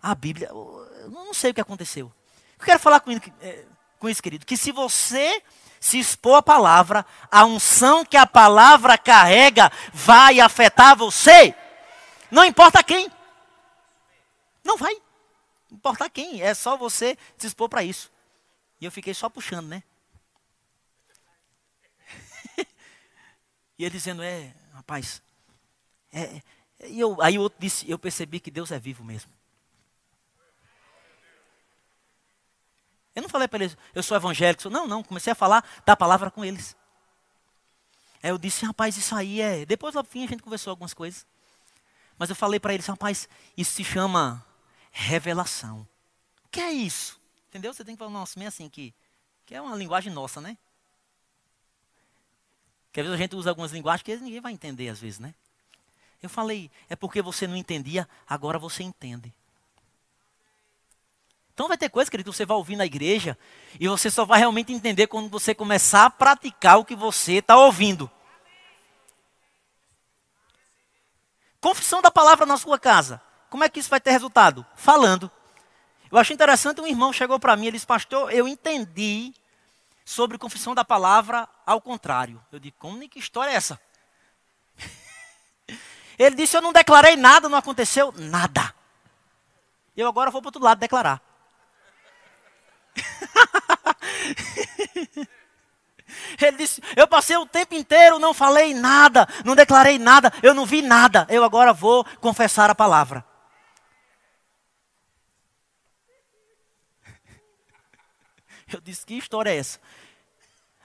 a 0.00 0.14
Bíblia. 0.14 0.48
Eu 0.48 1.10
não 1.10 1.34
sei 1.34 1.50
o 1.50 1.54
que 1.54 1.60
aconteceu. 1.60 2.12
Eu 2.58 2.64
quero 2.64 2.78
falar 2.78 3.00
com, 3.00 3.10
é, 3.40 3.64
com 3.98 4.08
isso, 4.08 4.22
querido, 4.22 4.46
que 4.46 4.56
se 4.56 4.70
você 4.72 5.42
se 5.80 5.98
expor 5.98 6.36
à 6.36 6.42
palavra, 6.42 7.04
a 7.30 7.44
unção 7.44 8.04
que 8.04 8.16
a 8.16 8.26
palavra 8.26 8.96
carrega 8.96 9.70
vai 9.92 10.38
afetar 10.40 10.96
você. 10.96 11.54
Não 12.30 12.44
importa 12.44 12.82
quem. 12.84 13.10
Não 14.62 14.76
vai. 14.76 14.96
Importa 15.70 16.08
quem. 16.08 16.40
É 16.40 16.54
só 16.54 16.76
você 16.76 17.18
se 17.36 17.46
expor 17.48 17.68
para 17.68 17.82
isso. 17.82 18.12
E 18.80 18.84
eu 18.84 18.92
fiquei 18.92 19.12
só 19.14 19.28
puxando, 19.28 19.66
né? 19.68 19.82
e 23.78 23.84
ele 23.84 23.90
dizendo, 23.90 24.22
é, 24.22 24.54
rapaz. 24.72 25.20
É, 26.12 26.42
e 26.84 27.00
eu, 27.00 27.20
aí 27.22 27.38
o 27.38 27.42
outro 27.42 27.58
disse, 27.60 27.88
eu 27.90 27.98
percebi 27.98 28.40
que 28.40 28.50
Deus 28.50 28.70
é 28.70 28.78
vivo 28.78 29.04
mesmo. 29.04 29.30
Eu 33.14 33.22
não 33.22 33.28
falei 33.28 33.46
para 33.46 33.64
eles, 33.64 33.76
eu 33.94 34.02
sou 34.02 34.16
evangélico. 34.16 34.70
Não, 34.70 34.86
não, 34.86 35.02
comecei 35.02 35.32
a 35.32 35.36
falar 35.36 35.64
da 35.84 35.96
palavra 35.96 36.30
com 36.30 36.44
eles. 36.44 36.76
Aí 38.22 38.30
eu 38.30 38.38
disse, 38.38 38.64
rapaz, 38.64 38.96
isso 38.96 39.14
aí 39.14 39.40
é. 39.40 39.66
Depois 39.66 39.94
no 39.94 40.04
fim 40.04 40.24
a 40.24 40.28
gente 40.28 40.42
conversou 40.42 40.70
algumas 40.70 40.94
coisas. 40.94 41.26
Mas 42.18 42.30
eu 42.30 42.36
falei 42.36 42.60
para 42.60 42.72
eles, 42.72 42.86
rapaz, 42.86 43.28
isso 43.56 43.72
se 43.72 43.84
chama 43.84 44.44
revelação. 44.90 45.86
O 46.44 46.48
que 46.48 46.60
é 46.60 46.72
isso? 46.72 47.20
Entendeu? 47.48 47.72
Você 47.74 47.84
tem 47.84 47.94
que 47.94 47.98
falar, 47.98 48.10
nossa, 48.10 48.38
meio 48.38 48.48
assim 48.48 48.68
que, 48.68 48.94
que 49.44 49.54
é 49.54 49.60
uma 49.60 49.76
linguagem 49.76 50.12
nossa, 50.12 50.40
né? 50.40 50.56
Que 52.92 53.00
às 53.00 53.06
vezes 53.06 53.18
a 53.18 53.22
gente 53.22 53.34
usa 53.34 53.50
algumas 53.50 53.72
linguagens 53.72 54.02
que 54.02 54.16
ninguém 54.16 54.40
vai 54.40 54.52
entender 54.52 54.88
às 54.88 55.00
vezes, 55.00 55.18
né? 55.18 55.34
Eu 56.22 56.30
falei, 56.30 56.70
é 56.88 56.94
porque 56.94 57.20
você 57.20 57.46
não 57.46 57.56
entendia, 57.56 58.08
agora 58.28 58.58
você 58.58 58.82
entende. 58.82 59.34
Então 61.52 61.68
vai 61.68 61.76
ter 61.76 61.90
coisa, 61.90 62.10
querido, 62.10 62.30
que 62.30 62.36
você 62.36 62.46
vai 62.46 62.56
ouvir 62.56 62.76
na 62.76 62.86
igreja 62.86 63.36
e 63.78 63.86
você 63.86 64.10
só 64.10 64.24
vai 64.24 64.38
realmente 64.38 64.72
entender 64.72 65.06
quando 65.06 65.28
você 65.28 65.54
começar 65.54 66.06
a 66.06 66.10
praticar 66.10 66.78
o 66.78 66.84
que 66.84 66.94
você 66.94 67.34
está 67.34 67.56
ouvindo. 67.56 68.10
Confissão 71.60 72.00
da 72.00 72.10
palavra 72.10 72.46
na 72.46 72.56
sua 72.56 72.78
casa. 72.78 73.20
Como 73.50 73.64
é 73.64 73.68
que 73.68 73.80
isso 73.80 73.90
vai 73.90 74.00
ter 74.00 74.12
resultado? 74.12 74.64
Falando. 74.74 75.30
Eu 76.10 76.18
acho 76.18 76.32
interessante, 76.32 76.80
um 76.80 76.86
irmão 76.86 77.12
chegou 77.12 77.38
para 77.38 77.56
mim 77.56 77.66
e 77.66 77.72
disse, 77.72 77.86
pastor, 77.86 78.32
eu 78.32 78.48
entendi 78.48 79.32
sobre 80.04 80.38
confissão 80.38 80.74
da 80.74 80.84
palavra 80.84 81.48
ao 81.66 81.80
contrário. 81.80 82.42
Eu 82.50 82.58
disse, 82.58 82.74
como 82.78 83.06
que 83.08 83.18
história 83.18 83.50
é 83.50 83.54
essa? 83.54 83.80
Ele 86.18 86.36
disse, 86.36 86.56
eu 86.56 86.62
não 86.62 86.72
declarei 86.72 87.16
nada, 87.16 87.48
não 87.48 87.58
aconteceu 87.58 88.12
nada. 88.16 88.72
Eu 89.96 90.08
agora 90.08 90.30
vou 90.30 90.40
para 90.40 90.46
o 90.46 90.50
outro 90.50 90.62
lado 90.62 90.78
declarar. 90.78 91.20
Ele 96.40 96.56
disse: 96.56 96.82
Eu 96.96 97.06
passei 97.06 97.36
o 97.36 97.46
tempo 97.46 97.74
inteiro, 97.74 98.18
não 98.18 98.34
falei 98.34 98.74
nada, 98.74 99.28
não 99.44 99.54
declarei 99.54 99.98
nada, 99.98 100.32
eu 100.42 100.54
não 100.54 100.66
vi 100.66 100.82
nada. 100.82 101.26
Eu 101.28 101.44
agora 101.44 101.72
vou 101.72 102.04
confessar 102.20 102.68
a 102.70 102.74
palavra. 102.74 103.24
Eu 108.72 108.80
disse: 108.80 109.06
Que 109.06 109.14
história 109.14 109.50
é 109.50 109.56
essa? 109.56 109.78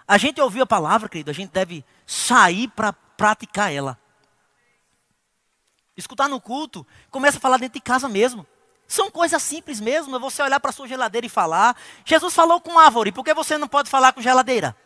A 0.07 0.17
gente 0.17 0.39
ouviu 0.39 0.63
a 0.63 0.67
palavra, 0.67 1.09
querido, 1.09 1.31
a 1.31 1.33
gente 1.33 1.51
deve 1.51 1.83
sair 2.05 2.69
para 2.69 2.93
praticar 2.93 3.73
ela. 3.73 3.99
Escutar 5.97 6.29
no 6.29 6.39
culto, 6.39 6.85
começa 7.09 7.39
a 7.39 7.41
falar 7.41 7.57
dentro 7.57 7.73
de 7.73 7.81
casa 7.81 8.07
mesmo. 8.07 8.45
São 8.87 9.09
coisas 9.09 9.41
simples 9.41 9.79
mesmo, 9.79 10.15
é 10.15 10.19
você 10.19 10.43
olhar 10.43 10.59
para 10.59 10.69
a 10.69 10.73
sua 10.73 10.87
geladeira 10.87 11.25
e 11.25 11.29
falar. 11.29 11.75
Jesus 12.05 12.33
falou 12.35 12.61
com 12.61 12.77
árvore, 12.77 13.11
por 13.11 13.25
que 13.25 13.33
você 13.33 13.57
não 13.57 13.67
pode 13.67 13.89
falar 13.89 14.13
com 14.13 14.21
geladeira? 14.21 14.77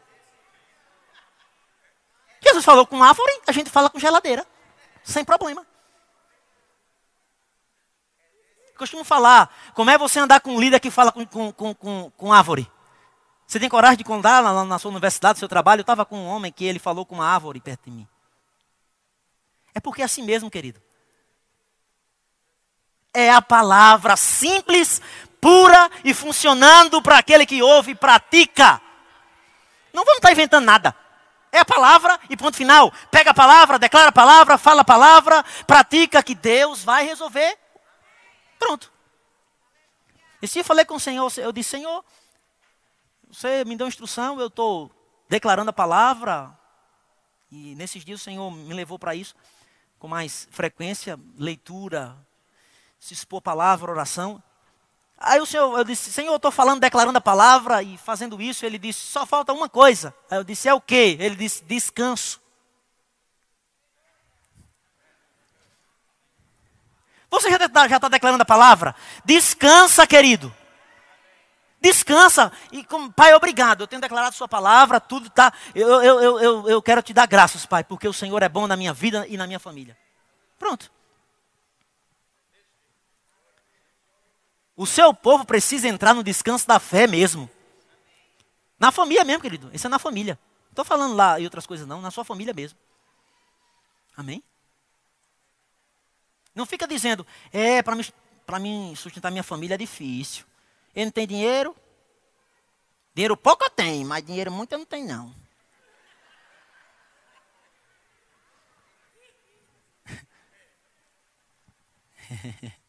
Jesus 2.42 2.64
falou 2.64 2.88
com 2.88 3.04
árvore, 3.04 3.32
a 3.46 3.52
gente 3.52 3.70
fala 3.70 3.90
com 3.90 4.00
geladeira. 4.00 4.48
Sem 5.04 5.24
problema. 5.26 5.68
Costumo 8.78 9.04
falar, 9.04 9.54
como 9.76 9.92
é 9.92 9.98
você 9.98 10.18
andar 10.18 10.40
com 10.40 10.56
um 10.56 10.60
líder 10.60 10.80
que 10.80 10.90
fala 10.90 11.12
com, 11.12 11.26
com, 11.26 11.52
com, 11.52 11.76
com, 11.76 12.12
com 12.18 12.34
árvore? 12.34 12.72
Você 13.46 13.60
tem 13.60 13.70
coragem 13.70 13.98
de 13.98 14.04
contar 14.04 14.42
na, 14.42 14.64
na 14.64 14.80
sua 14.80 14.90
universidade, 14.90 15.36
no 15.36 15.40
seu 15.40 15.50
trabalho? 15.50 15.82
Eu 15.82 15.84
estava 15.84 16.06
com 16.06 16.18
um 16.18 16.28
homem 16.28 16.52
que 16.52 16.66
ele 16.66 16.80
falou 16.80 17.06
com 17.06 17.16
uma 17.16 17.28
árvore 17.28 17.60
perto 17.60 17.90
de 17.90 17.92
mim. 17.92 18.08
É 19.76 19.80
porque 19.80 20.02
é 20.02 20.06
assim 20.06 20.24
mesmo, 20.24 20.50
querido 20.50 20.82
é 23.14 23.32
a 23.32 23.42
palavra 23.42 24.16
simples, 24.16 25.02
pura 25.40 25.90
e 26.04 26.14
funcionando 26.14 27.02
para 27.02 27.18
aquele 27.18 27.46
que 27.46 27.62
ouve 27.62 27.92
e 27.92 27.96
pratica. 27.96 28.82
Não 29.94 30.06
vamos 30.06 30.18
estar 30.18 30.32
inventando 30.32 30.66
nada. 30.66 30.96
É 31.52 31.60
a 31.60 31.66
palavra 31.66 32.18
e 32.30 32.38
ponto 32.38 32.56
final. 32.56 32.94
Pega 33.10 33.32
a 33.32 33.34
palavra, 33.34 33.78
declara 33.78 34.10
a 34.10 34.14
palavra, 34.14 34.58
fala 34.58 34.82
a 34.82 34.86
palavra, 34.86 35.44
pratica 35.68 36.24
que 36.24 36.34
Deus 36.34 36.84
vai 36.84 37.06
resolver. 37.06 37.58
Pronto. 38.58 38.92
E 40.42 40.48
se 40.48 40.60
eu 40.60 40.64
falei 40.64 40.86
com 40.86 40.96
o 40.96 41.00
Senhor, 41.00 41.32
eu 41.38 41.52
disse, 41.52 41.72
Senhor, 41.72 42.06
você 43.30 43.66
me 43.66 43.76
deu 43.76 43.88
instrução, 43.88 44.40
eu 44.40 44.48
estou 44.48 44.90
declarando 45.28 45.70
a 45.70 45.74
palavra. 45.74 46.58
E 47.52 47.76
nesses 47.76 48.06
dias 48.06 48.22
o 48.22 48.24
Senhor 48.24 48.50
me 48.50 48.74
levou 48.74 48.98
para 48.98 49.14
isso, 49.14 49.36
com 50.00 50.08
mais 50.08 50.48
frequência, 50.52 51.20
leitura, 51.38 52.18
se 53.02 53.16
expor 53.16 53.42
palavra, 53.42 53.92
oração. 53.92 54.42
Aí 55.18 55.42
o 55.42 55.46
Senhor, 55.46 55.76
eu 55.76 55.84
disse, 55.84 56.12
Senhor, 56.12 56.32
eu 56.32 56.36
estou 56.36 56.52
falando, 56.52 56.80
declarando 56.80 57.18
a 57.18 57.22
palavra 57.22 57.82
e 57.82 57.98
fazendo 57.98 58.40
isso. 58.40 58.64
Ele 58.64 58.78
disse, 58.78 59.00
só 59.00 59.26
falta 59.26 59.52
uma 59.52 59.68
coisa. 59.68 60.14
Aí 60.30 60.38
eu 60.38 60.44
disse, 60.44 60.70
é 60.70 60.74
o 60.74 60.80
quê? 60.80 61.18
Ele 61.20 61.36
disse, 61.36 61.64
descanso. 61.64 62.40
Você 67.30 67.50
já 67.50 67.66
está 67.66 67.88
já 67.88 68.00
tá 68.00 68.08
declarando 68.08 68.44
a 68.44 68.46
palavra? 68.46 68.96
Descansa, 69.26 70.06
querido. 70.06 70.54
Descansa. 71.80 72.52
E 72.72 72.84
como, 72.84 73.12
pai, 73.12 73.34
obrigado. 73.34 73.82
Eu 73.82 73.88
tenho 73.88 74.02
declarado 74.02 74.36
sua 74.36 74.48
palavra, 74.48 75.00
tudo. 75.00 75.32
Eu, 75.74 76.04
eu, 76.04 76.22
eu, 76.22 76.40
eu, 76.40 76.70
eu 76.70 76.82
quero 76.84 77.02
te 77.02 77.14
dar 77.14 77.26
graças, 77.26 77.66
pai, 77.66 77.84
porque 77.84 78.08
o 78.08 78.14
Senhor 78.14 78.44
é 78.44 78.50
bom 78.50 78.68
na 78.68 78.78
minha 78.78 78.94
vida 78.94 79.26
e 79.28 79.38
na 79.38 79.48
minha 79.48 79.60
família. 79.60 79.98
Pronto. 80.60 80.92
O 84.82 84.86
seu 84.88 85.14
povo 85.14 85.46
precisa 85.46 85.88
entrar 85.88 86.12
no 86.12 86.24
descanso 86.24 86.68
da 86.68 86.80
fé 86.80 87.06
mesmo. 87.06 87.48
Na 88.80 88.92
família 88.92 89.24
mesmo, 89.24 89.44
querido. 89.44 89.70
Isso 89.72 89.86
é 89.86 89.90
na 89.92 90.00
família. 90.00 90.40
Não 90.64 90.72
estou 90.72 90.84
falando 90.84 91.14
lá 91.14 91.40
e 91.40 91.44
outras 91.44 91.68
coisas, 91.68 91.86
não. 91.86 92.02
Na 92.02 92.10
sua 92.10 92.26
família 92.26 92.52
mesmo. 92.52 92.80
Amém? 94.18 94.44
Não 96.56 96.66
fica 96.66 96.88
dizendo, 96.88 97.28
é, 97.54 97.84
para 97.84 97.96
mim, 97.96 98.04
mim 98.60 98.96
sustentar 98.96 99.30
minha 99.30 99.44
família 99.44 99.76
é 99.76 99.78
difícil. 99.78 100.46
Ele 100.96 101.06
não 101.06 101.12
tem 101.12 101.28
dinheiro? 101.28 101.76
Dinheiro 103.14 103.38
pouco 103.38 103.64
eu 103.64 103.70
tenho, 103.70 104.08
mas 104.08 104.26
dinheiro 104.26 104.52
muito 104.52 104.72
eu 104.72 104.80
não 104.80 104.86
tenho, 104.88 105.08
não. 105.08 105.36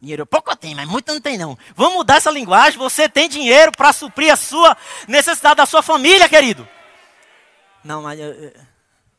Dinheiro 0.00 0.26
pouco 0.26 0.54
tem, 0.54 0.74
mas 0.74 0.88
muito 0.88 1.12
não 1.12 1.20
tem 1.20 1.38
não. 1.38 1.58
Vamos 1.74 1.94
mudar 1.94 2.16
essa 2.16 2.30
linguagem. 2.30 2.78
Você 2.78 3.08
tem 3.08 3.28
dinheiro 3.28 3.72
para 3.72 3.92
suprir 3.92 4.32
a 4.32 4.36
sua 4.36 4.76
necessidade 5.08 5.56
da 5.56 5.66
sua 5.66 5.82
família, 5.82 6.28
querido. 6.28 6.68
Não, 7.82 8.02
mas 8.02 8.18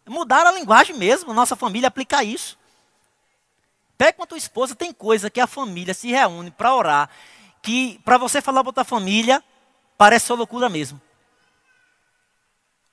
mudar 0.06 0.46
a 0.46 0.52
linguagem 0.52 0.96
mesmo. 0.96 1.34
Nossa 1.34 1.56
família 1.56 1.88
aplica 1.88 2.24
isso. 2.24 2.58
Pega 3.98 4.14
com 4.14 4.24
a 4.24 4.28
tua 4.28 4.38
esposa, 4.38 4.76
tem 4.76 4.94
coisa 4.94 5.30
que 5.30 5.40
a 5.40 5.48
família 5.48 5.94
se 5.94 6.12
reúne 6.12 6.52
para 6.52 6.76
orar, 6.76 7.10
que 7.64 8.00
para 8.06 8.20
você 8.20 8.40
falar 8.40 8.64
para 8.64 8.70
a 8.70 8.74
tua 8.74 8.84
família, 8.84 9.44
parece 9.98 10.28
só 10.28 10.36
loucura 10.36 10.70
mesmo. 10.70 11.02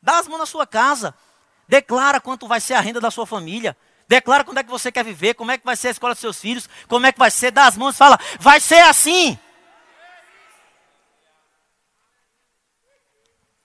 Dá 0.01 0.18
as 0.18 0.26
mãos 0.26 0.39
na 0.39 0.47
sua 0.47 0.66
casa. 0.66 1.14
Declara 1.68 2.20
quanto 2.20 2.47
vai 2.47 2.61
ser 2.61 2.74
a 2.74 2.80
renda 2.80 3.01
da 3.01 3.11
sua 3.11 3.26
família. 3.26 3.76
Declara 4.07 4.45
quando 4.45 4.59
é 4.59 4.63
que 4.63 4.71
você 4.71 4.93
quer 4.93 5.05
viver, 5.05 5.35
como 5.35 5.51
é 5.51 5.59
que 5.59 5.65
vai 5.65 5.77
ser 5.77 5.89
a 5.89 5.91
escola 5.93 6.15
dos 6.15 6.21
seus 6.21 6.39
filhos, 6.39 6.69
como 6.89 7.07
é 7.07 7.13
que 7.13 7.19
vai 7.19 7.31
ser, 7.31 7.51
dá 7.51 7.67
as 7.67 7.77
mãos 7.77 7.95
e 7.95 7.99
fala, 7.99 8.19
vai 8.39 8.61
ser 8.61 8.81
assim. 8.81 9.39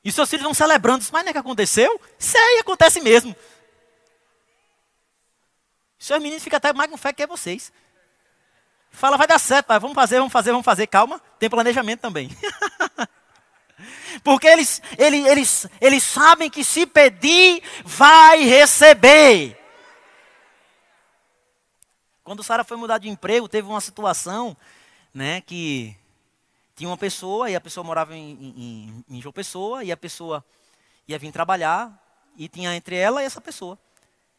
E 0.04 0.12
seus 0.12 0.30
filhos 0.30 0.44
vão 0.44 0.54
celebrando, 0.54 1.06
mas 1.12 1.24
não 1.24 1.30
é 1.30 1.34
que 1.34 1.40
aconteceu? 1.40 2.00
Isso 2.18 2.38
aí 2.38 2.60
acontece 2.60 3.02
mesmo. 3.02 3.36
Seus 5.98 6.22
meninos 6.22 6.44
ficam 6.44 6.58
até 6.58 6.72
mais 6.72 6.90
com 6.90 6.98
fé 6.98 7.12
que 7.12 7.28
vocês. 7.28 7.72
Fala, 8.90 9.18
vai 9.18 9.28
dar 9.28 9.40
certo, 9.40 9.68
vamos 9.80 9.94
fazer, 9.94 10.18
vamos 10.18 10.32
fazer, 10.32 10.52
vamos 10.52 10.66
fazer. 10.66 10.88
Calma, 10.88 11.22
tem 11.38 11.50
planejamento 11.50 12.00
também. 12.00 12.30
Porque 14.24 14.48
eles, 14.48 14.82
eles, 14.98 15.26
eles, 15.26 15.68
eles 15.80 16.04
sabem 16.04 16.50
que 16.50 16.64
se 16.64 16.86
pedir, 16.86 17.62
vai 17.84 18.44
receber. 18.44 19.59
Quando 22.30 22.44
Sara 22.44 22.64
foi 22.64 22.78
mudar 22.78 23.00
de 23.00 23.10
emprego, 23.10 23.50
teve 23.50 23.68
uma 23.68 23.82
situação, 23.82 24.56
né, 25.12 25.42
que 25.42 25.98
tinha 26.76 26.88
uma 26.88 26.96
pessoa 26.96 27.50
e 27.50 27.56
a 27.56 27.60
pessoa 27.60 27.84
morava 27.84 28.16
em, 28.16 28.54
em, 28.56 29.06
em 29.10 29.20
João 29.20 29.34
Pessoa 29.34 29.84
e 29.84 29.92
a 29.92 29.98
pessoa 29.98 30.46
ia 31.08 31.18
vir 31.18 31.32
trabalhar 31.32 31.92
e 32.38 32.48
tinha 32.48 32.76
entre 32.76 32.96
ela 32.96 33.24
e 33.24 33.26
essa 33.26 33.42
pessoa. 33.42 33.80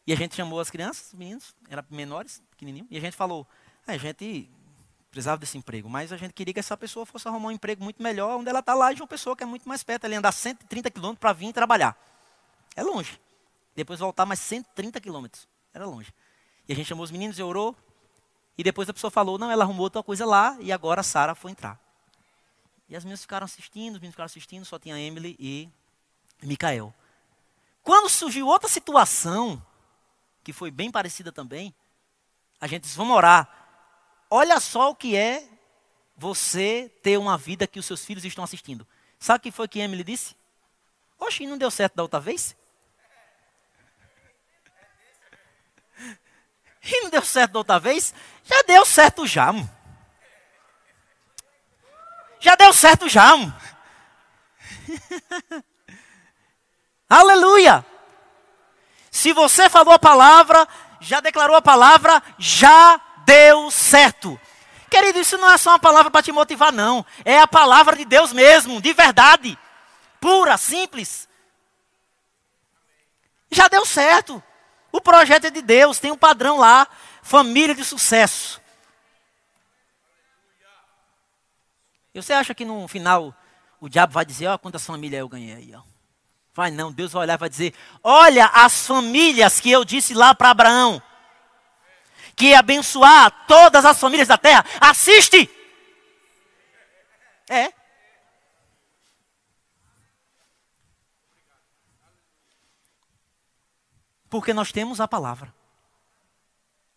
E 0.07 0.13
a 0.13 0.15
gente 0.15 0.35
chamou 0.35 0.61
as 0.61 0.69
crianças, 0.69 1.07
os 1.07 1.19
meninos, 1.19 1.53
eram 1.67 1.83
menores, 1.89 2.41
pequenininhos, 2.51 2.87
e 2.89 2.95
a 2.95 3.01
gente 3.01 3.17
falou, 3.17 3.45
é, 3.85 3.91
a 3.91 3.97
gente 3.97 4.49
precisava 5.11 5.39
desse 5.39 5.57
emprego, 5.57 5.89
mas 5.89 6.13
a 6.13 6.17
gente 6.17 6.31
queria 6.31 6.53
que 6.53 6.61
essa 6.61 6.77
pessoa 6.77 7.05
fosse 7.05 7.27
arrumar 7.27 7.49
um 7.49 7.51
emprego 7.51 7.83
muito 7.83 8.01
melhor, 8.01 8.39
onde 8.39 8.47
ela 8.47 8.59
está 8.59 8.73
lá 8.73 8.93
em 8.93 8.95
João 8.95 9.07
Pessoa, 9.07 9.35
que 9.35 9.43
é 9.43 9.45
muito 9.45 9.67
mais 9.67 9.83
perto, 9.83 10.05
ele 10.05 10.15
andar 10.15 10.31
130 10.31 10.89
quilômetros 10.91 11.19
para 11.19 11.33
vir 11.33 11.51
trabalhar. 11.51 11.97
É 12.73 12.83
longe. 12.83 13.19
Depois 13.75 13.99
voltar 13.99 14.25
mais 14.25 14.39
130 14.39 15.01
quilômetros. 15.01 15.45
Era 15.73 15.85
longe. 15.85 16.13
E 16.71 16.73
a 16.73 16.75
gente 16.77 16.87
chamou 16.87 17.03
os 17.03 17.11
meninos 17.11 17.37
e 17.37 17.43
orou. 17.43 17.75
E 18.57 18.63
depois 18.63 18.87
a 18.87 18.93
pessoa 18.93 19.11
falou, 19.11 19.37
não, 19.37 19.51
ela 19.51 19.65
arrumou 19.65 19.83
outra 19.83 20.01
coisa 20.01 20.25
lá 20.25 20.55
e 20.61 20.71
agora 20.71 21.01
a 21.01 21.03
Sara 21.03 21.35
foi 21.35 21.51
entrar. 21.51 21.77
E 22.87 22.95
as 22.95 23.03
meninas 23.03 23.19
ficaram 23.19 23.43
assistindo, 23.43 23.95
os 23.95 23.99
meninos 23.99 24.13
ficaram 24.13 24.27
assistindo, 24.27 24.63
só 24.63 24.79
tinha 24.79 24.97
Emily 24.97 25.35
e 25.37 25.67
Micael. 26.41 26.93
Quando 27.83 28.07
surgiu 28.07 28.47
outra 28.47 28.69
situação, 28.69 29.61
que 30.45 30.53
foi 30.53 30.71
bem 30.71 30.89
parecida 30.89 31.29
também, 31.29 31.75
a 32.61 32.67
gente 32.67 32.83
disse, 32.83 32.95
vamos 32.95 33.17
orar. 33.17 33.49
Olha 34.29 34.57
só 34.61 34.91
o 34.91 34.95
que 34.95 35.13
é 35.13 35.45
você 36.15 36.89
ter 37.03 37.17
uma 37.17 37.37
vida 37.37 37.67
que 37.67 37.79
os 37.79 37.85
seus 37.85 38.05
filhos 38.05 38.23
estão 38.23 38.45
assistindo. 38.45 38.87
Sabe 39.19 39.39
o 39.39 39.41
que 39.41 39.51
foi 39.51 39.67
que 39.67 39.79
Emily 39.79 40.05
disse? 40.05 40.37
Oxe, 41.19 41.45
não 41.45 41.57
deu 41.57 41.69
certo 41.69 41.95
da 41.95 42.03
outra 42.03 42.21
vez? 42.21 42.55
E 46.83 47.01
não 47.01 47.09
deu 47.09 47.23
certo 47.23 47.53
da 47.53 47.59
outra 47.59 47.79
vez? 47.79 48.13
Já 48.43 48.61
deu 48.63 48.85
certo 48.85 49.27
já. 49.27 49.53
Já 52.39 52.55
deu 52.55 52.73
certo 52.73 53.07
já. 53.07 53.33
Aleluia! 57.07 57.85
Se 59.11 59.33
você 59.33 59.69
falou 59.69 59.93
a 59.93 59.99
palavra, 59.99 60.67
já 60.99 61.19
declarou 61.19 61.55
a 61.55 61.61
palavra, 61.61 62.23
já 62.39 62.99
deu 63.25 63.69
certo. 63.69 64.39
Querido, 64.89 65.19
isso 65.19 65.37
não 65.37 65.51
é 65.51 65.57
só 65.57 65.71
uma 65.71 65.79
palavra 65.79 66.09
para 66.09 66.23
te 66.23 66.31
motivar, 66.31 66.71
não. 66.71 67.05
É 67.23 67.39
a 67.39 67.47
palavra 67.47 67.95
de 67.95 68.05
Deus 68.05 68.33
mesmo, 68.33 68.81
de 68.81 68.93
verdade. 68.93 69.57
Pura, 70.19 70.57
simples. 70.57 71.29
Já 73.49 73.67
deu 73.67 73.85
certo. 73.85 74.41
O 74.91 74.99
projeto 74.99 75.45
é 75.45 75.49
de 75.49 75.61
Deus, 75.61 75.99
tem 75.99 76.11
um 76.11 76.17
padrão 76.17 76.57
lá, 76.57 76.87
família 77.21 77.73
de 77.73 77.83
sucesso. 77.83 78.61
E 82.13 82.21
você 82.21 82.33
acha 82.33 82.53
que 82.53 82.65
no 82.65 82.87
final 82.87 83.33
o 83.79 83.87
diabo 83.87 84.13
vai 84.13 84.25
dizer, 84.25 84.47
ó, 84.47 84.57
quantas 84.57 84.85
famílias 84.85 85.19
eu 85.19 85.29
ganhei 85.29 85.55
aí, 85.55 85.75
ó. 85.75 85.81
Vai 86.53 86.69
não, 86.69 86.91
Deus 86.91 87.13
vai 87.13 87.23
olhar 87.23 87.35
e 87.35 87.37
vai 87.37 87.49
dizer, 87.49 87.73
olha 88.03 88.45
as 88.47 88.85
famílias 88.85 89.61
que 89.61 89.71
eu 89.71 89.85
disse 89.85 90.13
lá 90.13 90.35
para 90.35 90.49
Abraão, 90.49 91.01
que 92.35 92.47
ia 92.47 92.59
abençoar 92.59 93.45
todas 93.47 93.85
as 93.85 93.97
famílias 93.97 94.27
da 94.27 94.37
terra. 94.37 94.65
Assiste! 94.81 95.49
É. 97.49 97.80
Porque 104.31 104.53
nós 104.53 104.71
temos 104.71 105.01
a 105.01 105.07
palavra. 105.09 105.53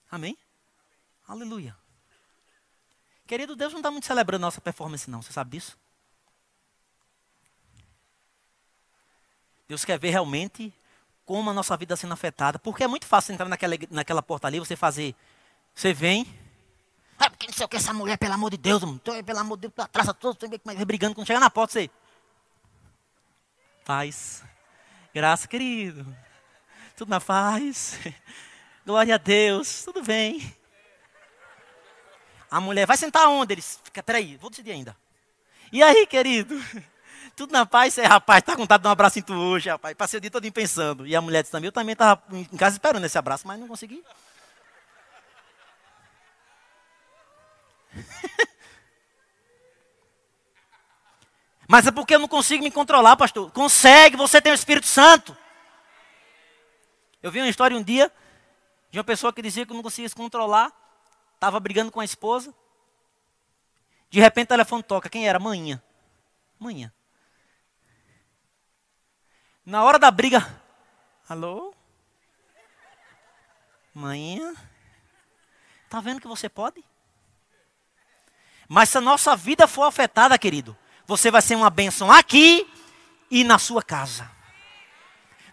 Amém? 0.09 0.39
Aleluia. 1.27 1.77
Querido, 3.27 3.57
Deus 3.57 3.73
não 3.73 3.81
está 3.81 3.91
muito 3.91 4.07
celebrando 4.07 4.43
nossa 4.43 4.61
performance, 4.61 5.11
não. 5.11 5.21
Você 5.21 5.33
sabe 5.33 5.51
disso? 5.51 5.77
Deus 9.67 9.85
quer 9.85 9.99
ver 9.99 10.11
realmente 10.11 10.73
como 11.27 11.51
a 11.51 11.53
nossa 11.53 11.77
vida 11.77 11.95
está 11.95 12.03
sendo 12.03 12.13
afetada. 12.13 12.57
Porque 12.61 12.85
é 12.85 12.87
muito 12.87 13.05
fácil 13.05 13.33
entrar 13.33 13.49
naquela, 13.49 13.75
naquela 13.91 14.23
porta 14.23 14.47
ali, 14.47 14.61
você 14.61 14.77
fazer. 14.77 15.13
Você 15.75 15.93
vem. 15.93 16.33
Ah, 17.19 17.29
porque 17.29 17.49
não 17.49 17.55
sei 17.55 17.67
o 17.67 17.69
que 17.69 17.77
essa 17.77 17.93
mulher, 17.93 18.17
pelo 18.17 18.35
amor 18.35 18.51
de 18.53 18.59
Deus, 18.59 18.81
mano, 18.85 19.01
pelo 19.01 19.39
amor 19.41 19.57
de 19.57 19.63
Deus, 19.63 19.75
atrasa 19.77 20.15
todo, 20.15 20.39
você 20.39 20.85
brigando. 20.85 21.17
Quando 21.17 21.27
chega 21.27 21.41
na 21.41 21.51
porta, 21.51 21.73
você. 21.73 21.91
Paz. 23.85 24.45
Graça, 25.13 25.49
querido 25.49 26.07
tudo 26.97 27.09
na 27.11 27.21
paz. 27.21 27.99
Glória 28.87 29.17
a 29.17 29.19
Deus, 29.19 29.83
tudo 29.85 30.03
bem. 30.03 30.55
A 32.51 32.61
mulher, 32.61 32.87
vai 32.87 32.97
sentar 32.97 33.29
onde? 33.29 33.55
Eles, 33.55 33.81
fica, 33.83 34.03
peraí, 34.03 34.37
vou 34.37 34.49
decidir 34.49 34.71
ainda. 34.71 34.97
E 35.73 35.83
aí, 35.83 36.07
querido? 36.07 36.55
Tudo 37.35 37.51
na 37.53 37.67
paz? 37.67 37.99
É, 37.99 38.07
rapaz, 38.07 38.45
tá 38.45 38.53
com 38.53 38.61
vontade 38.63 38.83
de 38.83 38.89
um 38.89 38.93
abraço 38.93 39.19
em 39.19 39.23
tu 39.23 39.35
hoje, 39.35 39.69
rapaz. 39.69 39.97
Passei 39.97 40.19
o 40.19 40.21
dia 40.21 40.31
todo 40.31 40.53
pensando. 40.53 41.05
E 41.05 41.17
a 41.17 41.21
mulher 41.21 41.43
disse 41.43 41.51
também, 41.51 41.67
eu 41.67 41.73
também 41.73 41.95
estava 41.95 42.23
em 42.31 42.45
casa 42.45 42.77
esperando 42.77 43.05
esse 43.05 43.19
abraço, 43.19 43.45
mas 43.45 43.59
não 43.59 43.67
consegui. 43.67 44.05
mas 51.67 51.89
é 51.89 51.91
porque 51.91 52.15
eu 52.15 52.21
não 52.21 52.29
consigo 52.29 52.63
me 52.63 52.71
controlar, 52.71 53.17
pastor. 53.17 53.51
Consegue, 53.51 54.17
você 54.17 54.41
tem 54.41 54.53
o 54.53 54.55
Espírito 54.55 54.87
Santo. 54.87 55.37
Eu 57.25 57.31
vi 57.31 57.41
uma 57.41 57.49
história 57.49 57.75
um 57.75 57.83
dia 57.83 58.13
de 58.91 58.99
uma 58.99 59.05
pessoa 59.05 59.33
que 59.33 59.41
dizia 59.41 59.65
que 59.65 59.73
não 59.73 59.83
conseguia 59.83 60.07
se 60.07 60.15
controlar, 60.15 60.71
estava 61.33 61.59
brigando 61.59 61.91
com 61.91 61.99
a 61.99 62.05
esposa. 62.05 62.55
De 64.11 64.21
repente 64.21 64.45
o 64.45 64.49
telefone 64.49 64.83
toca. 64.83 65.09
Quem 65.09 65.27
era? 65.27 65.39
Manhã. 65.39 65.83
Manhã. 66.59 66.93
Na 69.65 69.83
hora 69.83 69.99
da 69.99 70.11
briga, 70.11 70.47
alô? 71.27 71.75
Manhã? 73.95 74.55
Tá 75.89 76.03
vendo 76.03 76.21
que 76.21 76.29
você 76.29 76.47
pode? 76.47 76.85
Mas 78.69 78.91
se 78.91 78.99
a 78.99 79.01
nossa 79.01 79.35
vida 79.35 79.67
for 79.67 79.85
afetada, 79.85 80.39
querido, 80.39 80.77
você 81.07 81.31
vai 81.31 81.41
ser 81.41 81.55
uma 81.55 81.71
bênção 81.71 82.13
aqui 82.13 82.71
e 83.31 83.43
na 83.45 83.59
sua 83.59 83.83
casa. 83.83 84.34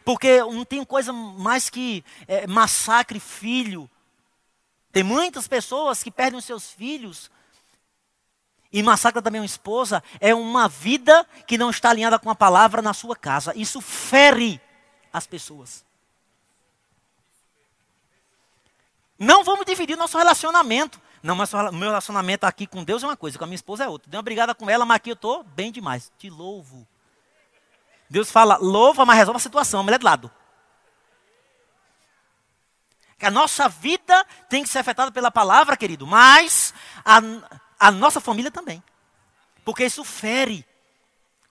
Porque 0.04 0.40
não 0.42 0.66
tem 0.66 0.84
coisa 0.84 1.14
mais 1.14 1.70
que 1.70 2.04
é, 2.28 2.48
massacre 2.48 3.20
filho 3.20 3.90
Tem 4.92 5.04
muitas 5.04 5.48
pessoas 5.48 6.04
que 6.04 6.12
perdem 6.12 6.40
os 6.40 6.46
seus 6.46 6.72
filhos 6.72 7.30
e 8.74 8.82
massacra 8.82 9.22
também 9.22 9.42
uma 9.42 9.46
esposa. 9.46 10.04
É 10.20 10.34
uma 10.34 10.68
vida 10.68 11.26
que 11.46 11.58
não 11.58 11.70
está 11.70 11.90
alinhada 11.90 12.18
com 12.18 12.30
a 12.30 12.36
palavra 12.36 12.82
na 12.82 12.94
sua 12.94 13.16
casa. 13.16 13.54
Isso 13.56 13.82
fere 13.82 14.62
as 15.12 15.28
pessoas. 15.28 15.84
Não 19.20 19.44
vamos 19.44 19.66
dividir 19.66 19.98
nosso 19.98 20.18
relacionamento. 20.18 21.00
Não, 21.22 21.36
mas 21.36 21.52
meu 21.54 21.90
relacionamento 21.90 22.46
aqui 22.46 22.66
com 22.66 22.84
Deus 22.84 23.04
é 23.04 23.08
uma 23.08 23.18
coisa, 23.18 23.38
com 23.38 23.44
a 23.44 23.48
minha 23.48 23.56
esposa 23.56 23.84
é 23.84 23.88
outra. 23.88 24.10
Dei 24.10 24.18
uma 24.18 24.24
brigada 24.24 24.56
com 24.56 24.68
ela, 24.68 24.86
mas 24.86 24.96
aqui 24.96 25.12
eu 25.12 25.14
estou 25.14 25.44
bem 25.44 25.72
demais. 25.72 26.12
Te 26.18 26.30
louvo. 26.30 26.88
Deus 28.12 28.30
fala, 28.30 28.58
louva, 28.58 29.06
mas 29.06 29.16
resolve 29.16 29.38
a 29.38 29.40
situação, 29.40 29.80
a 29.80 29.84
mulher 29.84 29.98
de 29.98 30.04
lado. 30.04 30.30
A 33.22 33.32
nossa 33.32 33.70
vida 33.70 34.26
tem 34.50 34.64
que 34.64 34.70
ser 34.70 34.80
afetada 34.80 35.14
pela 35.14 35.32
palavra, 35.32 35.78
querido, 35.78 36.06
mas 36.06 36.74
a, 37.06 37.22
a 37.80 37.90
nossa 37.90 38.20
família 38.20 38.52
também. 38.52 38.84
Porque 39.64 39.86
isso 39.86 40.04
fere 40.04 40.66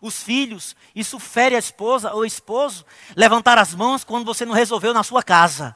os 0.03 0.23
filhos, 0.23 0.77
isso 0.95 1.19
fere 1.19 1.57
a 1.57 1.59
esposa 1.59 2.13
ou 2.13 2.27
esposo. 2.27 2.85
Levantar 3.17 3.57
as 3.57 3.75
mãos 3.75 4.05
quando 4.05 4.27
você 4.27 4.45
não 4.45 4.53
resolveu 4.53 4.93
na 4.93 5.03
sua 5.03 5.23
casa. 5.23 5.75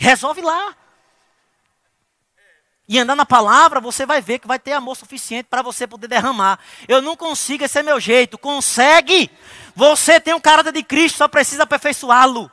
Resolve 0.00 0.40
lá. 0.40 0.74
E 2.88 2.98
andar 2.98 3.16
na 3.16 3.26
palavra, 3.26 3.80
você 3.80 4.06
vai 4.06 4.20
ver 4.20 4.38
que 4.38 4.46
vai 4.46 4.58
ter 4.58 4.72
amor 4.72 4.96
suficiente 4.96 5.46
para 5.46 5.60
você 5.60 5.86
poder 5.86 6.06
derramar. 6.06 6.60
Eu 6.86 7.02
não 7.02 7.16
consigo, 7.16 7.64
esse 7.64 7.78
é 7.78 7.82
meu 7.82 7.98
jeito. 7.98 8.38
Consegue! 8.38 9.30
Você 9.74 10.20
tem 10.20 10.34
um 10.34 10.40
caráter 10.40 10.72
de 10.72 10.82
Cristo, 10.82 11.16
só 11.16 11.26
precisa 11.26 11.64
aperfeiçoá-lo. 11.64 12.50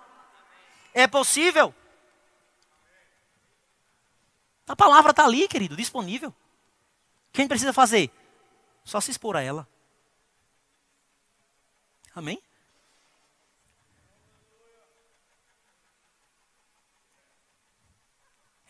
É 0.94 1.06
possível. 1.06 1.74
A 4.68 4.76
palavra 4.76 5.12
está 5.12 5.24
ali, 5.24 5.48
querido, 5.48 5.76
disponível. 5.76 6.34
Quem 7.32 7.48
precisa 7.48 7.74
fazer? 7.74 8.10
Só 8.84 9.00
se 9.00 9.12
expor 9.12 9.36
a 9.36 9.42
ela. 9.42 9.68
Amém? 12.16 12.42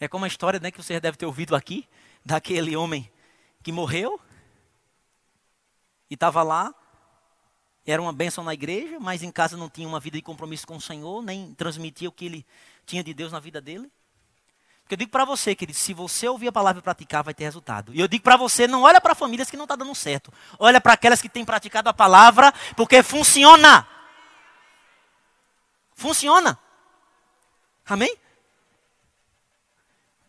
É 0.03 0.07
como 0.09 0.25
a 0.25 0.27
história 0.27 0.59
né, 0.59 0.69
que 0.69 0.77
você 0.77 0.99
deve 0.99 1.15
ter 1.17 1.25
ouvido 1.25 1.55
aqui, 1.55 1.87
daquele 2.25 2.75
homem 2.75 3.09
que 3.63 3.71
morreu 3.71 4.19
e 6.09 6.15
estava 6.15 6.43
lá, 6.43 6.75
era 7.85 8.01
uma 8.01 8.11
bênção 8.11 8.43
na 8.43 8.53
igreja, 8.53 8.99
mas 8.99 9.23
em 9.23 9.31
casa 9.31 9.55
não 9.55 9.69
tinha 9.69 9.87
uma 9.87 10.01
vida 10.01 10.17
de 10.17 10.21
compromisso 10.21 10.67
com 10.67 10.75
o 10.75 10.81
Senhor, 10.81 11.23
nem 11.23 11.53
transmitia 11.53 12.09
o 12.09 12.11
que 12.11 12.25
ele 12.25 12.45
tinha 12.85 13.01
de 13.01 13.13
Deus 13.13 13.31
na 13.31 13.39
vida 13.39 13.61
dele. 13.61 13.89
Porque 14.81 14.95
eu 14.95 14.97
digo 14.97 15.11
para 15.11 15.23
você, 15.23 15.55
querido, 15.55 15.77
se 15.77 15.93
você 15.93 16.27
ouvir 16.27 16.49
a 16.49 16.51
palavra 16.51 16.81
e 16.81 16.83
praticar, 16.83 17.23
vai 17.23 17.33
ter 17.33 17.45
resultado. 17.45 17.93
E 17.95 18.01
eu 18.01 18.07
digo 18.09 18.25
para 18.25 18.35
você, 18.35 18.67
não 18.67 18.81
olha 18.81 18.99
para 18.99 19.15
famílias 19.15 19.49
que 19.49 19.55
não 19.55 19.63
estão 19.63 19.77
tá 19.77 19.85
dando 19.85 19.95
certo. 19.95 20.33
Olha 20.59 20.81
para 20.81 20.91
aquelas 20.91 21.21
que 21.21 21.29
têm 21.29 21.45
praticado 21.45 21.87
a 21.87 21.93
palavra, 21.93 22.53
porque 22.75 23.01
funciona. 23.01 23.87
Funciona. 25.95 26.59
Amém? 27.85 28.17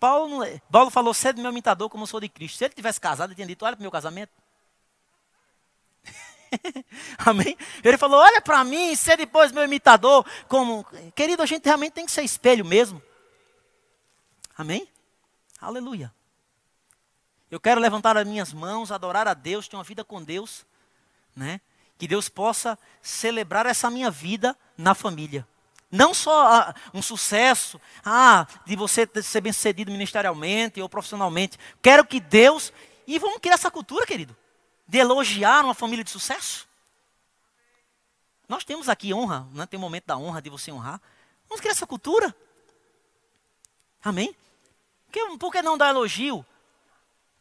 Paulo, 0.05 0.45
Paulo 0.71 0.91
falou, 0.91 1.15
sede 1.15 1.41
meu 1.41 1.51
imitador 1.51 1.89
como 1.89 2.07
sou 2.07 2.21
de 2.21 2.29
Cristo. 2.29 2.59
Se 2.59 2.65
ele 2.67 2.75
tivesse 2.75 3.01
casado, 3.01 3.31
ele 3.31 3.37
tinha 3.37 3.47
dito, 3.47 3.65
olha 3.65 3.75
para 3.75 3.81
o 3.81 3.85
meu 3.85 3.91
casamento. 3.91 4.31
Amém? 7.17 7.57
Ele 7.83 7.97
falou, 7.97 8.21
olha 8.21 8.39
para 8.43 8.63
mim, 8.65 8.95
ser 8.95 9.17
depois 9.17 9.51
meu 9.51 9.65
imitador. 9.65 10.27
Como, 10.47 10.85
querido, 11.15 11.43
a 11.43 11.47
gente 11.47 11.65
realmente 11.65 11.95
tem 11.95 12.05
que 12.05 12.13
ser 12.13 12.23
espelho 12.23 12.67
mesmo. 12.67 13.03
Amém? 14.59 14.87
Aleluia. 15.59 16.13
Eu 17.51 17.59
quero 17.59 17.81
levantar 17.81 18.15
as 18.19 18.27
minhas 18.29 18.53
mãos, 18.53 18.93
adorar 18.93 19.27
a 19.27 19.33
Deus, 19.33 19.69
ter 19.69 19.77
uma 19.77 19.85
vida 19.85 20.05
com 20.05 20.23
Deus, 20.23 20.67
né? 21.35 21.63
Que 21.97 22.07
Deus 22.07 22.29
possa 22.29 22.79
celebrar 23.01 23.65
essa 23.65 23.89
minha 23.89 24.11
vida 24.11 24.55
na 24.77 24.95
família. 24.95 25.49
Não 25.95 26.13
só 26.13 26.49
ah, 26.49 26.75
um 26.93 27.01
sucesso, 27.01 27.81
ah, 28.05 28.49
de 28.67 28.75
você 28.75 29.09
ser 29.23 29.41
bem 29.41 29.53
sucedido 29.53 29.93
ministerialmente 29.93 30.83
ou 30.83 30.89
profissionalmente. 30.89 31.57
Quero 31.81 32.05
que 32.05 32.19
Deus. 32.19 32.73
E 33.07 33.17
vamos 33.17 33.39
criar 33.39 33.55
essa 33.55 33.71
cultura, 33.71 34.05
querido, 34.05 34.37
de 34.89 34.99
elogiar 34.99 35.65
uma 35.65 35.73
família 35.73 36.03
de 36.03 36.11
sucesso. 36.11 36.67
Nós 38.49 38.65
temos 38.65 38.89
aqui 38.89 39.15
honra, 39.15 39.47
né? 39.53 39.67
tem 39.67 39.79
um 39.79 39.81
momento 39.81 40.07
da 40.07 40.19
honra 40.19 40.43
de 40.43 40.51
você 40.51 40.73
honrar. 40.73 41.01
Vamos 41.49 41.61
criar 41.61 41.73
essa 41.73 41.87
cultura. 41.87 42.35
Amém? 44.03 44.35
Por, 45.13 45.39
por 45.39 45.53
que 45.53 45.63
não 45.63 45.79
dar 45.79 45.91
elogio 45.91 46.45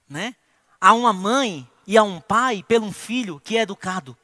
né? 0.08 0.36
a 0.80 0.94
uma 0.94 1.12
mãe 1.12 1.68
e 1.88 1.98
a 1.98 2.04
um 2.04 2.22
pai 2.22 2.62
pelo 2.62 2.86
um 2.86 2.94
filho 2.94 3.40
que 3.40 3.58
é 3.58 3.62
educado? 3.62 4.16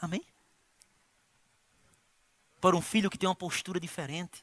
Amém? 0.00 0.24
Para 2.64 2.74
um 2.74 2.80
filho 2.80 3.10
que 3.10 3.18
tem 3.18 3.28
uma 3.28 3.34
postura 3.34 3.78
diferente. 3.78 4.42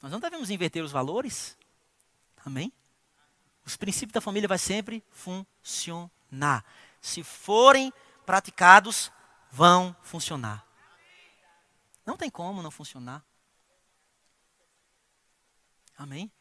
Nós 0.00 0.10
não 0.10 0.18
devemos 0.18 0.48
inverter 0.48 0.82
os 0.82 0.90
valores. 0.90 1.58
Amém? 2.42 2.72
Os 3.66 3.76
princípios 3.76 4.14
da 4.14 4.22
família 4.22 4.48
vai 4.48 4.56
sempre 4.56 5.04
funcionar. 5.10 6.64
Se 7.02 7.22
forem 7.22 7.92
praticados, 8.24 9.12
vão 9.52 9.94
funcionar. 10.00 10.66
Não 12.06 12.16
tem 12.16 12.30
como 12.30 12.62
não 12.62 12.70
funcionar. 12.70 13.22
Amém? 15.98 16.32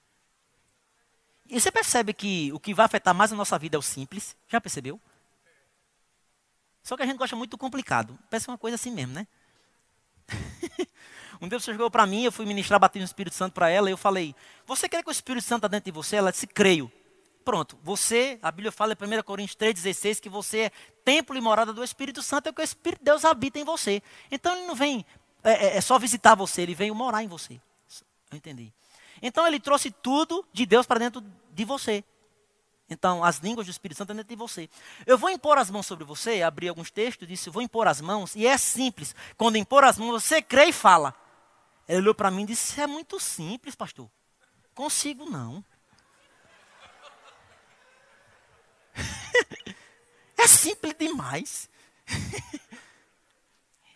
E 1.50 1.60
você 1.60 1.70
percebe 1.70 2.14
que 2.14 2.50
o 2.54 2.62
que 2.62 2.74
vai 2.74 2.86
afetar 2.86 3.14
mais 3.14 3.34
a 3.34 3.36
nossa 3.36 3.60
vida 3.60 3.76
é 3.76 3.80
o 3.80 3.82
simples? 3.82 4.38
Já 4.48 4.62
percebeu? 4.62 5.02
Só 6.88 6.96
que 6.96 7.04
a 7.04 7.06
gente 7.06 7.18
gosta 7.18 7.36
muito 7.36 7.52
do 7.52 7.58
complicado. 7.58 8.18
Parece 8.30 8.48
uma 8.48 8.58
coisa 8.58 8.76
assim 8.76 8.92
mesmo, 8.92 9.14
né? 9.14 9.28
um 11.42 11.50
você 11.50 11.74
chegou 11.74 11.92
para 11.92 12.08
mim, 12.08 12.24
eu 12.24 12.32
fui 12.32 12.46
ministrar 12.46 12.80
batismo 12.80 13.02
no 13.02 13.08
Espírito 13.08 13.36
Santo 13.36 13.52
para 13.52 13.70
ela, 13.70 13.90
e 13.90 13.92
eu 13.92 13.98
falei: 13.98 14.34
Você 14.66 14.88
crê 14.88 15.04
que 15.04 15.10
o 15.10 15.12
Espírito 15.12 15.44
Santo 15.44 15.66
está 15.66 15.68
dentro 15.68 15.84
de 15.84 15.92
você? 15.92 16.16
Ela 16.16 16.32
disse: 16.32 16.48
Creio. 16.48 16.90
Pronto, 17.44 17.78
você, 17.84 18.40
a 18.42 18.50
Bíblia 18.50 18.72
fala 18.72 18.94
em 18.94 19.20
1 19.20 19.24
Coríntios 19.24 19.58
3,16 19.58 20.22
que 20.22 20.30
você 20.30 20.60
é 20.60 20.72
templo 21.04 21.36
e 21.38 21.42
morada 21.42 21.74
do 21.74 21.84
Espírito 21.84 22.24
Santo, 22.24 22.48
é 22.48 22.54
que 22.54 22.62
o 22.62 22.64
Espírito 22.64 23.00
de 23.00 23.06
Deus 23.06 23.26
habita 23.26 23.60
em 23.60 23.66
você. 23.66 24.02
Então 24.32 24.56
ele 24.56 24.66
não 24.66 24.76
vem 24.76 25.06
é, 25.44 25.52
é, 25.52 25.78
é 25.78 25.82
só 25.82 26.00
visitar 26.00 26.36
você, 26.36 26.62
ele 26.62 26.74
vem 26.74 26.90
morar 26.92 27.22
em 27.22 27.28
você. 27.28 27.60
Eu 28.32 28.38
entendi. 28.38 28.72
Então 29.22 29.46
ele 29.46 29.60
trouxe 29.60 29.92
tudo 29.92 30.46
de 30.54 30.66
Deus 30.66 30.86
para 30.86 31.00
dentro 31.00 31.22
de 31.52 31.66
você. 31.66 32.02
Então, 32.90 33.24
as 33.24 33.38
línguas 33.40 33.68
do 33.68 33.72
Espírito 33.72 33.98
Santo 33.98 34.14
dentro 34.14 34.30
de 34.30 34.36
você. 34.36 34.70
Eu 35.06 35.18
vou 35.18 35.30
impor 35.30 35.58
as 35.58 35.70
mãos 35.70 35.86
sobre 35.86 36.06
você, 36.06 36.42
abri 36.42 36.70
alguns 36.70 36.90
textos, 36.90 37.28
disse, 37.28 37.50
vou 37.50 37.62
impor 37.62 37.88
as 37.88 38.00
mãos, 38.00 38.36
e 38.36 38.48
é 38.48 38.58
simples. 38.58 39.14
Quando 39.36 39.58
impor 39.58 39.84
as 39.84 39.98
mãos, 39.98 40.24
você 40.24 40.42
crê 40.42 40.68
e 40.68 40.74
fala. 40.74 41.14
Ele 41.88 42.00
olhou 42.00 42.16
para 42.16 42.32
mim 42.32 42.44
e 42.44 42.48
disse, 42.48 42.80
é 42.80 42.88
muito 42.88 43.20
simples, 43.20 43.76
pastor. 43.76 44.10
Consigo 44.74 45.30
não. 45.30 45.64
é 50.38 50.48
simples 50.48 50.96
demais. 50.98 51.70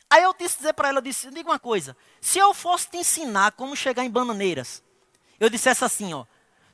Aí 0.10 0.24
eu 0.24 0.34
disse 0.38 0.58
dizer 0.58 0.74
para 0.74 0.90
ela, 0.90 0.98
eu 0.98 1.04
disse, 1.04 1.32
diga 1.32 1.50
uma 1.50 1.60
coisa, 1.60 1.96
se 2.20 2.38
eu 2.38 2.54
fosse 2.54 2.90
te 2.90 2.98
ensinar 2.98 3.54
como 3.54 3.78
chegar 3.78 4.04
em 4.04 4.10
bananeiras, 4.10 4.84
eu 5.40 5.50
dissesse 5.50 5.86
assim, 5.86 6.14
ó, 6.14 6.26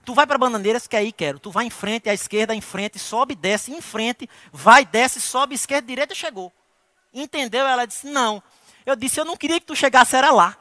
Tu 0.08 0.14
vai 0.14 0.26
para 0.26 0.38
Bananeiras, 0.38 0.88
que 0.88 0.96
aí 0.96 1.12
quero. 1.12 1.38
Tu 1.38 1.52
vai 1.52 1.66
em 1.66 1.70
frente, 1.70 2.10
à 2.10 2.14
esquerda, 2.14 2.56
em 2.56 2.62
frente, 2.62 2.98
sobe, 2.98 3.36
desce, 3.36 3.74
em 3.74 3.82
frente, 3.82 4.30
vai, 4.54 4.86
desce, 4.86 5.20
sobe, 5.20 5.54
esquerda, 5.54 5.86
direita, 5.86 6.16
chegou. 6.16 6.50
Entendeu? 7.14 7.68
Ela 7.68 7.86
disse, 7.86 8.08
não. 8.08 8.42
Eu 8.86 8.96
disse, 8.96 9.20
eu 9.20 9.26
não 9.26 9.36
queria 9.36 9.60
que 9.60 9.66
tu 9.66 9.76
chegasse, 9.76 10.16
era 10.16 10.32
lá. 10.32 10.56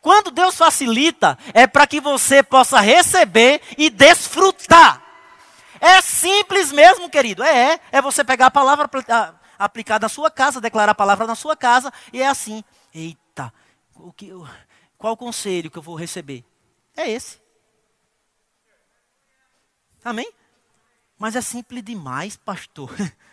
Quando 0.00 0.30
Deus 0.30 0.54
facilita, 0.54 1.36
é 1.52 1.66
para 1.66 1.84
que 1.84 2.00
você 2.00 2.40
possa 2.40 2.78
receber 2.78 3.60
e 3.76 3.90
desfrutar. 3.90 5.02
É 5.80 6.00
simples 6.00 6.70
mesmo, 6.70 7.10
querido. 7.10 7.42
É, 7.42 7.72
é. 7.72 7.80
É 7.90 8.00
você 8.00 8.22
pegar 8.22 8.46
a 8.46 8.50
palavra 8.52 8.88
aplicada 9.58 10.04
na 10.04 10.08
sua 10.08 10.30
casa, 10.30 10.60
declarar 10.60 10.92
a 10.92 10.94
palavra 10.94 11.26
na 11.26 11.34
sua 11.34 11.56
casa, 11.56 11.92
e 12.12 12.22
é 12.22 12.28
assim. 12.28 12.62
Eita, 12.94 13.52
o 13.96 14.12
que, 14.12 14.32
qual 14.98 15.14
o 15.14 15.16
conselho 15.16 15.70
que 15.70 15.78
eu 15.78 15.82
vou 15.82 15.94
receber? 15.94 16.44
É 16.96 17.08
esse. 17.08 17.40
Amém? 20.04 20.30
Mas 21.16 21.36
é 21.36 21.40
simples 21.40 21.82
demais, 21.82 22.36
pastor. 22.36 22.90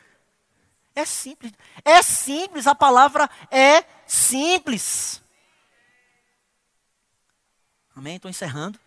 É 0.97 1.03
simples. 1.03 1.51
É 1.83 2.01
simples, 2.01 2.65
a 2.65 2.73
palavra 2.73 3.29
é 3.51 3.83
simples. 4.07 5.21
Amém? 7.93 8.15
Estou 8.15 8.31
encerrando. 8.31 8.79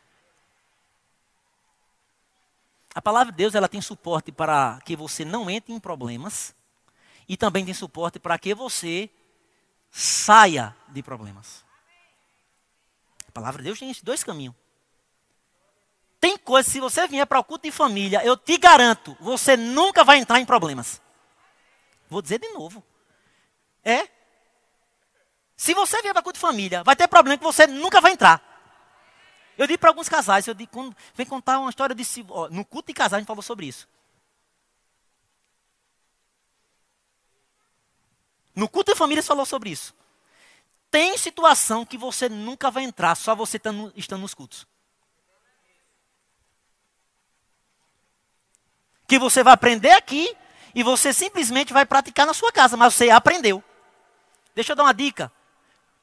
A 2.95 3.03
palavra 3.03 3.31
de 3.31 3.37
Deus 3.37 3.55
ela 3.55 3.69
tem 3.69 3.83
suporte 3.83 4.33
para 4.33 4.81
que 4.87 4.97
você 4.97 5.23
não 5.23 5.51
entre 5.51 5.71
em 5.71 5.79
problemas 5.79 6.55
e 7.29 7.37
também 7.37 7.63
tem 7.63 7.75
suporte 7.75 8.19
para 8.19 8.39
que 8.39 8.55
você 8.55 9.11
saia 9.91 10.75
de 10.89 11.03
problemas. 11.03 11.68
Palavra 13.39 13.63
de 13.63 13.69
Deus 13.69 13.79
tem 13.79 13.89
esses 13.89 14.03
dois 14.03 14.25
caminhos. 14.25 14.53
Tem 16.19 16.37
coisa, 16.37 16.69
se 16.69 16.81
você 16.81 17.07
vier 17.07 17.25
para 17.25 17.39
o 17.39 17.45
culto 17.45 17.69
de 17.69 17.71
família, 17.71 18.21
eu 18.25 18.37
te 18.37 18.59
garanto, 18.59 19.17
você 19.21 19.57
nunca 19.57 20.03
vai 20.03 20.19
entrar 20.19 20.41
em 20.41 20.45
problemas. 20.45 21.01
Vou 22.11 22.21
dizer 22.21 22.41
de 22.41 22.49
novo. 22.49 22.83
É. 23.85 24.09
Se 25.57 25.73
você 25.73 26.03
vier 26.03 26.13
para 26.13 26.21
o 26.21 26.25
culto 26.25 26.37
de 26.37 26.41
família, 26.41 26.83
vai 26.83 26.97
ter 26.97 27.07
problema 27.07 27.39
que 27.39 27.45
você 27.45 27.65
nunca 27.69 28.01
vai 28.01 28.11
entrar. 28.11 28.43
Eu 29.57 29.69
digo 29.69 29.79
para 29.79 29.91
alguns 29.91 30.09
casais, 30.09 30.49
eu 30.49 30.55
digo, 30.55 30.73
quando 30.73 30.97
vem 31.15 31.25
contar 31.25 31.61
uma 31.61 31.71
história 31.71 31.95
de 31.95 32.05
ó, 32.31 32.49
no 32.49 32.65
culto 32.65 32.89
de 32.89 32.95
casais 32.95 33.15
a 33.15 33.19
gente 33.19 33.29
falou 33.29 33.43
sobre 33.43 33.67
isso. 33.67 33.89
No 38.53 38.69
culto 38.69 38.91
de 38.91 38.99
família 38.99 39.23
falou 39.23 39.47
sobre 39.47 39.71
isso. 39.71 39.95
Tem 40.91 41.17
situação 41.19 41.85
que 41.85 41.99
você 41.99 42.29
nunca 42.29 42.71
vai 42.71 42.85
entrar, 42.85 43.15
só 43.15 43.35
você 43.35 43.57
estando, 43.57 43.93
estando 43.95 44.23
nos 44.23 44.35
cultos. 44.35 44.67
que 49.09 49.19
você 49.19 49.43
vai 49.43 49.55
aprender 49.55 49.93
aqui 49.93 50.37
e 50.75 50.83
você 50.83 51.15
simplesmente 51.15 51.73
vai 51.73 51.87
praticar 51.87 52.27
na 52.27 52.35
sua 52.35 52.53
casa, 52.53 52.77
mas 52.77 52.93
você 52.93 53.09
aprendeu. 53.09 53.65
Deixa 54.55 54.73
eu 54.73 54.77
dar 54.77 54.83
uma 54.85 54.93
dica. 54.93 55.33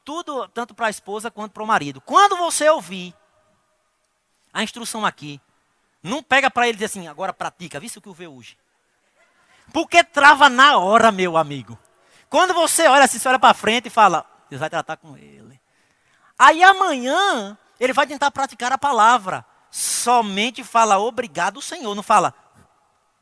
Tudo, 0.03 0.47
tanto 0.49 0.73
para 0.73 0.88
a 0.88 0.89
esposa 0.89 1.29
quanto 1.29 1.51
para 1.51 1.63
o 1.63 1.67
marido. 1.67 2.01
Quando 2.01 2.36
você 2.36 2.67
ouvir 2.67 3.13
a 4.51 4.63
instrução 4.63 5.05
aqui, 5.05 5.39
não 6.01 6.23
pega 6.23 6.49
para 6.49 6.67
ele 6.67 6.73
dizer 6.73 6.86
assim, 6.86 7.07
agora 7.07 7.31
pratica, 7.31 7.79
viu 7.79 7.91
o 7.95 8.01
que 8.01 8.09
eu 8.09 8.13
vi 8.13 8.27
hoje. 8.27 8.57
Porque 9.71 10.03
trava 10.03 10.49
na 10.49 10.77
hora, 10.77 11.11
meu 11.11 11.38
amigo. 11.38 11.77
Quando 12.27 12.53
você 12.53 12.88
olha 12.88 13.05
assim, 13.05 13.19
você 13.19 13.29
olha 13.29 13.39
para 13.39 13.53
frente 13.53 13.88
e 13.88 13.91
fala, 13.91 14.25
Deus 14.56 14.60
vai 14.60 14.70
tratar 14.70 14.97
com 14.97 15.18
ele. 15.18 15.60
Aí 16.38 16.64
amanhã, 16.64 17.58
ele 17.80 17.93
vai 17.93 18.08
tentar 18.08 18.32
praticar 18.32 18.72
a 18.72 18.78
palavra. 18.78 19.45
Somente 19.70 20.64
fala 20.64 20.97
obrigado, 20.97 21.62
Senhor. 21.62 21.93
Não 21.93 22.03
fala, 22.03 22.34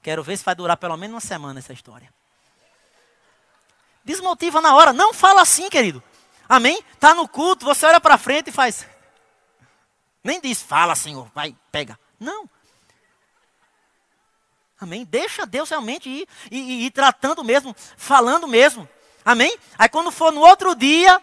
Quero 0.04 0.22
ver 0.22 0.38
se 0.38 0.44
vai 0.44 0.54
durar 0.54 0.76
pelo 0.76 0.98
menos 0.98 1.14
uma 1.14 1.22
semana 1.22 1.60
essa 1.60 1.72
história. 1.72 2.14
Desmotiva 4.04 4.60
na 4.60 4.76
hora. 4.76 4.92
Não 4.92 5.14
fala 5.14 5.42
assim, 5.42 5.70
querido. 5.70 6.04
Amém? 6.48 6.84
Está 6.94 7.16
no 7.16 7.26
culto, 7.26 7.64
você 7.64 7.86
olha 7.86 8.02
para 8.02 8.18
frente 8.18 8.50
e 8.50 8.54
faz. 8.54 8.86
Nem 10.22 10.42
diz, 10.42 10.62
fala, 10.62 10.94
Senhor, 10.94 11.32
vai, 11.34 11.56
pega. 11.72 11.98
Não. 12.20 12.50
Amém? 14.78 15.06
Deixa 15.06 15.46
Deus 15.46 15.70
realmente 15.70 16.10
ir, 16.10 16.28
ir, 16.52 16.86
ir, 16.86 16.92
tratando 16.92 17.42
mesmo, 17.42 17.74
falando 17.96 18.46
mesmo. 18.46 18.88
Amém? 19.26 19.58
Aí 19.78 19.90
quando 19.90 20.12
for 20.12 20.32
no 20.32 20.42
outro 20.42 20.76
dia, 20.76 21.22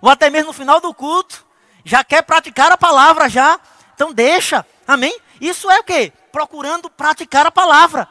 ou 0.00 0.10
até 0.10 0.28
mesmo 0.30 0.48
no 0.48 0.52
final 0.52 0.80
do 0.80 0.92
culto, 0.92 1.46
já 1.84 2.04
quer 2.04 2.22
praticar 2.22 2.70
a 2.70 2.76
palavra 2.76 3.28
já. 3.28 3.58
Então 3.94 4.12
deixa. 4.12 4.66
Amém? 4.86 5.18
Isso 5.40 5.70
é 5.70 5.80
o 5.80 5.84
quê? 5.84 6.12
Procurando 6.30 6.90
praticar 6.90 7.46
a 7.46 7.50
palavra. 7.50 8.08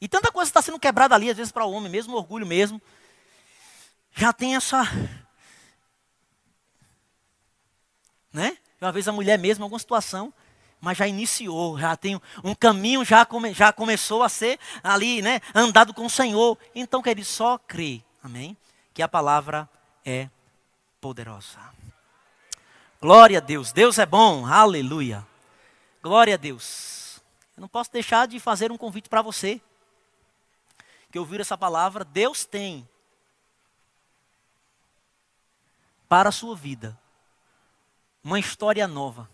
E 0.00 0.08
tanta 0.08 0.30
coisa 0.30 0.50
está 0.50 0.60
sendo 0.60 0.78
quebrada 0.78 1.14
ali, 1.14 1.30
às 1.30 1.36
vezes 1.36 1.50
para 1.50 1.64
o 1.64 1.72
homem, 1.72 1.90
mesmo 1.90 2.14
orgulho 2.14 2.46
mesmo. 2.46 2.80
Já 4.12 4.32
tem 4.32 4.54
essa. 4.54 4.82
Né? 8.30 8.58
Uma 8.80 8.92
vez 8.92 9.08
a 9.08 9.12
mulher 9.12 9.38
mesmo, 9.38 9.64
alguma 9.64 9.78
situação, 9.78 10.32
mas 10.84 10.98
já 10.98 11.08
iniciou, 11.08 11.78
já 11.78 11.96
tem 11.96 12.20
um 12.44 12.54
caminho, 12.54 13.04
já, 13.04 13.24
come, 13.24 13.54
já 13.54 13.72
começou 13.72 14.22
a 14.22 14.28
ser 14.28 14.58
ali, 14.82 15.22
né? 15.22 15.40
Andado 15.54 15.94
com 15.94 16.04
o 16.04 16.10
Senhor. 16.10 16.58
Então, 16.74 17.02
querido, 17.02 17.26
só 17.26 17.56
crê, 17.58 18.02
amém? 18.22 18.56
Que 18.92 19.02
a 19.02 19.08
palavra 19.08 19.68
é 20.04 20.28
poderosa. 21.00 21.58
Glória 23.00 23.38
a 23.38 23.40
Deus, 23.40 23.72
Deus 23.72 23.98
é 23.98 24.06
bom, 24.06 24.46
aleluia. 24.46 25.26
Glória 26.02 26.34
a 26.34 26.36
Deus. 26.36 27.20
Eu 27.56 27.62
não 27.62 27.68
posso 27.68 27.90
deixar 27.90 28.28
de 28.28 28.38
fazer 28.38 28.70
um 28.70 28.76
convite 28.76 29.08
para 29.08 29.22
você 29.22 29.60
que 31.10 31.18
ouviram 31.18 31.42
essa 31.42 31.56
palavra, 31.56 32.04
Deus 32.04 32.44
tem 32.44 32.88
para 36.08 36.28
a 36.28 36.32
sua 36.32 36.56
vida 36.56 36.98
uma 38.22 38.36
história 38.36 38.88
nova. 38.88 39.30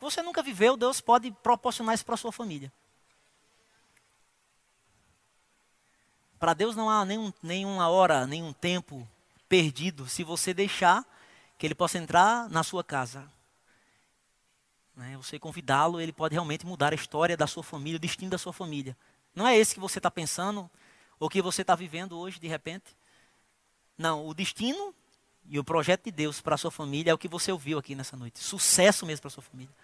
Você 0.00 0.22
nunca 0.22 0.42
viveu, 0.42 0.76
Deus 0.76 1.00
pode 1.00 1.30
proporcionar 1.42 1.94
isso 1.94 2.04
para 2.04 2.16
sua 2.16 2.32
família. 2.32 2.72
Para 6.38 6.54
Deus 6.54 6.76
não 6.76 6.88
há 6.88 7.04
nenhum, 7.04 7.32
nenhuma 7.42 7.88
hora, 7.88 8.26
nenhum 8.26 8.52
tempo 8.52 9.06
perdido 9.48 10.08
se 10.08 10.22
você 10.22 10.54
deixar 10.54 11.04
que 11.56 11.66
Ele 11.66 11.74
possa 11.74 11.98
entrar 11.98 12.48
na 12.48 12.62
sua 12.62 12.84
casa. 12.84 13.28
Né? 14.94 15.16
Você 15.16 15.38
convidá-lo, 15.38 16.00
Ele 16.00 16.12
pode 16.12 16.34
realmente 16.34 16.64
mudar 16.64 16.92
a 16.92 16.94
história 16.94 17.36
da 17.36 17.46
sua 17.46 17.64
família, 17.64 17.96
o 17.96 18.00
destino 18.00 18.30
da 18.30 18.38
sua 18.38 18.52
família. 18.52 18.96
Não 19.34 19.46
é 19.46 19.56
esse 19.56 19.74
que 19.74 19.80
você 19.80 19.98
está 19.98 20.10
pensando 20.10 20.70
ou 21.18 21.28
que 21.28 21.42
você 21.42 21.62
está 21.62 21.74
vivendo 21.74 22.16
hoje 22.16 22.38
de 22.38 22.46
repente. 22.46 22.96
Não, 23.96 24.24
o 24.26 24.32
destino 24.32 24.94
e 25.48 25.58
o 25.58 25.64
projeto 25.64 26.04
de 26.04 26.12
Deus 26.12 26.40
para 26.40 26.54
a 26.54 26.58
sua 26.58 26.70
família 26.70 27.10
é 27.10 27.14
o 27.14 27.18
que 27.18 27.26
você 27.26 27.50
ouviu 27.50 27.78
aqui 27.78 27.96
nessa 27.96 28.16
noite. 28.16 28.38
Sucesso 28.38 29.04
mesmo 29.04 29.22
para 29.22 29.28
a 29.28 29.32
sua 29.32 29.42
família. 29.42 29.74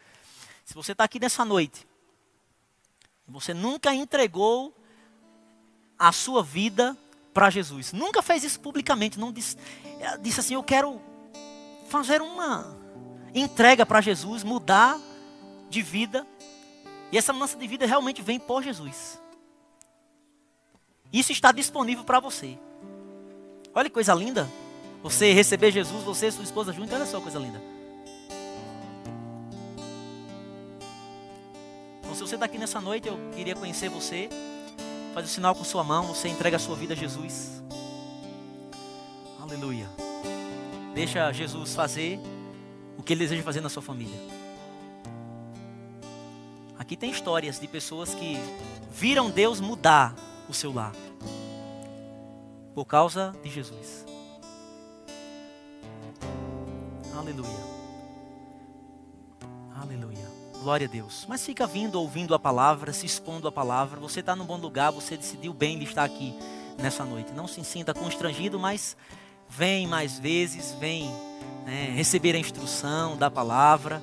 Se 0.64 0.74
você 0.74 0.92
está 0.92 1.04
aqui 1.04 1.20
nessa 1.20 1.44
noite, 1.44 1.86
você 3.26 3.52
nunca 3.52 3.94
entregou 3.94 4.74
a 5.98 6.10
sua 6.12 6.42
vida 6.42 6.96
para 7.32 7.50
Jesus, 7.50 7.92
nunca 7.92 8.22
fez 8.22 8.44
isso 8.44 8.60
publicamente, 8.60 9.18
não 9.18 9.32
disse, 9.32 9.56
eh, 10.00 10.18
disse 10.18 10.40
assim: 10.40 10.54
Eu 10.54 10.62
quero 10.62 11.00
fazer 11.88 12.22
uma 12.22 12.76
entrega 13.34 13.84
para 13.84 14.00
Jesus, 14.00 14.42
mudar 14.42 14.98
de 15.68 15.82
vida. 15.82 16.26
E 17.10 17.18
essa 17.18 17.32
mudança 17.32 17.56
de 17.56 17.66
vida 17.66 17.86
realmente 17.86 18.22
vem 18.22 18.38
por 18.38 18.62
Jesus. 18.62 19.20
Isso 21.12 21.32
está 21.32 21.52
disponível 21.52 22.04
para 22.04 22.18
você. 22.18 22.58
Olha 23.74 23.88
que 23.88 23.94
coisa 23.94 24.14
linda. 24.14 24.50
Você 25.02 25.32
receber 25.32 25.70
Jesus, 25.70 26.02
você 26.02 26.28
e 26.28 26.32
sua 26.32 26.44
esposa 26.44 26.72
juntos, 26.72 26.92
olha 26.94 27.06
só 27.06 27.18
que 27.18 27.24
coisa 27.24 27.38
linda. 27.38 27.60
Se 32.14 32.20
você 32.20 32.36
está 32.36 32.46
aqui 32.46 32.58
nessa 32.58 32.80
noite, 32.80 33.08
eu 33.08 33.18
queria 33.34 33.56
conhecer 33.56 33.88
você. 33.88 34.28
Faz 35.12 35.26
o 35.26 35.28
sinal 35.28 35.54
com 35.54 35.64
sua 35.64 35.82
mão, 35.82 36.06
você 36.06 36.28
entrega 36.28 36.56
a 36.56 36.60
sua 36.60 36.76
vida 36.76 36.94
a 36.94 36.96
Jesus. 36.96 37.62
Aleluia. 39.40 39.88
Deixa 40.94 41.32
Jesus 41.32 41.74
fazer 41.74 42.20
o 42.96 43.02
que 43.02 43.12
ele 43.12 43.20
deseja 43.20 43.42
fazer 43.42 43.60
na 43.60 43.68
sua 43.68 43.82
família. 43.82 44.18
Aqui 46.78 46.96
tem 46.96 47.10
histórias 47.10 47.58
de 47.58 47.66
pessoas 47.66 48.14
que 48.14 48.36
viram 48.92 49.30
Deus 49.30 49.60
mudar 49.60 50.14
o 50.48 50.54
seu 50.54 50.72
lar. 50.72 50.92
Por 52.74 52.84
causa 52.84 53.34
de 53.42 53.50
Jesus. 53.50 54.06
Aleluia. 57.16 57.73
Glória 60.64 60.86
a 60.86 60.90
Deus. 60.90 61.26
Mas 61.28 61.44
fica 61.44 61.66
vindo, 61.66 62.00
ouvindo 62.00 62.34
a 62.34 62.38
palavra, 62.38 62.90
se 62.90 63.04
expondo 63.04 63.46
a 63.46 63.52
palavra. 63.52 64.00
Você 64.00 64.20
está 64.20 64.34
num 64.34 64.46
bom 64.46 64.56
lugar, 64.56 64.90
você 64.90 65.14
decidiu 65.14 65.52
bem 65.52 65.78
de 65.78 65.84
estar 65.84 66.04
aqui 66.04 66.34
nessa 66.78 67.04
noite. 67.04 67.32
Não 67.32 67.46
se 67.46 67.62
sinta 67.62 67.92
constrangido, 67.92 68.58
mas 68.58 68.96
vem 69.46 69.86
mais 69.86 70.18
vezes, 70.18 70.74
vem 70.80 71.12
né, 71.66 71.92
receber 71.94 72.34
a 72.34 72.38
instrução 72.38 73.14
da 73.14 73.30
palavra. 73.30 74.02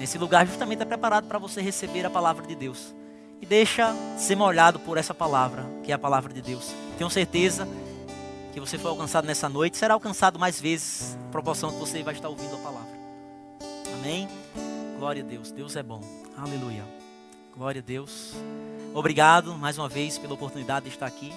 Esse 0.00 0.16
lugar 0.16 0.46
justamente 0.46 0.80
é 0.80 0.84
preparado 0.84 1.26
para 1.26 1.40
você 1.40 1.60
receber 1.60 2.06
a 2.06 2.10
palavra 2.10 2.46
de 2.46 2.54
Deus 2.54 2.94
e 3.40 3.44
deixa 3.44 3.92
ser 4.16 4.36
molhado 4.36 4.78
por 4.78 4.96
essa 4.98 5.12
palavra, 5.12 5.66
que 5.82 5.90
é 5.90 5.94
a 5.96 5.98
palavra 5.98 6.32
de 6.32 6.40
Deus. 6.40 6.72
Tenho 6.96 7.10
certeza 7.10 7.66
que 8.52 8.60
você 8.60 8.78
foi 8.78 8.92
alcançado 8.92 9.26
nessa 9.26 9.48
noite, 9.48 9.76
será 9.76 9.94
alcançado 9.94 10.38
mais 10.38 10.60
vezes, 10.60 11.18
em 11.26 11.30
proporção 11.32 11.72
que 11.72 11.80
você 11.80 12.04
vai 12.04 12.14
estar 12.14 12.28
ouvindo 12.28 12.54
a 12.54 12.58
palavra. 12.58 12.96
Amém? 13.98 14.28
Glória 14.98 15.22
a 15.22 15.26
Deus, 15.26 15.50
Deus 15.50 15.76
é 15.76 15.82
bom. 15.82 16.00
Aleluia. 16.38 16.82
Glória 17.54 17.82
a 17.82 17.84
Deus. 17.84 18.32
Obrigado 18.94 19.54
mais 19.54 19.76
uma 19.76 19.90
vez 19.90 20.16
pela 20.16 20.32
oportunidade 20.32 20.86
de 20.86 20.92
estar 20.92 21.04
aqui. 21.04 21.30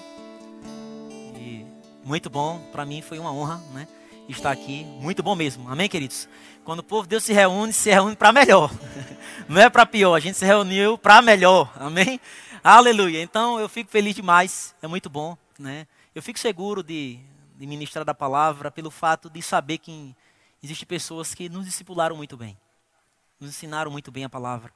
E 1.36 1.66
muito 2.02 2.30
bom, 2.30 2.58
para 2.72 2.86
mim 2.86 3.02
foi 3.02 3.18
uma 3.18 3.30
honra, 3.30 3.62
né? 3.74 3.86
Estar 4.30 4.50
aqui, 4.50 4.84
muito 4.84 5.22
bom 5.22 5.36
mesmo. 5.36 5.68
Amém, 5.70 5.90
queridos? 5.90 6.26
Quando 6.64 6.78
o 6.78 6.82
povo 6.82 7.02
de 7.02 7.10
Deus 7.10 7.22
se 7.22 7.34
reúne, 7.34 7.70
se 7.70 7.90
reúne 7.90 8.16
para 8.16 8.32
melhor. 8.32 8.72
Não 9.46 9.60
é 9.60 9.68
para 9.68 9.84
pior, 9.84 10.14
a 10.14 10.20
gente 10.20 10.38
se 10.38 10.46
reuniu 10.46 10.96
para 10.96 11.20
melhor. 11.20 11.70
Amém? 11.76 12.18
Aleluia. 12.64 13.22
Então 13.22 13.60
eu 13.60 13.68
fico 13.68 13.90
feliz 13.90 14.14
demais, 14.14 14.74
é 14.80 14.86
muito 14.86 15.10
bom, 15.10 15.36
né? 15.58 15.86
Eu 16.14 16.22
fico 16.22 16.38
seguro 16.38 16.82
de, 16.82 17.18
de 17.58 17.66
ministrar 17.66 18.06
da 18.06 18.14
palavra 18.14 18.70
pelo 18.70 18.90
fato 18.90 19.28
de 19.28 19.42
saber 19.42 19.76
que 19.76 20.16
existem 20.62 20.88
pessoas 20.88 21.34
que 21.34 21.50
nos 21.50 21.66
discipularam 21.66 22.16
muito 22.16 22.38
bem. 22.38 22.56
Nos 23.40 23.50
ensinaram 23.50 23.90
muito 23.90 24.10
bem 24.10 24.24
a 24.24 24.28
palavra. 24.28 24.72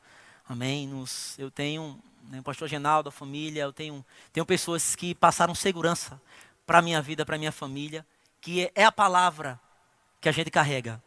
Amém. 0.48 0.86
Nos, 0.86 1.38
eu 1.38 1.50
tenho 1.50 2.00
né, 2.30 2.40
o 2.40 2.42
pastor 2.42 2.68
Genaldo, 2.68 3.08
a 3.08 3.12
família, 3.12 3.62
eu 3.62 3.72
tenho, 3.72 4.04
tenho 4.32 4.46
pessoas 4.46 4.96
que 4.96 5.14
passaram 5.14 5.54
segurança 5.54 6.20
para 6.66 6.78
a 6.78 6.82
minha 6.82 7.00
vida, 7.02 7.24
para 7.24 7.36
a 7.36 7.38
minha 7.38 7.52
família, 7.52 8.06
que 8.40 8.70
é 8.74 8.84
a 8.84 8.92
palavra 8.92 9.60
que 10.20 10.28
a 10.28 10.32
gente 10.32 10.50
carrega. 10.50 11.02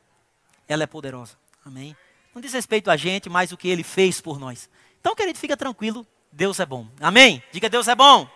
Ela 0.67 0.83
é 0.83 0.87
poderosa. 0.87 1.35
Amém. 1.65 1.95
Não 2.33 2.41
diz 2.41 2.53
respeito 2.53 2.91
a 2.91 2.97
gente, 2.97 3.29
mas 3.29 3.51
o 3.51 3.57
que 3.57 3.67
ele 3.67 3.83
fez 3.83 4.21
por 4.21 4.39
nós. 4.39 4.69
Então, 4.99 5.15
querido, 5.15 5.39
fica 5.39 5.57
tranquilo, 5.57 6.05
Deus 6.31 6.59
é 6.59 6.65
bom. 6.65 6.87
Amém? 6.99 7.41
Diga 7.51 7.69
Deus 7.69 7.87
é 7.87 7.95
bom. 7.95 8.29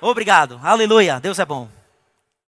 Obrigado. 0.00 0.58
Aleluia. 0.62 1.20
Deus 1.20 1.38
é 1.38 1.44
bom. 1.44 1.68